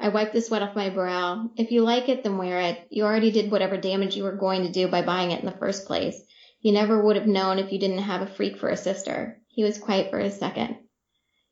I 0.00 0.10
wiped 0.10 0.32
the 0.32 0.40
sweat 0.40 0.62
off 0.62 0.76
my 0.76 0.90
brow. 0.90 1.50
If 1.56 1.72
you 1.72 1.82
like 1.82 2.08
it, 2.08 2.22
then 2.22 2.38
wear 2.38 2.60
it. 2.60 2.86
You 2.90 3.04
already 3.04 3.32
did 3.32 3.50
whatever 3.50 3.76
damage 3.76 4.16
you 4.16 4.22
were 4.22 4.36
going 4.36 4.62
to 4.62 4.72
do 4.72 4.86
by 4.86 5.02
buying 5.02 5.32
it 5.32 5.40
in 5.40 5.46
the 5.46 5.58
first 5.58 5.86
place. 5.86 6.20
You 6.60 6.72
never 6.72 7.02
would 7.02 7.16
have 7.16 7.26
known 7.26 7.58
if 7.58 7.72
you 7.72 7.78
didn't 7.78 7.98
have 7.98 8.22
a 8.22 8.26
freak 8.26 8.58
for 8.58 8.68
a 8.68 8.76
sister. 8.76 9.40
He 9.48 9.64
was 9.64 9.78
quiet 9.78 10.10
for 10.10 10.18
a 10.20 10.30
second. 10.30 10.76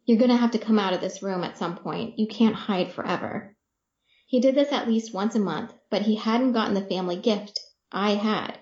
You're 0.04 0.18
going 0.18 0.30
to 0.30 0.36
have 0.36 0.52
to 0.52 0.58
come 0.58 0.78
out 0.78 0.92
of 0.92 1.00
this 1.00 1.22
room 1.22 1.42
at 1.42 1.58
some 1.58 1.76
point. 1.76 2.18
You 2.18 2.28
can't 2.28 2.54
hide 2.54 2.92
forever. 2.92 3.56
He 4.28 4.40
did 4.40 4.54
this 4.54 4.72
at 4.72 4.88
least 4.88 5.12
once 5.12 5.34
a 5.34 5.40
month, 5.40 5.72
but 5.90 6.02
he 6.02 6.14
hadn't 6.14 6.52
gotten 6.52 6.74
the 6.74 6.82
family 6.82 7.16
gift. 7.16 7.60
I 7.90 8.10
had. 8.10 8.58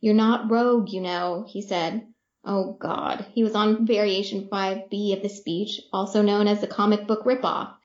You're 0.00 0.14
not 0.14 0.50
rogue, 0.50 0.90
you 0.90 1.00
know, 1.00 1.44
he 1.48 1.60
said. 1.60 2.06
Oh 2.44 2.76
God. 2.80 3.26
He 3.32 3.42
was 3.42 3.54
on 3.54 3.86
variation 3.86 4.48
5B 4.50 5.16
of 5.16 5.22
the 5.22 5.28
speech, 5.28 5.80
also 5.92 6.22
known 6.22 6.48
as 6.48 6.60
the 6.60 6.66
comic 6.66 7.06
book 7.06 7.24
ripoff. 7.24 7.75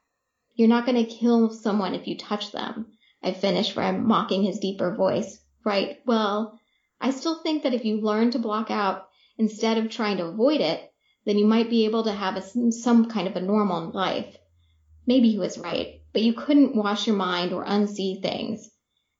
You're 0.56 0.68
not 0.68 0.86
going 0.86 1.04
to 1.04 1.12
kill 1.12 1.50
someone 1.50 1.96
if 1.96 2.08
you 2.08 2.18
touch 2.18 2.52
them. 2.52 2.88
I 3.24 3.34
finished 3.34 3.76
by 3.76 3.92
mocking 3.92 4.44
his 4.44 4.60
deeper 4.60 4.96
voice. 4.96 5.40
Right. 5.64 6.00
Well, 6.06 6.60
I 7.00 7.12
still 7.12 7.42
think 7.42 7.64
that 7.64 7.74
if 7.74 7.86
you 7.86 8.02
learn 8.02 8.32
to 8.32 8.40
block 8.40 8.72
out 8.72 9.08
instead 9.38 9.78
of 9.78 9.90
trying 9.90 10.18
to 10.18 10.26
avoid 10.26 10.62
it, 10.62 10.92
then 11.26 11.38
you 11.38 11.46
might 11.46 11.70
be 11.70 11.86
able 11.86 12.04
to 12.04 12.12
have 12.12 12.36
a, 12.36 12.72
some 12.72 13.10
kind 13.10 13.28
of 13.28 13.36
a 13.36 13.42
normal 13.42 13.92
life. 13.92 14.36
Maybe 15.06 15.30
he 15.30 15.38
was 15.38 15.58
right, 15.58 16.02
but 16.14 16.22
you 16.22 16.34
couldn't 16.34 16.76
wash 16.76 17.08
your 17.08 17.16
mind 17.16 17.54
or 17.54 17.66
unsee 17.66 18.22
things. 18.22 18.70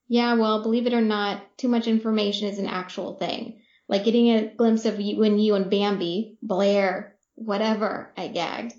Yeah, 0.08 0.34
well, 0.34 0.62
believe 0.62 0.86
it 0.86 0.94
or 0.94 1.00
not, 1.00 1.42
too 1.56 1.68
much 1.68 1.86
information 1.86 2.48
is 2.48 2.58
an 2.58 2.66
actual 2.66 3.14
thing. 3.14 3.62
Like 3.88 4.04
getting 4.04 4.30
a 4.30 4.54
glimpse 4.54 4.84
of 4.84 5.00
you 5.00 5.22
and 5.22 5.42
you 5.42 5.54
and 5.54 5.70
Bambi, 5.70 6.38
Blair, 6.42 7.16
whatever, 7.34 8.12
I 8.16 8.28
gagged. 8.28 8.74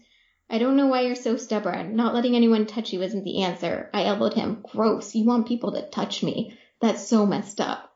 I 0.54 0.60
don't 0.60 0.78
know 0.78 0.86
why 0.86 1.02
you're 1.02 1.16
so 1.16 1.36
stubborn. 1.36 1.96
Not 1.96 2.14
letting 2.14 2.36
anyone 2.36 2.68
touch 2.68 2.94
you 2.94 3.02
isn't 3.02 3.24
the 3.24 3.42
answer. 3.42 3.90
I 3.92 4.04
elbowed 4.04 4.36
him. 4.36 4.62
Gross. 4.62 5.16
You 5.16 5.26
want 5.26 5.48
people 5.48 5.72
to 5.72 5.90
touch 5.90 6.22
me. 6.22 6.56
That's 6.80 7.08
so 7.08 7.26
messed 7.26 7.60
up. 7.60 7.92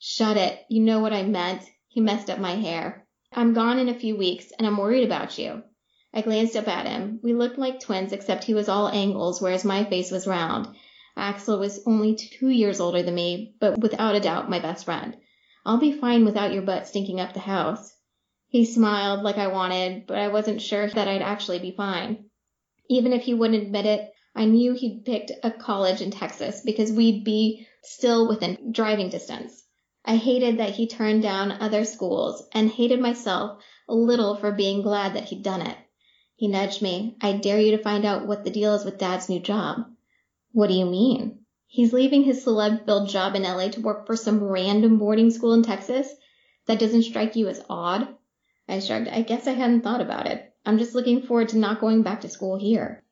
Shut 0.00 0.36
it. 0.36 0.58
You 0.68 0.82
know 0.82 0.98
what 0.98 1.12
I 1.12 1.22
meant. 1.22 1.62
He 1.86 2.00
messed 2.00 2.28
up 2.28 2.40
my 2.40 2.56
hair. 2.56 3.06
I'm 3.32 3.54
gone 3.54 3.78
in 3.78 3.88
a 3.88 3.94
few 3.94 4.16
weeks, 4.16 4.50
and 4.58 4.66
I'm 4.66 4.78
worried 4.78 5.04
about 5.04 5.38
you. 5.38 5.62
I 6.12 6.22
glanced 6.22 6.56
up 6.56 6.66
at 6.66 6.88
him. 6.88 7.20
We 7.22 7.34
looked 7.34 7.56
like 7.56 7.78
twins, 7.78 8.12
except 8.12 8.42
he 8.42 8.54
was 8.54 8.68
all 8.68 8.88
angles, 8.88 9.40
whereas 9.40 9.64
my 9.64 9.84
face 9.84 10.10
was 10.10 10.26
round. 10.26 10.74
Axel 11.16 11.60
was 11.60 11.84
only 11.86 12.16
two 12.16 12.48
years 12.48 12.80
older 12.80 13.04
than 13.04 13.14
me, 13.14 13.54
but 13.60 13.78
without 13.78 14.16
a 14.16 14.20
doubt 14.20 14.50
my 14.50 14.58
best 14.58 14.86
friend. 14.86 15.16
I'll 15.64 15.78
be 15.78 15.92
fine 15.92 16.24
without 16.24 16.52
your 16.52 16.62
butt 16.62 16.88
stinking 16.88 17.20
up 17.20 17.32
the 17.32 17.38
house. 17.38 17.91
He 18.52 18.66
smiled 18.66 19.22
like 19.22 19.38
I 19.38 19.46
wanted, 19.46 20.06
but 20.06 20.18
I 20.18 20.28
wasn't 20.28 20.60
sure 20.60 20.86
that 20.86 21.08
I'd 21.08 21.22
actually 21.22 21.58
be 21.58 21.70
fine. 21.70 22.26
Even 22.86 23.14
if 23.14 23.22
he 23.22 23.32
wouldn't 23.32 23.62
admit 23.62 23.86
it, 23.86 24.12
I 24.34 24.44
knew 24.44 24.74
he'd 24.74 25.06
picked 25.06 25.32
a 25.42 25.50
college 25.50 26.02
in 26.02 26.10
Texas 26.10 26.60
because 26.62 26.92
we'd 26.92 27.24
be 27.24 27.66
still 27.82 28.28
within 28.28 28.70
driving 28.70 29.08
distance. 29.08 29.64
I 30.04 30.16
hated 30.16 30.58
that 30.58 30.74
he 30.74 30.86
turned 30.86 31.22
down 31.22 31.50
other 31.50 31.86
schools 31.86 32.46
and 32.52 32.70
hated 32.70 33.00
myself 33.00 33.62
a 33.88 33.94
little 33.94 34.36
for 34.36 34.52
being 34.52 34.82
glad 34.82 35.14
that 35.14 35.24
he'd 35.30 35.42
done 35.42 35.62
it. 35.62 35.78
He 36.36 36.46
nudged 36.46 36.82
me. 36.82 37.16
I 37.22 37.32
dare 37.32 37.58
you 37.58 37.70
to 37.70 37.82
find 37.82 38.04
out 38.04 38.26
what 38.26 38.44
the 38.44 38.50
deal 38.50 38.74
is 38.74 38.84
with 38.84 38.98
Dad's 38.98 39.30
new 39.30 39.40
job. 39.40 39.86
What 40.52 40.66
do 40.66 40.74
you 40.74 40.84
mean? 40.84 41.46
He's 41.68 41.94
leaving 41.94 42.22
his 42.22 42.44
celeb 42.44 42.84
filled 42.84 43.08
job 43.08 43.34
in 43.34 43.44
LA 43.44 43.68
to 43.68 43.80
work 43.80 44.06
for 44.06 44.14
some 44.14 44.44
random 44.44 44.98
boarding 44.98 45.30
school 45.30 45.54
in 45.54 45.62
Texas? 45.62 46.14
That 46.66 46.78
doesn't 46.78 47.04
strike 47.04 47.34
you 47.34 47.48
as 47.48 47.64
odd? 47.70 48.14
I 48.68 48.78
shrugged. 48.78 49.08
I 49.08 49.22
guess 49.22 49.46
I 49.46 49.52
hadn't 49.52 49.82
thought 49.82 50.00
about 50.00 50.26
it. 50.26 50.52
I'm 50.64 50.78
just 50.78 50.94
looking 50.94 51.22
forward 51.22 51.48
to 51.50 51.58
not 51.58 51.80
going 51.80 52.02
back 52.02 52.20
to 52.20 52.28
school 52.28 52.56
here. 52.58 53.02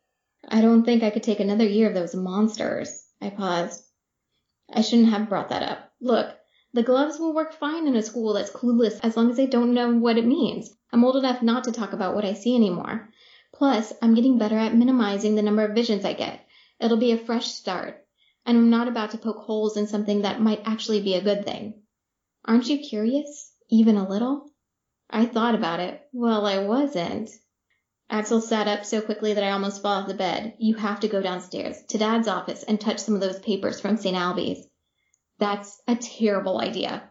I 0.48 0.61
don't 0.61 0.84
think 0.84 1.03
I 1.03 1.11
could 1.11 1.22
take 1.22 1.40
another 1.40 1.66
year 1.66 1.88
of 1.88 1.94
those 1.94 2.14
monsters. 2.14 3.07
I 3.20 3.30
paused. 3.30 3.84
I 4.72 4.82
shouldn't 4.82 5.11
have 5.11 5.28
brought 5.28 5.48
that 5.48 5.62
up. 5.62 5.92
Look, 6.01 6.34
the 6.72 6.84
gloves 6.84 7.18
will 7.18 7.34
work 7.34 7.53
fine 7.53 7.88
in 7.88 7.96
a 7.96 8.03
school 8.03 8.32
that's 8.32 8.51
clueless 8.51 9.01
as 9.03 9.16
long 9.16 9.30
as 9.30 9.36
they 9.36 9.46
don't 9.46 9.74
know 9.74 9.92
what 9.92 10.16
it 10.16 10.24
means. 10.24 10.70
I'm 10.92 11.05
old 11.05 11.16
enough 11.16 11.42
not 11.42 11.64
to 11.64 11.72
talk 11.72 11.92
about 11.92 12.14
what 12.14 12.24
I 12.24 12.34
see 12.34 12.55
anymore. 12.55 13.11
Plus, 13.53 13.92
I'm 14.01 14.14
getting 14.14 14.38
better 14.38 14.57
at 14.57 14.76
minimizing 14.76 15.34
the 15.34 15.42
number 15.42 15.64
of 15.64 15.74
visions 15.74 16.05
I 16.05 16.12
get. 16.12 16.46
It'll 16.78 16.96
be 16.96 17.11
a 17.11 17.18
fresh 17.18 17.48
start. 17.48 18.07
And 18.46 18.57
I'm 18.57 18.70
not 18.70 18.88
about 18.88 19.11
to 19.11 19.18
poke 19.18 19.38
holes 19.38 19.76
in 19.76 19.88
something 19.88 20.22
that 20.22 20.40
might 20.40 20.62
actually 20.64 21.03
be 21.03 21.14
a 21.14 21.22
good 21.22 21.44
thing. 21.44 21.82
Aren't 22.44 22.68
you 22.68 22.78
curious? 22.78 23.53
Even 23.68 23.96
a 23.96 24.09
little? 24.09 24.51
I 25.11 25.26
thought 25.26 25.54
about 25.54 25.80
it. 25.80 26.00
Well, 26.12 26.46
I 26.46 26.58
wasn't. 26.58 27.30
Axel 28.08 28.40
sat 28.40 28.68
up 28.68 28.84
so 28.84 29.00
quickly 29.00 29.34
that 29.34 29.44
I 29.44 29.50
almost 29.50 29.82
fell 29.82 29.92
off 29.92 30.08
the 30.08 30.14
bed. 30.14 30.54
You 30.58 30.74
have 30.76 31.00
to 31.00 31.08
go 31.08 31.20
downstairs, 31.20 31.76
to 31.88 31.98
Dad's 31.98 32.28
office, 32.28 32.62
and 32.62 32.80
touch 32.80 32.98
some 32.98 33.14
of 33.14 33.20
those 33.20 33.38
papers 33.38 33.80
from 33.80 33.96
St. 33.96 34.16
Ailbe's. 34.16 34.66
That's 35.38 35.80
a 35.86 35.96
terrible 35.96 36.61
idea. 36.61 37.08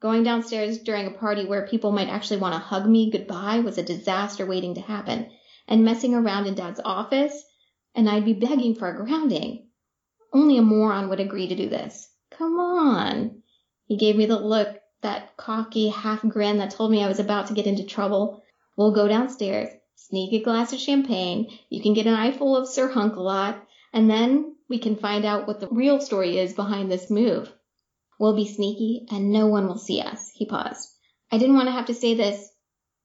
Going 0.00 0.22
downstairs 0.22 0.78
during 0.78 1.06
a 1.06 1.18
party 1.18 1.46
where 1.46 1.66
people 1.66 1.90
might 1.92 2.08
actually 2.08 2.40
want 2.40 2.54
to 2.54 2.58
hug 2.58 2.86
me 2.86 3.10
goodbye 3.10 3.60
was 3.60 3.78
a 3.78 3.82
disaster 3.82 4.46
waiting 4.46 4.74
to 4.74 4.80
happen. 4.80 5.30
And 5.68 5.84
messing 5.84 6.14
around 6.14 6.46
in 6.46 6.54
Dad's 6.54 6.80
office, 6.84 7.42
and 7.94 8.08
I'd 8.08 8.24
be 8.24 8.32
begging 8.32 8.74
for 8.76 8.88
a 8.88 8.96
grounding. 8.96 9.68
Only 10.32 10.58
a 10.58 10.62
moron 10.62 11.08
would 11.08 11.20
agree 11.20 11.48
to 11.48 11.56
do 11.56 11.68
this. 11.68 12.08
Come 12.30 12.58
on. 12.60 13.42
He 13.86 13.96
gave 13.96 14.16
me 14.16 14.26
the 14.26 14.38
look, 14.38 14.76
that 15.06 15.36
cocky 15.36 15.88
half 15.88 16.20
grin 16.22 16.58
that 16.58 16.72
told 16.72 16.90
me 16.90 17.02
I 17.02 17.08
was 17.08 17.20
about 17.20 17.46
to 17.46 17.54
get 17.54 17.66
into 17.66 17.84
trouble. 17.84 18.42
We'll 18.76 18.92
go 18.92 19.06
downstairs, 19.06 19.70
sneak 19.94 20.32
a 20.32 20.44
glass 20.44 20.72
of 20.72 20.80
champagne, 20.80 21.58
you 21.70 21.80
can 21.80 21.94
get 21.94 22.08
an 22.08 22.14
eyeful 22.14 22.56
of 22.56 22.68
Sir 22.68 22.90
Hunkalot, 22.92 23.56
and 23.92 24.10
then 24.10 24.56
we 24.68 24.78
can 24.78 24.96
find 24.96 25.24
out 25.24 25.46
what 25.46 25.60
the 25.60 25.68
real 25.68 26.00
story 26.00 26.38
is 26.38 26.54
behind 26.54 26.90
this 26.90 27.08
move. 27.08 27.52
We'll 28.18 28.34
be 28.34 28.48
sneaky 28.48 29.06
and 29.10 29.30
no 29.30 29.46
one 29.46 29.68
will 29.68 29.78
see 29.78 30.00
us. 30.00 30.32
He 30.34 30.44
paused. 30.44 30.88
I 31.30 31.38
didn't 31.38 31.54
want 31.54 31.68
to 31.68 31.72
have 31.72 31.86
to 31.86 31.94
say 31.94 32.14
this, 32.14 32.50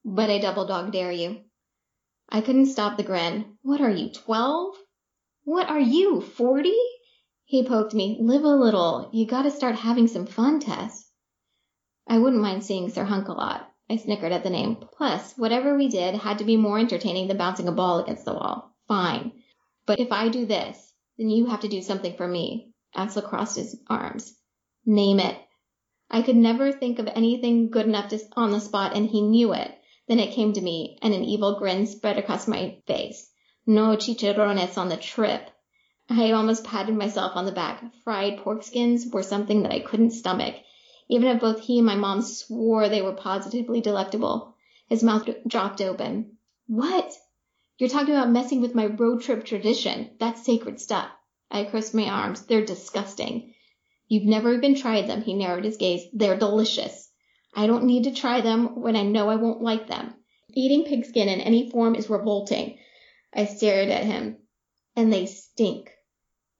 but 0.03 0.29
I 0.29 0.39
double 0.39 0.65
dog 0.65 0.91
dare 0.91 1.11
you. 1.11 1.41
I 2.29 2.41
couldn't 2.41 2.67
stop 2.67 2.97
the 2.97 3.03
grin. 3.03 3.57
What 3.61 3.81
are 3.81 3.91
you, 3.91 4.09
twelve? 4.09 4.75
What 5.43 5.69
are 5.69 5.79
you, 5.79 6.21
forty? 6.21 6.77
He 7.45 7.63
poked 7.63 7.93
me. 7.93 8.17
Live 8.21 8.43
a 8.43 8.47
little. 8.47 9.11
You 9.13 9.27
gotta 9.27 9.51
start 9.51 9.75
having 9.75 10.07
some 10.07 10.25
fun, 10.25 10.59
Tess. 10.61 11.10
I 12.07 12.17
wouldn't 12.17 12.41
mind 12.41 12.63
seeing 12.63 12.89
Sir 12.89 13.03
Hunk 13.03 13.27
a 13.27 13.33
lot. 13.33 13.69
I 13.89 13.97
snickered 13.97 14.31
at 14.31 14.43
the 14.43 14.49
name. 14.49 14.77
Plus, 14.97 15.37
whatever 15.37 15.75
we 15.75 15.89
did 15.89 16.15
had 16.15 16.37
to 16.39 16.45
be 16.45 16.57
more 16.57 16.79
entertaining 16.79 17.27
than 17.27 17.37
bouncing 17.37 17.67
a 17.67 17.71
ball 17.71 17.99
against 17.99 18.25
the 18.25 18.33
wall. 18.33 18.73
Fine. 18.87 19.33
But 19.85 19.99
if 19.99 20.11
I 20.11 20.29
do 20.29 20.45
this, 20.45 20.93
then 21.17 21.29
you 21.29 21.47
have 21.47 21.59
to 21.61 21.67
do 21.67 21.81
something 21.81 22.15
for 22.15 22.27
me. 22.27 22.71
Axel 22.95 23.21
crossed 23.21 23.57
his 23.57 23.79
arms. 23.87 24.35
Name 24.85 25.19
it. 25.19 25.37
I 26.09 26.21
could 26.21 26.35
never 26.35 26.71
think 26.71 26.99
of 26.99 27.07
anything 27.07 27.69
good 27.69 27.85
enough 27.85 28.09
to, 28.09 28.19
on 28.35 28.51
the 28.51 28.59
spot, 28.59 28.95
and 28.95 29.07
he 29.07 29.21
knew 29.21 29.53
it. 29.53 29.71
Then 30.07 30.19
it 30.19 30.33
came 30.33 30.53
to 30.53 30.61
me, 30.61 30.97
and 31.01 31.13
an 31.13 31.23
evil 31.23 31.59
grin 31.59 31.85
spread 31.85 32.17
across 32.17 32.47
my 32.47 32.77
face. 32.87 33.29
No 33.65 33.95
chicharrones 33.95 34.77
on 34.77 34.89
the 34.89 34.97
trip. 34.97 35.49
I 36.09 36.31
almost 36.31 36.65
patted 36.65 36.95
myself 36.95 37.33
on 37.35 37.45
the 37.45 37.51
back. 37.51 37.83
Fried 38.03 38.39
pork 38.39 38.63
skins 38.63 39.07
were 39.11 39.23
something 39.23 39.63
that 39.63 39.71
I 39.71 39.79
couldn't 39.79 40.11
stomach, 40.11 40.55
even 41.11 41.27
if 41.27 41.41
both 41.41 41.59
he 41.59 41.77
and 41.77 41.85
my 41.85 41.95
mom 41.95 42.21
swore 42.21 42.87
they 42.87 43.01
were 43.01 43.11
positively 43.11 43.81
delectable. 43.81 44.55
His 44.87 45.03
mouth 45.03 45.27
dropped 45.45 45.81
open. 45.81 46.37
What? 46.67 47.11
You're 47.77 47.89
talking 47.89 48.15
about 48.15 48.31
messing 48.31 48.61
with 48.61 48.73
my 48.73 48.85
road 48.85 49.21
trip 49.21 49.43
tradition. 49.43 50.11
That's 50.19 50.45
sacred 50.45 50.79
stuff. 50.79 51.09
I 51.51 51.65
crossed 51.65 51.93
my 51.93 52.07
arms. 52.07 52.45
They're 52.45 52.63
disgusting. 52.63 53.53
You've 54.07 54.23
never 54.23 54.53
even 54.53 54.73
tried 54.73 55.07
them, 55.07 55.21
he 55.21 55.33
narrowed 55.33 55.65
his 55.65 55.75
gaze. 55.75 56.05
They're 56.13 56.39
delicious. 56.39 57.09
I 57.53 57.67
don't 57.67 57.83
need 57.83 58.05
to 58.05 58.13
try 58.13 58.39
them 58.39 58.81
when 58.81 58.95
I 58.95 59.03
know 59.03 59.27
I 59.27 59.35
won't 59.35 59.61
like 59.61 59.87
them. 59.87 60.13
Eating 60.53 60.85
pigskin 60.85 61.27
in 61.27 61.41
any 61.41 61.69
form 61.69 61.95
is 61.95 62.09
revolting. 62.09 62.77
I 63.33 63.45
stared 63.45 63.89
at 63.89 64.05
him. 64.05 64.37
And 64.95 65.11
they 65.11 65.25
stink. 65.25 65.91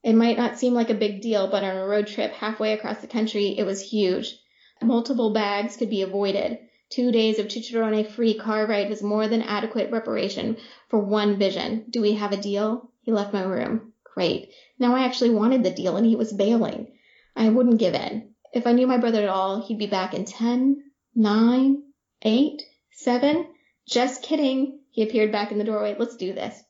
It 0.03 0.13
might 0.13 0.37
not 0.37 0.59
seem 0.59 0.73
like 0.73 0.89
a 0.89 0.95
big 0.95 1.21
deal, 1.21 1.49
but 1.49 1.63
on 1.63 1.77
a 1.77 1.87
road 1.87 2.07
trip 2.07 2.33
halfway 2.33 2.73
across 2.73 2.99
the 2.99 3.07
country, 3.07 3.55
it 3.57 3.65
was 3.65 3.81
huge. 3.81 4.40
Multiple 4.83 5.31
bags 5.31 5.77
could 5.77 5.91
be 5.91 6.01
avoided. 6.01 6.57
Two 6.89 7.11
days 7.11 7.37
of 7.37 7.47
chicharrone 7.47 8.07
free 8.07 8.33
car 8.33 8.65
ride 8.65 8.89
was 8.89 9.03
more 9.03 9.27
than 9.27 9.43
adequate 9.43 9.91
reparation 9.91 10.57
for 10.89 10.99
one 10.99 11.37
vision. 11.37 11.85
Do 11.89 12.01
we 12.01 12.13
have 12.13 12.31
a 12.31 12.41
deal? 12.41 12.91
He 13.01 13.11
left 13.11 13.33
my 13.33 13.43
room. 13.43 13.93
Great. 14.03 14.51
Now 14.79 14.95
I 14.95 15.05
actually 15.05 15.29
wanted 15.29 15.63
the 15.63 15.69
deal 15.69 15.97
and 15.97 16.05
he 16.05 16.15
was 16.15 16.33
bailing. 16.33 16.91
I 17.35 17.49
wouldn't 17.49 17.77
give 17.77 17.93
in. 17.93 18.33
If 18.53 18.65
I 18.65 18.71
knew 18.71 18.87
my 18.87 18.97
brother 18.97 19.21
at 19.21 19.29
all, 19.29 19.61
he'd 19.61 19.77
be 19.77 19.87
back 19.87 20.15
in 20.15 20.25
ten, 20.25 20.83
nine, 21.13 21.83
eight, 22.23 22.63
seven. 22.91 23.47
Just 23.87 24.23
kidding. 24.23 24.79
He 24.89 25.03
appeared 25.03 25.31
back 25.31 25.51
in 25.51 25.59
the 25.59 25.63
doorway. 25.63 25.95
Let's 25.97 26.17
do 26.17 26.33
this. 26.33 26.61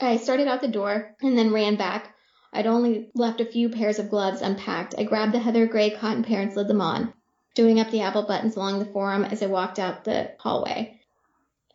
I 0.00 0.16
started 0.16 0.48
out 0.48 0.60
the 0.60 0.68
door 0.68 1.14
and 1.22 1.38
then 1.38 1.52
ran 1.52 1.76
back 1.76 2.12
I'd 2.56 2.66
only 2.66 3.10
left 3.14 3.42
a 3.42 3.44
few 3.44 3.68
pairs 3.68 3.98
of 3.98 4.08
gloves 4.08 4.40
unpacked. 4.40 4.94
I 4.96 5.02
grabbed 5.02 5.34
the 5.34 5.40
heather 5.40 5.66
gray 5.66 5.90
cotton 5.90 6.22
pair 6.22 6.40
and 6.40 6.50
slid 6.50 6.68
them 6.68 6.80
on, 6.80 7.12
doing 7.56 7.80
up 7.80 7.90
the 7.90 8.02
apple 8.02 8.22
buttons 8.22 8.54
along 8.54 8.78
the 8.78 8.84
forearm 8.84 9.24
as 9.24 9.42
I 9.42 9.46
walked 9.46 9.80
out 9.80 10.04
the 10.04 10.30
hallway. 10.38 11.00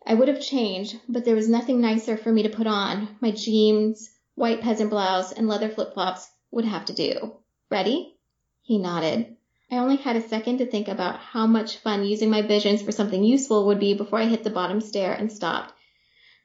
I 0.06 0.14
would 0.14 0.28
have 0.28 0.40
changed, 0.40 0.98
but 1.08 1.24
there 1.24 1.34
was 1.34 1.48
nothing 1.48 1.80
nicer 1.80 2.16
for 2.16 2.32
me 2.32 2.44
to 2.44 2.48
put 2.48 2.66
on. 2.66 3.16
My 3.20 3.32
jeans, 3.32 4.10
white 4.36 4.62
peasant 4.62 4.90
blouse, 4.90 5.32
and 5.32 5.48
leather 5.48 5.68
flip-flops 5.68 6.30
would 6.52 6.64
have 6.64 6.86
to 6.86 6.92
do. 6.92 7.36
Ready? 7.70 8.16
He 8.62 8.78
nodded. 8.78 9.36
I 9.70 9.78
only 9.78 9.96
had 9.96 10.16
a 10.16 10.28
second 10.28 10.58
to 10.58 10.66
think 10.66 10.88
about 10.88 11.18
how 11.18 11.46
much 11.46 11.78
fun 11.78 12.04
using 12.04 12.30
my 12.30 12.42
visions 12.42 12.80
for 12.80 12.92
something 12.92 13.24
useful 13.24 13.66
would 13.66 13.80
be 13.80 13.94
before 13.94 14.20
I 14.20 14.26
hit 14.26 14.44
the 14.44 14.50
bottom 14.50 14.80
stair 14.80 15.12
and 15.12 15.32
stopped. 15.32 15.74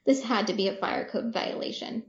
This 0.04 0.22
had 0.22 0.48
to 0.48 0.52
be 0.52 0.68
a 0.68 0.76
fire 0.76 1.08
code 1.08 1.32
violation. 1.32 2.02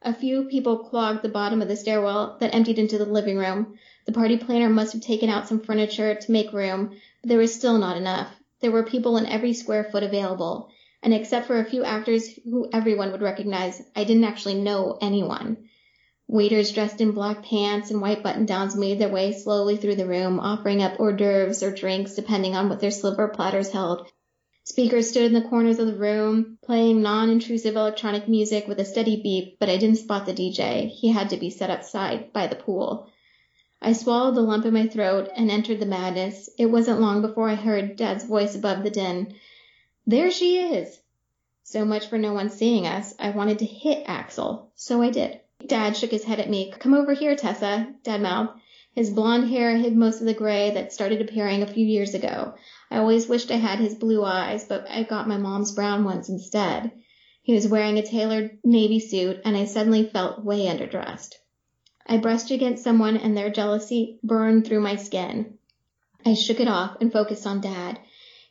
A 0.00 0.12
few 0.12 0.44
people 0.44 0.88
clogged 0.88 1.22
the 1.22 1.28
bottom 1.28 1.62
of 1.62 1.68
the 1.68 1.76
stairwell 1.76 2.38
that 2.40 2.54
emptied 2.54 2.78
into 2.78 2.98
the 2.98 3.04
living 3.04 3.36
room. 3.36 3.78
The 4.04 4.12
party 4.12 4.36
planner 4.36 4.68
must 4.68 4.92
have 4.94 5.02
taken 5.02 5.30
out 5.30 5.46
some 5.46 5.60
furniture 5.60 6.14
to 6.14 6.32
make 6.32 6.52
room, 6.52 6.96
but 7.20 7.28
there 7.28 7.38
was 7.38 7.54
still 7.54 7.78
not 7.78 7.96
enough. 7.96 8.34
There 8.60 8.72
were 8.72 8.82
people 8.82 9.16
in 9.16 9.26
every 9.26 9.52
square 9.52 9.84
foot 9.84 10.02
available, 10.02 10.70
and 11.02 11.14
except 11.14 11.46
for 11.46 11.58
a 11.58 11.64
few 11.64 11.84
actors 11.84 12.28
who 12.44 12.68
everyone 12.72 13.12
would 13.12 13.22
recognize, 13.22 13.82
I 13.94 14.04
didn't 14.04 14.24
actually 14.24 14.54
know 14.54 14.98
anyone. 15.00 15.68
Waiters 16.26 16.72
dressed 16.72 17.00
in 17.00 17.12
black 17.12 17.44
pants 17.44 17.90
and 17.90 18.00
white 18.00 18.22
button 18.22 18.46
downs 18.46 18.74
made 18.74 18.98
their 18.98 19.08
way 19.08 19.32
slowly 19.32 19.76
through 19.76 19.96
the 19.96 20.06
room, 20.06 20.40
offering 20.40 20.82
up 20.82 20.98
hors 20.98 21.16
d'oeuvres 21.16 21.62
or 21.62 21.70
drinks 21.72 22.14
depending 22.14 22.56
on 22.56 22.68
what 22.68 22.80
their 22.80 22.90
silver 22.90 23.28
platters 23.28 23.70
held. 23.70 24.08
Speakers 24.64 25.10
stood 25.10 25.24
in 25.24 25.32
the 25.32 25.48
corners 25.48 25.78
of 25.78 25.86
the 25.86 25.96
room, 25.96 26.58
playing 26.64 27.02
non-intrusive 27.02 27.76
electronic 27.76 28.28
music 28.28 28.66
with 28.66 28.78
a 28.78 28.84
steady 28.84 29.20
beep, 29.22 29.58
but 29.58 29.68
I 29.68 29.76
didn't 29.76 29.98
spot 29.98 30.24
the 30.24 30.32
DJ. 30.32 30.88
He 30.88 31.08
had 31.08 31.30
to 31.30 31.36
be 31.36 31.50
set 31.50 31.70
outside 31.70 32.32
by 32.32 32.46
the 32.46 32.56
pool. 32.56 33.08
I 33.84 33.94
swallowed 33.94 34.36
the 34.36 34.42
lump 34.42 34.64
in 34.64 34.72
my 34.72 34.86
throat 34.86 35.28
and 35.34 35.50
entered 35.50 35.80
the 35.80 35.86
madness. 35.86 36.48
It 36.56 36.66
wasn't 36.66 37.00
long 37.00 37.20
before 37.20 37.48
I 37.48 37.56
heard 37.56 37.96
Dad's 37.96 38.22
voice 38.24 38.54
above 38.54 38.84
the 38.84 38.90
din. 38.90 39.34
There 40.06 40.30
she 40.30 40.56
is! 40.56 41.00
So 41.64 41.84
much 41.84 42.06
for 42.06 42.16
no 42.16 42.32
one 42.32 42.48
seeing 42.48 42.86
us. 42.86 43.12
I 43.18 43.30
wanted 43.30 43.58
to 43.58 43.64
hit 43.64 44.04
Axel. 44.06 44.70
So 44.76 45.02
I 45.02 45.10
did. 45.10 45.40
Dad 45.66 45.96
shook 45.96 46.12
his 46.12 46.22
head 46.22 46.38
at 46.38 46.48
me. 46.48 46.72
Come 46.78 46.94
over 46.94 47.12
here, 47.12 47.34
Tessa, 47.34 47.92
Dad 48.04 48.22
mouthed. 48.22 48.52
His 48.94 49.10
blond 49.10 49.48
hair 49.50 49.76
hid 49.76 49.96
most 49.96 50.20
of 50.20 50.26
the 50.26 50.34
gray 50.34 50.70
that 50.70 50.92
started 50.92 51.20
appearing 51.20 51.62
a 51.62 51.66
few 51.66 51.84
years 51.84 52.14
ago. 52.14 52.54
I 52.88 52.98
always 52.98 53.26
wished 53.26 53.50
I 53.50 53.56
had 53.56 53.80
his 53.80 53.96
blue 53.96 54.24
eyes, 54.24 54.64
but 54.64 54.86
I 54.88 55.02
got 55.02 55.26
my 55.26 55.38
mom's 55.38 55.72
brown 55.72 56.04
ones 56.04 56.28
instead. 56.28 56.92
He 57.42 57.52
was 57.52 57.66
wearing 57.66 57.98
a 57.98 58.02
tailored 58.02 58.58
navy 58.62 59.00
suit, 59.00 59.40
and 59.44 59.56
I 59.56 59.64
suddenly 59.64 60.04
felt 60.04 60.44
way 60.44 60.68
underdressed. 60.68 61.34
I 62.06 62.16
brushed 62.16 62.50
against 62.50 62.82
someone, 62.82 63.16
and 63.16 63.36
their 63.36 63.48
jealousy 63.48 64.18
burned 64.24 64.66
through 64.66 64.80
my 64.80 64.96
skin. 64.96 65.58
I 66.26 66.34
shook 66.34 66.58
it 66.58 66.68
off 66.68 66.96
and 67.00 67.12
focused 67.12 67.46
on 67.46 67.60
Dad. 67.60 68.00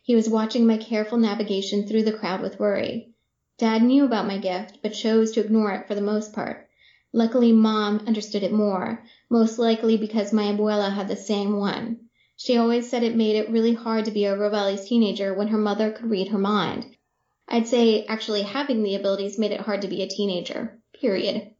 He 0.02 0.14
was 0.14 0.28
watching 0.28 0.66
my 0.66 0.78
careful 0.78 1.18
navigation 1.18 1.86
through 1.86 2.04
the 2.04 2.12
crowd 2.12 2.40
with 2.40 2.58
worry. 2.58 3.10
Dad 3.58 3.82
knew 3.82 4.04
about 4.04 4.26
my 4.26 4.38
gift, 4.38 4.78
but 4.82 4.94
chose 4.94 5.32
to 5.32 5.40
ignore 5.40 5.72
it 5.72 5.86
for 5.86 5.94
the 5.94 6.00
most 6.00 6.32
part. 6.32 6.68
Luckily, 7.12 7.52
Mom 7.52 8.02
understood 8.06 8.42
it 8.42 8.52
more, 8.52 9.04
most 9.28 9.58
likely 9.58 9.96
because 9.98 10.32
my 10.32 10.44
abuela 10.44 10.90
had 10.90 11.08
the 11.08 11.16
same 11.16 11.58
one. 11.58 12.00
She 12.36 12.56
always 12.56 12.88
said 12.88 13.02
it 13.02 13.14
made 13.14 13.36
it 13.36 13.50
really 13.50 13.74
hard 13.74 14.06
to 14.06 14.10
be 14.10 14.24
a 14.24 14.36
rebellious 14.36 14.88
teenager 14.88 15.34
when 15.34 15.48
her 15.48 15.58
mother 15.58 15.90
could 15.90 16.10
read 16.10 16.28
her 16.28 16.38
mind. 16.38 16.96
I'd 17.46 17.68
say 17.68 18.06
actually 18.06 18.42
having 18.42 18.82
the 18.82 18.94
abilities 18.94 19.38
made 19.38 19.52
it 19.52 19.60
hard 19.60 19.82
to 19.82 19.88
be 19.88 20.02
a 20.02 20.08
teenager. 20.08 20.80
Period. 20.98 21.50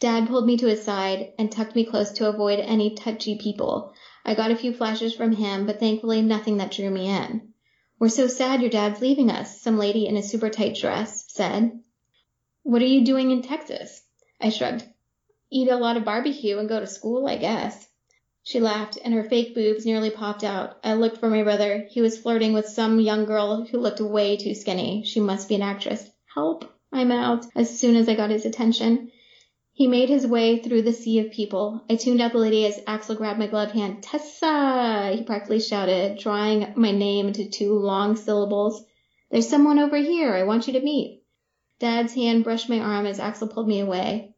Dad 0.00 0.28
pulled 0.28 0.46
me 0.46 0.56
to 0.56 0.66
his 0.66 0.82
side 0.82 1.34
and 1.38 1.52
tucked 1.52 1.76
me 1.76 1.84
close 1.84 2.10
to 2.12 2.28
avoid 2.28 2.58
any 2.58 2.94
touchy 2.94 3.36
people. 3.36 3.92
I 4.24 4.34
got 4.34 4.50
a 4.50 4.56
few 4.56 4.72
flashes 4.72 5.14
from 5.14 5.32
him, 5.32 5.66
but 5.66 5.78
thankfully 5.78 6.22
nothing 6.22 6.56
that 6.56 6.70
drew 6.70 6.88
me 6.88 7.08
in. 7.08 7.52
We're 7.98 8.08
so 8.08 8.26
sad 8.26 8.62
your 8.62 8.70
dad's 8.70 9.02
leaving 9.02 9.30
us, 9.30 9.60
some 9.60 9.76
lady 9.76 10.06
in 10.06 10.16
a 10.16 10.22
super 10.22 10.48
tight 10.48 10.76
dress 10.76 11.26
said. 11.28 11.78
What 12.62 12.80
are 12.80 12.86
you 12.86 13.04
doing 13.04 13.30
in 13.30 13.42
Texas? 13.42 14.02
I 14.40 14.48
shrugged. 14.48 14.84
Eat 15.50 15.68
a 15.68 15.76
lot 15.76 15.98
of 15.98 16.04
barbecue 16.06 16.56
and 16.56 16.66
go 16.66 16.80
to 16.80 16.86
school, 16.86 17.28
I 17.28 17.36
guess. 17.36 17.86
She 18.42 18.58
laughed, 18.58 18.96
and 19.04 19.12
her 19.12 19.24
fake 19.24 19.54
boobs 19.54 19.84
nearly 19.84 20.08
popped 20.08 20.44
out. 20.44 20.78
I 20.82 20.94
looked 20.94 21.18
for 21.18 21.28
my 21.28 21.42
brother. 21.42 21.86
He 21.90 22.00
was 22.00 22.16
flirting 22.16 22.54
with 22.54 22.66
some 22.66 23.00
young 23.00 23.26
girl 23.26 23.66
who 23.66 23.78
looked 23.78 24.00
way 24.00 24.38
too 24.38 24.54
skinny. 24.54 25.04
She 25.04 25.20
must 25.20 25.46
be 25.46 25.56
an 25.56 25.62
actress. 25.62 26.08
Help! 26.34 26.64
I 26.90 27.04
mouthed 27.04 27.50
as 27.54 27.78
soon 27.78 27.96
as 27.96 28.08
I 28.08 28.14
got 28.14 28.30
his 28.30 28.46
attention. 28.46 29.10
He 29.72 29.86
made 29.86 30.08
his 30.08 30.26
way 30.26 30.58
through 30.58 30.82
the 30.82 30.92
sea 30.92 31.20
of 31.20 31.30
people. 31.30 31.82
I 31.88 31.96
tuned 31.96 32.20
out 32.20 32.32
the 32.32 32.38
lady 32.38 32.66
as 32.66 32.80
Axel 32.86 33.14
grabbed 33.14 33.38
my 33.38 33.46
gloved 33.46 33.72
hand. 33.72 34.02
Tessa! 34.02 35.12
he 35.14 35.22
practically 35.22 35.60
shouted, 35.60 36.18
drawing 36.18 36.72
my 36.76 36.90
name 36.90 37.28
into 37.28 37.48
two 37.48 37.74
long 37.78 38.16
syllables. 38.16 38.84
There's 39.30 39.48
someone 39.48 39.78
over 39.78 39.96
here 39.96 40.34
I 40.34 40.42
want 40.42 40.66
you 40.66 40.72
to 40.74 40.80
meet. 40.80 41.22
Dad's 41.78 42.14
hand 42.14 42.44
brushed 42.44 42.68
my 42.68 42.78
arm 42.78 43.06
as 43.06 43.20
Axel 43.20 43.48
pulled 43.48 43.68
me 43.68 43.80
away. 43.80 44.34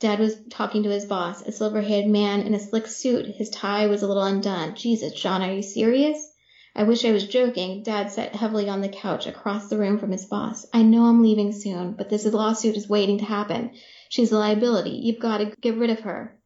Dad 0.00 0.18
was 0.18 0.34
talking 0.48 0.82
to 0.84 0.90
his 0.90 1.04
boss, 1.04 1.42
a 1.42 1.52
silver-haired 1.52 2.06
man 2.06 2.40
in 2.40 2.54
a 2.54 2.58
slick 2.58 2.86
suit. 2.86 3.26
His 3.26 3.50
tie 3.50 3.86
was 3.86 4.02
a 4.02 4.08
little 4.08 4.22
undone. 4.22 4.74
Jesus, 4.74 5.12
John, 5.12 5.42
are 5.42 5.52
you 5.52 5.62
serious? 5.62 6.29
I 6.74 6.84
wish 6.84 7.04
I 7.04 7.12
was 7.12 7.26
joking. 7.26 7.82
Dad 7.82 8.10
sat 8.12 8.34
heavily 8.34 8.68
on 8.68 8.80
the 8.80 8.88
couch 8.88 9.26
across 9.26 9.68
the 9.68 9.78
room 9.78 9.98
from 9.98 10.12
his 10.12 10.26
boss. 10.26 10.66
I 10.72 10.82
know 10.82 11.04
I'm 11.04 11.22
leaving 11.22 11.52
soon, 11.52 11.92
but 11.92 12.08
this 12.08 12.24
lawsuit 12.24 12.76
is 12.76 12.88
waiting 12.88 13.18
to 13.18 13.24
happen. 13.24 13.72
She's 14.08 14.32
a 14.32 14.38
liability. 14.38 14.90
You've 14.90 15.18
got 15.18 15.38
to 15.38 15.52
get 15.60 15.76
rid 15.76 15.90
of 15.90 16.00
her. 16.00 16.38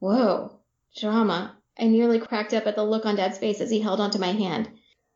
Whoa. 0.00 0.60
Drama. 0.98 1.56
I 1.78 1.84
nearly 1.84 2.18
cracked 2.18 2.52
up 2.52 2.66
at 2.66 2.76
the 2.76 2.84
look 2.84 3.06
on 3.06 3.16
Dad's 3.16 3.38
face 3.38 3.60
as 3.60 3.70
he 3.70 3.80
held 3.80 4.00
onto 4.00 4.18
my 4.18 4.32
hand. 4.32 4.68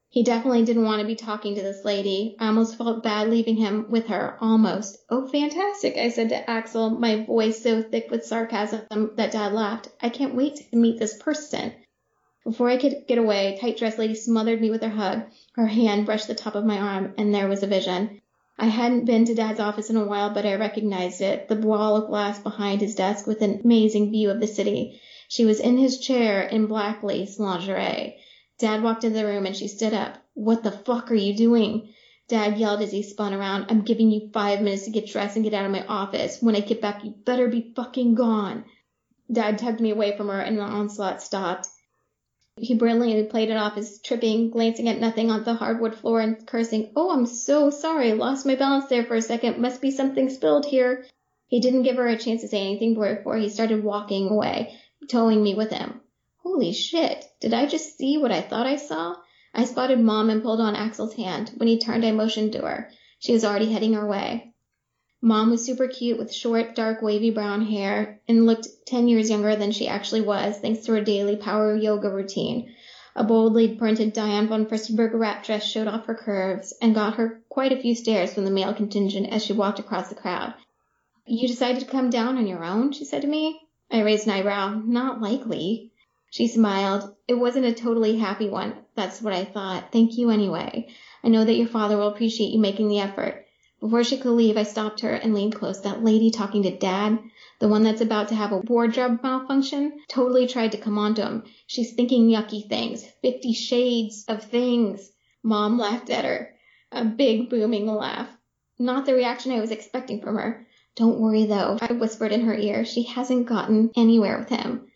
He 0.09 0.23
definitely 0.23 0.65
didn't 0.65 0.85
want 0.85 1.01
to 1.01 1.07
be 1.07 1.17
talking 1.17 1.57
to 1.57 1.63
this 1.63 1.85
lady. 1.85 2.37
I 2.39 2.47
almost 2.47 2.79
felt 2.79 3.03
bad 3.03 3.29
leaving 3.29 3.57
him 3.57 3.91
with 3.91 4.07
her. 4.07 4.39
Almost. 4.41 4.97
Oh, 5.11 5.27
fantastic, 5.27 5.97
I 5.97 6.11
said 6.11 6.29
to 6.29 6.49
Axel, 6.49 6.91
my 6.91 7.25
voice 7.25 7.61
so 7.61 7.83
thick 7.83 8.13
with 8.13 8.25
sarcasm 8.25 9.11
that 9.17 9.33
Dad 9.33 9.53
laughed. 9.53 9.89
I 10.01 10.11
can't 10.11 10.37
wait 10.37 10.71
to 10.71 10.77
meet 10.77 11.01
this 11.01 11.21
person. 11.21 11.73
Before 12.45 12.69
I 12.69 12.77
could 12.77 13.07
get 13.09 13.17
away, 13.17 13.57
tight 13.59 13.79
dressed 13.79 13.99
lady 13.99 14.15
smothered 14.15 14.61
me 14.61 14.71
with 14.71 14.83
her 14.83 14.91
hug. 14.91 15.23
Her 15.55 15.67
hand 15.67 16.05
brushed 16.05 16.29
the 16.29 16.35
top 16.35 16.55
of 16.55 16.67
my 16.67 16.79
arm, 16.79 17.15
and 17.17 17.35
there 17.35 17.49
was 17.49 17.63
a 17.63 17.67
vision. 17.67 18.21
I 18.59 18.67
hadn't 18.67 19.07
been 19.07 19.25
to 19.25 19.35
Dad's 19.35 19.59
office 19.59 19.89
in 19.89 19.97
a 19.97 20.05
while, 20.05 20.29
but 20.29 20.45
I 20.45 20.55
recognized 20.55 21.23
it 21.23 21.49
the 21.49 21.57
wall 21.57 21.97
of 21.97 22.09
glass 22.09 22.39
behind 22.39 22.83
his 22.83 22.95
desk 22.95 23.27
with 23.27 23.41
an 23.41 23.63
amazing 23.65 24.11
view 24.11 24.31
of 24.31 24.41
the 24.41 24.47
city. 24.47 25.01
She 25.27 25.45
was 25.45 25.59
in 25.59 25.79
his 25.79 25.99
chair 25.99 26.43
in 26.43 26.67
black 26.67 27.03
lace 27.03 27.41
lingerie. 27.41 28.19
Dad 28.59 28.83
walked 28.83 29.05
into 29.05 29.19
the 29.19 29.25
room 29.25 29.47
and 29.47 29.57
she 29.57 29.67
stood 29.67 29.95
up. 29.95 30.19
What 30.35 30.63
the 30.63 30.71
fuck 30.71 31.11
are 31.11 31.17
you 31.17 31.35
doing? 31.35 31.89
Dad 32.29 32.59
yelled 32.59 32.83
as 32.83 32.93
he 32.93 33.03
spun 33.03 33.35
around. 33.35 33.67
I'm 33.71 33.83
giving 33.83 34.11
you 34.11 34.31
five 34.33 34.61
minutes 34.61 34.85
to 34.85 34.91
get 34.91 35.07
dressed 35.07 35.37
and 35.37 35.45
get 35.45 35.55
out 35.55 35.65
of 35.67 35.73
my 35.73 35.85
office. 35.87 36.43
When 36.43 36.55
I 36.55 36.61
get 36.61 36.81
back, 36.81 37.05
you 37.05 37.11
better 37.25 37.49
be 37.49 37.73
fucking 37.75 38.15
gone. 38.15 38.67
Dad 39.33 39.59
tugged 39.59 39.81
me 39.81 39.91
away 39.91 40.17
from 40.17 40.29
her 40.29 40.41
and 40.41 40.59
the 40.59 40.63
onslaught 40.63 41.23
stopped. 41.23 41.69
He 42.57 42.77
brilliantly 42.77 43.25
played 43.25 43.51
it 43.51 43.57
off 43.57 43.77
as 43.77 44.01
tripping, 44.01 44.51
glancing 44.51 44.89
at 44.89 45.01
nothing 45.01 45.29
on 45.29 45.43
the 45.43 45.55
hardwood 45.55 45.97
floor 45.97 46.21
and 46.21 46.47
cursing, 46.47 46.93
Oh, 46.95 47.11
I'm 47.11 47.27
so 47.27 47.69
sorry. 47.71 48.15
Lost 48.15 48.47
my 48.47 48.55
balance 48.55 48.87
there 48.87 49.05
for 49.05 49.17
a 49.17 49.23
second. 49.23 49.59
Must 49.59 49.83
be 49.83 49.91
something 49.91 50.31
spilled 50.31 50.65
here. 50.65 51.05
He 51.49 51.59
didn't 51.59 51.83
give 51.83 51.97
her 51.97 52.07
a 52.07 52.17
chance 52.17 52.43
to 52.43 52.49
say 52.49 52.61
anything 52.61 52.95
before 52.95 53.37
he 53.37 53.49
started 53.49 53.83
walking 53.83 54.29
away, 54.29 54.79
towing 55.09 55.43
me 55.43 55.57
with 55.57 55.73
him. 55.73 56.01
Holy 56.45 56.73
shit. 56.73 57.25
Did 57.41 57.55
I 57.55 57.67
just 57.67 57.99
see 57.99 58.19
what 58.19 58.31
I 58.31 58.41
thought 58.41 58.67
I 58.69 58.77
saw? 58.77 59.17
I 59.53 59.65
spotted 59.65 59.99
Mom 59.99 60.31
and 60.31 60.43
pulled 60.43 60.61
on 60.61 60.77
Axel's 60.77 61.15
hand. 61.15 61.51
When 61.57 61.69
he 61.69 61.79
turned, 61.81 62.05
I 62.05 62.13
motioned 62.13 62.53
to 62.53 62.61
her. 62.61 62.91
She 63.19 63.33
was 63.33 63.45
already 63.45 63.73
heading 63.73 63.97
our 63.97 64.07
way. 64.07 64.54
Mom 65.27 65.49
was 65.49 65.65
super 65.65 65.89
cute 65.89 66.19
with 66.19 66.31
short, 66.31 66.75
dark, 66.75 67.01
wavy 67.01 67.31
brown 67.31 67.65
hair 67.65 68.21
and 68.29 68.45
looked 68.45 68.69
10 68.85 69.09
years 69.09 69.31
younger 69.31 69.57
than 69.57 69.73
she 69.73 69.89
actually 69.89 70.21
was 70.21 70.59
thanks 70.59 70.85
to 70.85 70.93
her 70.93 71.01
daily 71.01 71.35
power 71.35 71.75
yoga 71.75 72.11
routine. 72.11 72.71
A 73.17 73.25
boldly 73.25 73.75
printed 73.75 74.13
Diane 74.13 74.49
von 74.49 74.67
Furstenberg 74.67 75.13
wrap 75.15 75.43
dress 75.43 75.65
showed 75.65 75.89
off 75.89 76.05
her 76.05 76.15
curves 76.15 76.75
and 76.83 76.95
got 76.95 77.15
her 77.15 77.41
quite 77.49 77.73
a 77.73 77.81
few 77.81 77.95
stares 77.95 78.35
from 78.35 78.45
the 78.45 78.51
male 78.51 78.75
contingent 78.75 79.33
as 79.33 79.43
she 79.43 79.55
walked 79.55 79.79
across 79.79 80.11
the 80.11 80.15
crowd. 80.15 80.53
You 81.25 81.49
decided 81.49 81.81
to 81.81 81.91
come 81.91 82.11
down 82.11 82.37
on 82.37 82.47
your 82.47 82.63
own? 82.63 82.93
she 82.93 83.07
said 83.07 83.23
to 83.23 83.27
me. 83.27 83.63
I 83.91 84.03
raised 84.03 84.27
an 84.27 84.35
eyebrow. 84.35 84.83
Not 84.85 85.23
likely. 85.23 85.91
She 86.29 86.49
smiled. 86.49 87.15
It 87.27 87.39
wasn't 87.39 87.65
a 87.65 87.73
totally 87.73 88.19
happy 88.19 88.51
one. 88.51 88.75
That's 88.95 89.23
what 89.23 89.33
I 89.33 89.47
thought. 89.47 89.91
Thank 89.91 90.19
you 90.19 90.29
anyway. 90.29 90.89
I 91.23 91.29
know 91.29 91.47
that 91.47 91.57
your 91.57 91.69
father 91.69 91.97
will 91.97 92.09
appreciate 92.09 92.51
you 92.51 92.61
making 92.61 92.91
the 92.91 93.01
effort. 93.01 93.44
Before 93.81 94.05
she 94.05 94.19
could 94.19 94.31
leave, 94.31 94.57
I 94.57 94.63
stopped 94.63 95.01
her 95.01 95.11
and 95.11 95.35
leaned 95.35 95.57
close. 95.57 95.81
That 95.81 96.05
lady 96.05 96.31
talking 96.31 96.63
to 96.63 96.77
Dad, 96.77 97.19
the 97.59 97.69
one 97.69 97.83
that's 97.83 98.01
about 98.01 98.29
to 98.29 98.35
have 98.35 98.53
a 98.53 98.59
wardrobe 98.59 99.21
malfunction, 99.23 100.01
totally 100.09 100.47
tried 100.47 100.73
to 100.73 100.79
come 100.79 100.97
onto 100.97 101.23
him. 101.23 101.43
She's 101.67 101.93
thinking 101.93 102.29
yucky 102.29 102.69
things, 102.69 103.05
fifty 103.21 103.53
shades 103.53 104.25
of 104.29 104.45
things. 104.45 105.11
Mom 105.43 105.77
laughed 105.77 106.09
at 106.09 106.25
her. 106.25 106.55
A 106.93 107.05
big 107.05 107.51
booming 107.51 107.87
laugh. 107.87 108.29
Not 108.79 109.07
the 109.07 109.15
reaction 109.15 109.51
I 109.51 109.61
was 109.61 109.73
expecting 109.73 110.21
from 110.21 110.37
her. 110.37 110.67
Don't 110.95 111.19
worry 111.19 111.45
though, 111.45 111.77
I 111.81 111.93
whispered 111.93 112.31
in 112.31 112.43
her 112.43 112.57
ear. 112.57 112.85
She 112.85 113.03
hasn't 113.03 113.47
gotten 113.47 113.91
anywhere 113.97 114.39
with 114.39 114.51
him. 114.51 114.87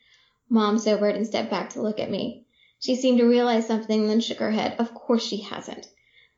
Mom 0.48 0.78
sobered 0.78 1.16
and 1.16 1.26
stepped 1.26 1.50
back 1.50 1.70
to 1.70 1.82
look 1.82 1.98
at 1.98 2.10
me. 2.10 2.46
She 2.78 2.94
seemed 2.94 3.18
to 3.18 3.24
realize 3.28 3.66
something, 3.66 4.06
then 4.06 4.20
shook 4.20 4.38
her 4.38 4.52
head. 4.52 4.76
Of 4.78 4.94
course 4.94 5.24
she 5.26 5.38
hasn't. 5.38 5.88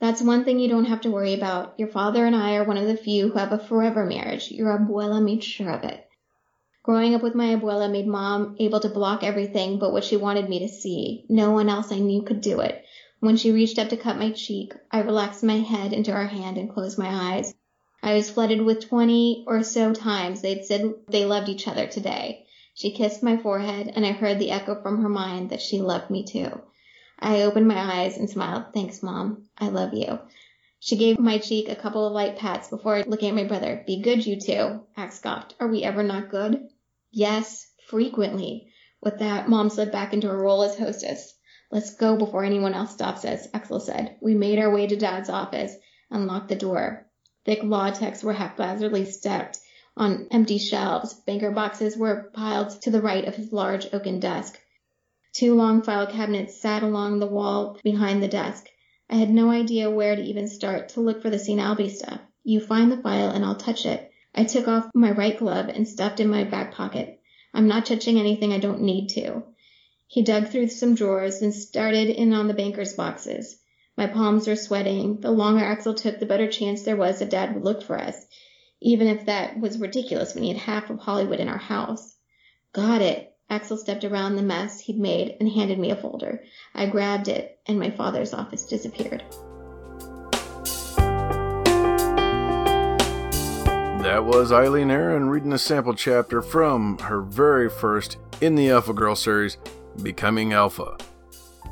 That's 0.01 0.23
one 0.23 0.45
thing 0.45 0.59
you 0.59 0.69
don't 0.69 0.87
have 0.87 1.03
to 1.03 1.11
worry 1.11 1.35
about. 1.35 1.75
Your 1.79 1.89
father 1.89 2.25
and 2.25 2.35
I 2.35 2.55
are 2.57 2.65
one 2.65 2.79
of 2.79 2.87
the 2.87 2.97
few 2.97 3.29
who 3.29 3.39
have 3.39 3.53
a 3.53 3.59
forever 3.59 4.07
marriage. 4.07 4.51
Your 4.51 4.77
abuela 4.79 5.23
made 5.23 5.45
sure 5.45 5.71
of 5.71 5.85
it. 5.85 6.09
Growing 6.83 7.15
up 7.15 7.23
with 7.23 7.35
my 7.35 7.55
abuela 7.55 7.91
made 7.91 8.07
mom 8.07 8.57
able 8.59 8.81
to 8.81 8.89
block 8.89 9.23
everything 9.23 9.79
but 9.79 9.93
what 9.93 10.05
she 10.05 10.17
wanted 10.17 10.49
me 10.49 10.61
to 10.61 10.69
see. 10.69 11.27
No 11.29 11.51
one 11.51 11.69
else 11.69 11.93
I 11.93 11.99
knew 11.99 12.23
could 12.23 12.41
do 12.41 12.61
it. 12.61 12.83
When 13.21 13.37
she 13.37 13.53
reached 13.53 13.79
up 13.79 13.91
to 13.91 13.99
cut 13.99 14.19
my 14.19 14.31
cheek, 14.31 14.73
I 14.91 15.01
relaxed 15.01 15.45
my 15.45 15.59
head 15.59 15.93
into 15.93 16.13
her 16.13 16.27
hand 16.27 16.57
and 16.57 16.73
closed 16.73 16.99
my 16.99 17.35
eyes. 17.35 17.55
I 18.03 18.15
was 18.15 18.31
flooded 18.31 18.63
with 18.63 18.89
twenty 18.89 19.45
or 19.47 19.63
so 19.63 19.93
times 19.93 20.41
they'd 20.41 20.65
said 20.65 20.95
they 21.09 21.27
loved 21.27 21.51
each 21.51 21.69
other 21.69 21.87
today. 21.87 22.47
She 22.73 22.93
kissed 22.93 23.23
my 23.23 23.37
forehead 23.37 23.93
and 23.95 24.07
I 24.07 24.13
heard 24.13 24.39
the 24.39 24.51
echo 24.51 24.81
from 24.81 25.03
her 25.03 25.11
mind 25.11 25.51
that 25.51 25.61
she 25.61 25.83
loved 25.83 26.09
me 26.09 26.25
too. 26.25 26.63
I 27.21 27.43
opened 27.43 27.69
my 27.69 28.03
eyes 28.03 28.17
and 28.17 28.29
smiled. 28.29 28.73
Thanks, 28.73 29.03
Mom. 29.03 29.49
I 29.59 29.69
love 29.69 29.95
you. 29.95 30.19
She 30.79 30.97
gave 30.97 31.19
my 31.19 31.39
cheek 31.39 31.69
a 31.69 31.77
couple 31.77 32.07
of 32.07 32.13
light 32.15 32.37
pats 32.37 32.69
before 32.69 33.03
looking 33.03 33.29
at 33.29 33.35
my 33.35 33.45
brother. 33.45 33.85
Be 33.87 34.01
good, 34.01 34.27
you 34.27 34.41
two. 34.41 34.81
Ax 34.97 35.19
scoffed. 35.19 35.55
Are 35.61 35.69
we 35.69 35.83
ever 35.83 36.03
not 36.03 36.31
good? 36.31 36.69
Yes, 37.13 37.71
frequently. 37.89 38.69
With 39.03 39.19
that, 39.19 39.49
Mom 39.49 39.69
slid 39.69 39.93
back 39.93 40.15
into 40.15 40.29
her 40.29 40.39
role 40.39 40.63
as 40.63 40.79
hostess. 40.79 41.35
Let's 41.71 41.95
go 41.95 42.17
before 42.17 42.45
anyone 42.45 42.75
else 42.75 42.93
stops 42.93 43.25
us, 43.25 43.47
Axel 43.53 43.81
said. 43.81 44.17
We 44.23 44.35
made 44.35 44.59
our 44.59 44.73
way 44.73 44.87
to 44.87 44.97
Dad's 44.97 45.29
office 45.29 45.75
and 46.11 46.27
locked 46.27 46.49
the 46.49 46.57
door. 46.57 47.07
Thick 47.45 47.63
law 47.63 47.91
texts 47.91 48.25
were 48.25 48.33
haphazardly 48.33 49.05
stacked 49.05 49.59
on 49.97 50.29
empty 50.31 50.59
shelves. 50.59 51.15
Banker 51.15 51.51
boxes 51.51 51.97
were 51.97 52.31
piled 52.33 52.71
to 52.83 52.91
the 52.91 53.03
right 53.03 53.25
of 53.25 53.37
his 53.37 53.53
large 53.53 53.87
oaken 53.93 54.19
desk. 54.21 54.59
Two 55.33 55.55
long 55.55 55.83
file 55.83 56.07
cabinets 56.07 56.61
sat 56.61 56.83
along 56.83 57.19
the 57.19 57.27
wall 57.27 57.79
behind 57.85 58.23
the 58.23 58.29
desk. 58.29 58.67
I 59.09 59.17
had 59.17 59.31
no 59.31 59.51
idea 59.51 59.91
where 59.91 60.17
to 60.17 60.23
even 60.23 60.49
start 60.49 60.91
to 60.91 61.01
look 61.01 61.23
for 61.23 61.31
the 61.31 61.39
St. 61.39 61.61
Ailbe 61.61 61.91
stuff. 61.91 62.21
You 62.43 62.61
find 62.61 62.91
the 62.91 62.97
file 62.97 63.31
and 63.31 63.45
I'll 63.45 63.55
touch 63.55 63.87
it. 63.87 64.11
I 64.35 64.45
took 64.45 64.67
off 64.67 64.91
my 64.95 65.11
right 65.13 65.39
glove 65.39 65.69
and 65.69 65.87
stuffed 65.87 66.21
it 66.21 66.25
in 66.25 66.31
my 66.31 66.45
back 66.45 66.73
pocket. 66.73 67.21
I'm 67.55 67.69
not 67.69 67.87
touching 67.87 68.19
anything 68.19 68.53
I 68.53 68.59
don't 68.59 68.83
need 68.83 69.09
to. 69.11 69.45
He 70.07 70.23
dug 70.23 70.49
through 70.49 70.69
some 70.69 70.95
drawers 70.97 71.43
and 71.43 71.55
started 71.55 72.09
in 72.09 72.33
on 72.33 72.49
the 72.49 72.55
banker's 72.55 72.95
boxes. 72.95 73.57
My 73.97 74.07
palms 74.07 74.49
were 74.49 74.57
sweating. 74.57 75.21
The 75.21 75.31
longer 75.31 75.65
Axel 75.65 75.95
took, 75.95 76.19
the 76.19 76.27
better 76.27 76.49
chance 76.49 76.83
there 76.83 76.97
was 76.97 77.19
that 77.19 77.31
Dad 77.31 77.55
would 77.55 77.65
look 77.65 77.83
for 77.83 77.97
us, 77.97 78.27
even 78.81 79.07
if 79.07 79.27
that 79.27 79.61
was 79.61 79.79
ridiculous 79.79 80.35
when 80.35 80.43
he 80.43 80.51
had 80.51 80.59
half 80.59 80.91
of 80.91 80.99
Hollywood 80.99 81.39
in 81.39 81.49
our 81.49 81.59
house. 81.59 82.17
Got 82.73 83.03
it. 83.03 83.30
Axel 83.51 83.77
stepped 83.77 84.05
around 84.05 84.37
the 84.37 84.43
mess 84.43 84.79
he'd 84.79 84.97
made 84.97 85.37
and 85.41 85.49
handed 85.49 85.77
me 85.77 85.91
a 85.91 85.97
folder. 85.97 86.45
I 86.73 86.87
grabbed 86.87 87.27
it, 87.27 87.59
and 87.67 87.81
my 87.81 87.91
father's 87.91 88.33
office 88.33 88.65
disappeared. 88.65 89.25
That 94.05 94.25
was 94.25 94.53
Aileen 94.53 94.93
Erin 94.93 95.29
reading 95.29 95.53
a 95.53 95.59
sample 95.59 95.95
chapter 95.95 96.41
from 96.41 96.97
her 96.99 97.23
very 97.23 97.69
first 97.69 98.19
in 98.41 98.55
the 98.55 98.71
Alpha 98.71 98.93
Girl 98.93 99.17
series, 99.17 99.59
Becoming 100.01 100.53
Alpha. 100.53 100.97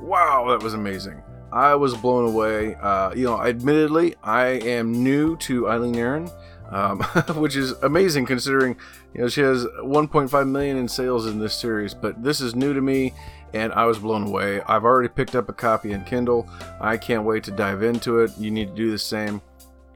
Wow, 0.00 0.48
that 0.50 0.60
was 0.60 0.74
amazing. 0.74 1.22
I 1.52 1.76
was 1.76 1.96
blown 1.96 2.28
away. 2.28 2.74
Uh, 2.74 3.14
you 3.14 3.24
know, 3.24 3.40
admittedly, 3.40 4.16
I 4.24 4.46
am 4.46 5.04
new 5.04 5.36
to 5.38 5.68
Aileen 5.68 5.94
Erin 5.94 6.28
um, 6.70 7.00
which 7.36 7.56
is 7.56 7.72
amazing 7.82 8.26
considering 8.26 8.76
you 9.14 9.22
know 9.22 9.28
she 9.28 9.40
has 9.40 9.64
1.5 9.64 10.48
million 10.48 10.76
in 10.76 10.88
sales 10.88 11.26
in 11.26 11.38
this 11.38 11.54
series. 11.54 11.94
But 11.94 12.22
this 12.22 12.40
is 12.40 12.54
new 12.54 12.72
to 12.74 12.80
me, 12.80 13.14
and 13.54 13.72
I 13.72 13.84
was 13.84 13.98
blown 13.98 14.26
away. 14.26 14.60
I've 14.62 14.84
already 14.84 15.08
picked 15.08 15.34
up 15.34 15.48
a 15.48 15.52
copy 15.52 15.92
in 15.92 16.04
Kindle. 16.04 16.48
I 16.80 16.96
can't 16.96 17.24
wait 17.24 17.44
to 17.44 17.50
dive 17.50 17.82
into 17.82 18.20
it. 18.20 18.32
You 18.38 18.50
need 18.50 18.68
to 18.68 18.74
do 18.74 18.90
the 18.90 18.98
same. 18.98 19.40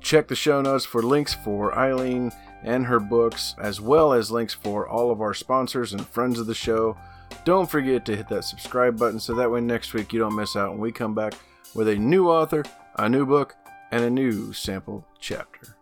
Check 0.00 0.28
the 0.28 0.34
show 0.34 0.60
notes 0.60 0.84
for 0.84 1.02
links 1.02 1.34
for 1.34 1.76
Aileen 1.78 2.32
and 2.64 2.86
her 2.86 3.00
books, 3.00 3.54
as 3.60 3.80
well 3.80 4.12
as 4.12 4.30
links 4.30 4.54
for 4.54 4.88
all 4.88 5.10
of 5.10 5.20
our 5.20 5.34
sponsors 5.34 5.92
and 5.92 6.06
friends 6.06 6.38
of 6.38 6.46
the 6.46 6.54
show. 6.54 6.96
Don't 7.44 7.70
forget 7.70 8.04
to 8.06 8.16
hit 8.16 8.28
that 8.28 8.44
subscribe 8.44 8.98
button 8.98 9.18
so 9.18 9.34
that 9.34 9.50
way 9.50 9.60
next 9.60 9.94
week 9.94 10.12
you 10.12 10.18
don't 10.18 10.36
miss 10.36 10.56
out 10.56 10.70
when 10.70 10.80
we 10.80 10.92
come 10.92 11.14
back 11.14 11.34
with 11.74 11.88
a 11.88 11.96
new 11.96 12.28
author, 12.28 12.62
a 12.98 13.08
new 13.08 13.26
book, 13.26 13.54
and 13.90 14.04
a 14.04 14.10
new 14.10 14.52
sample 14.52 15.06
chapter. 15.18 15.76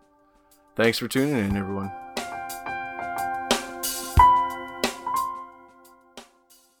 Thanks 0.75 0.97
for 0.97 1.07
tuning 1.07 1.37
in, 1.37 1.57
everyone. 1.57 1.91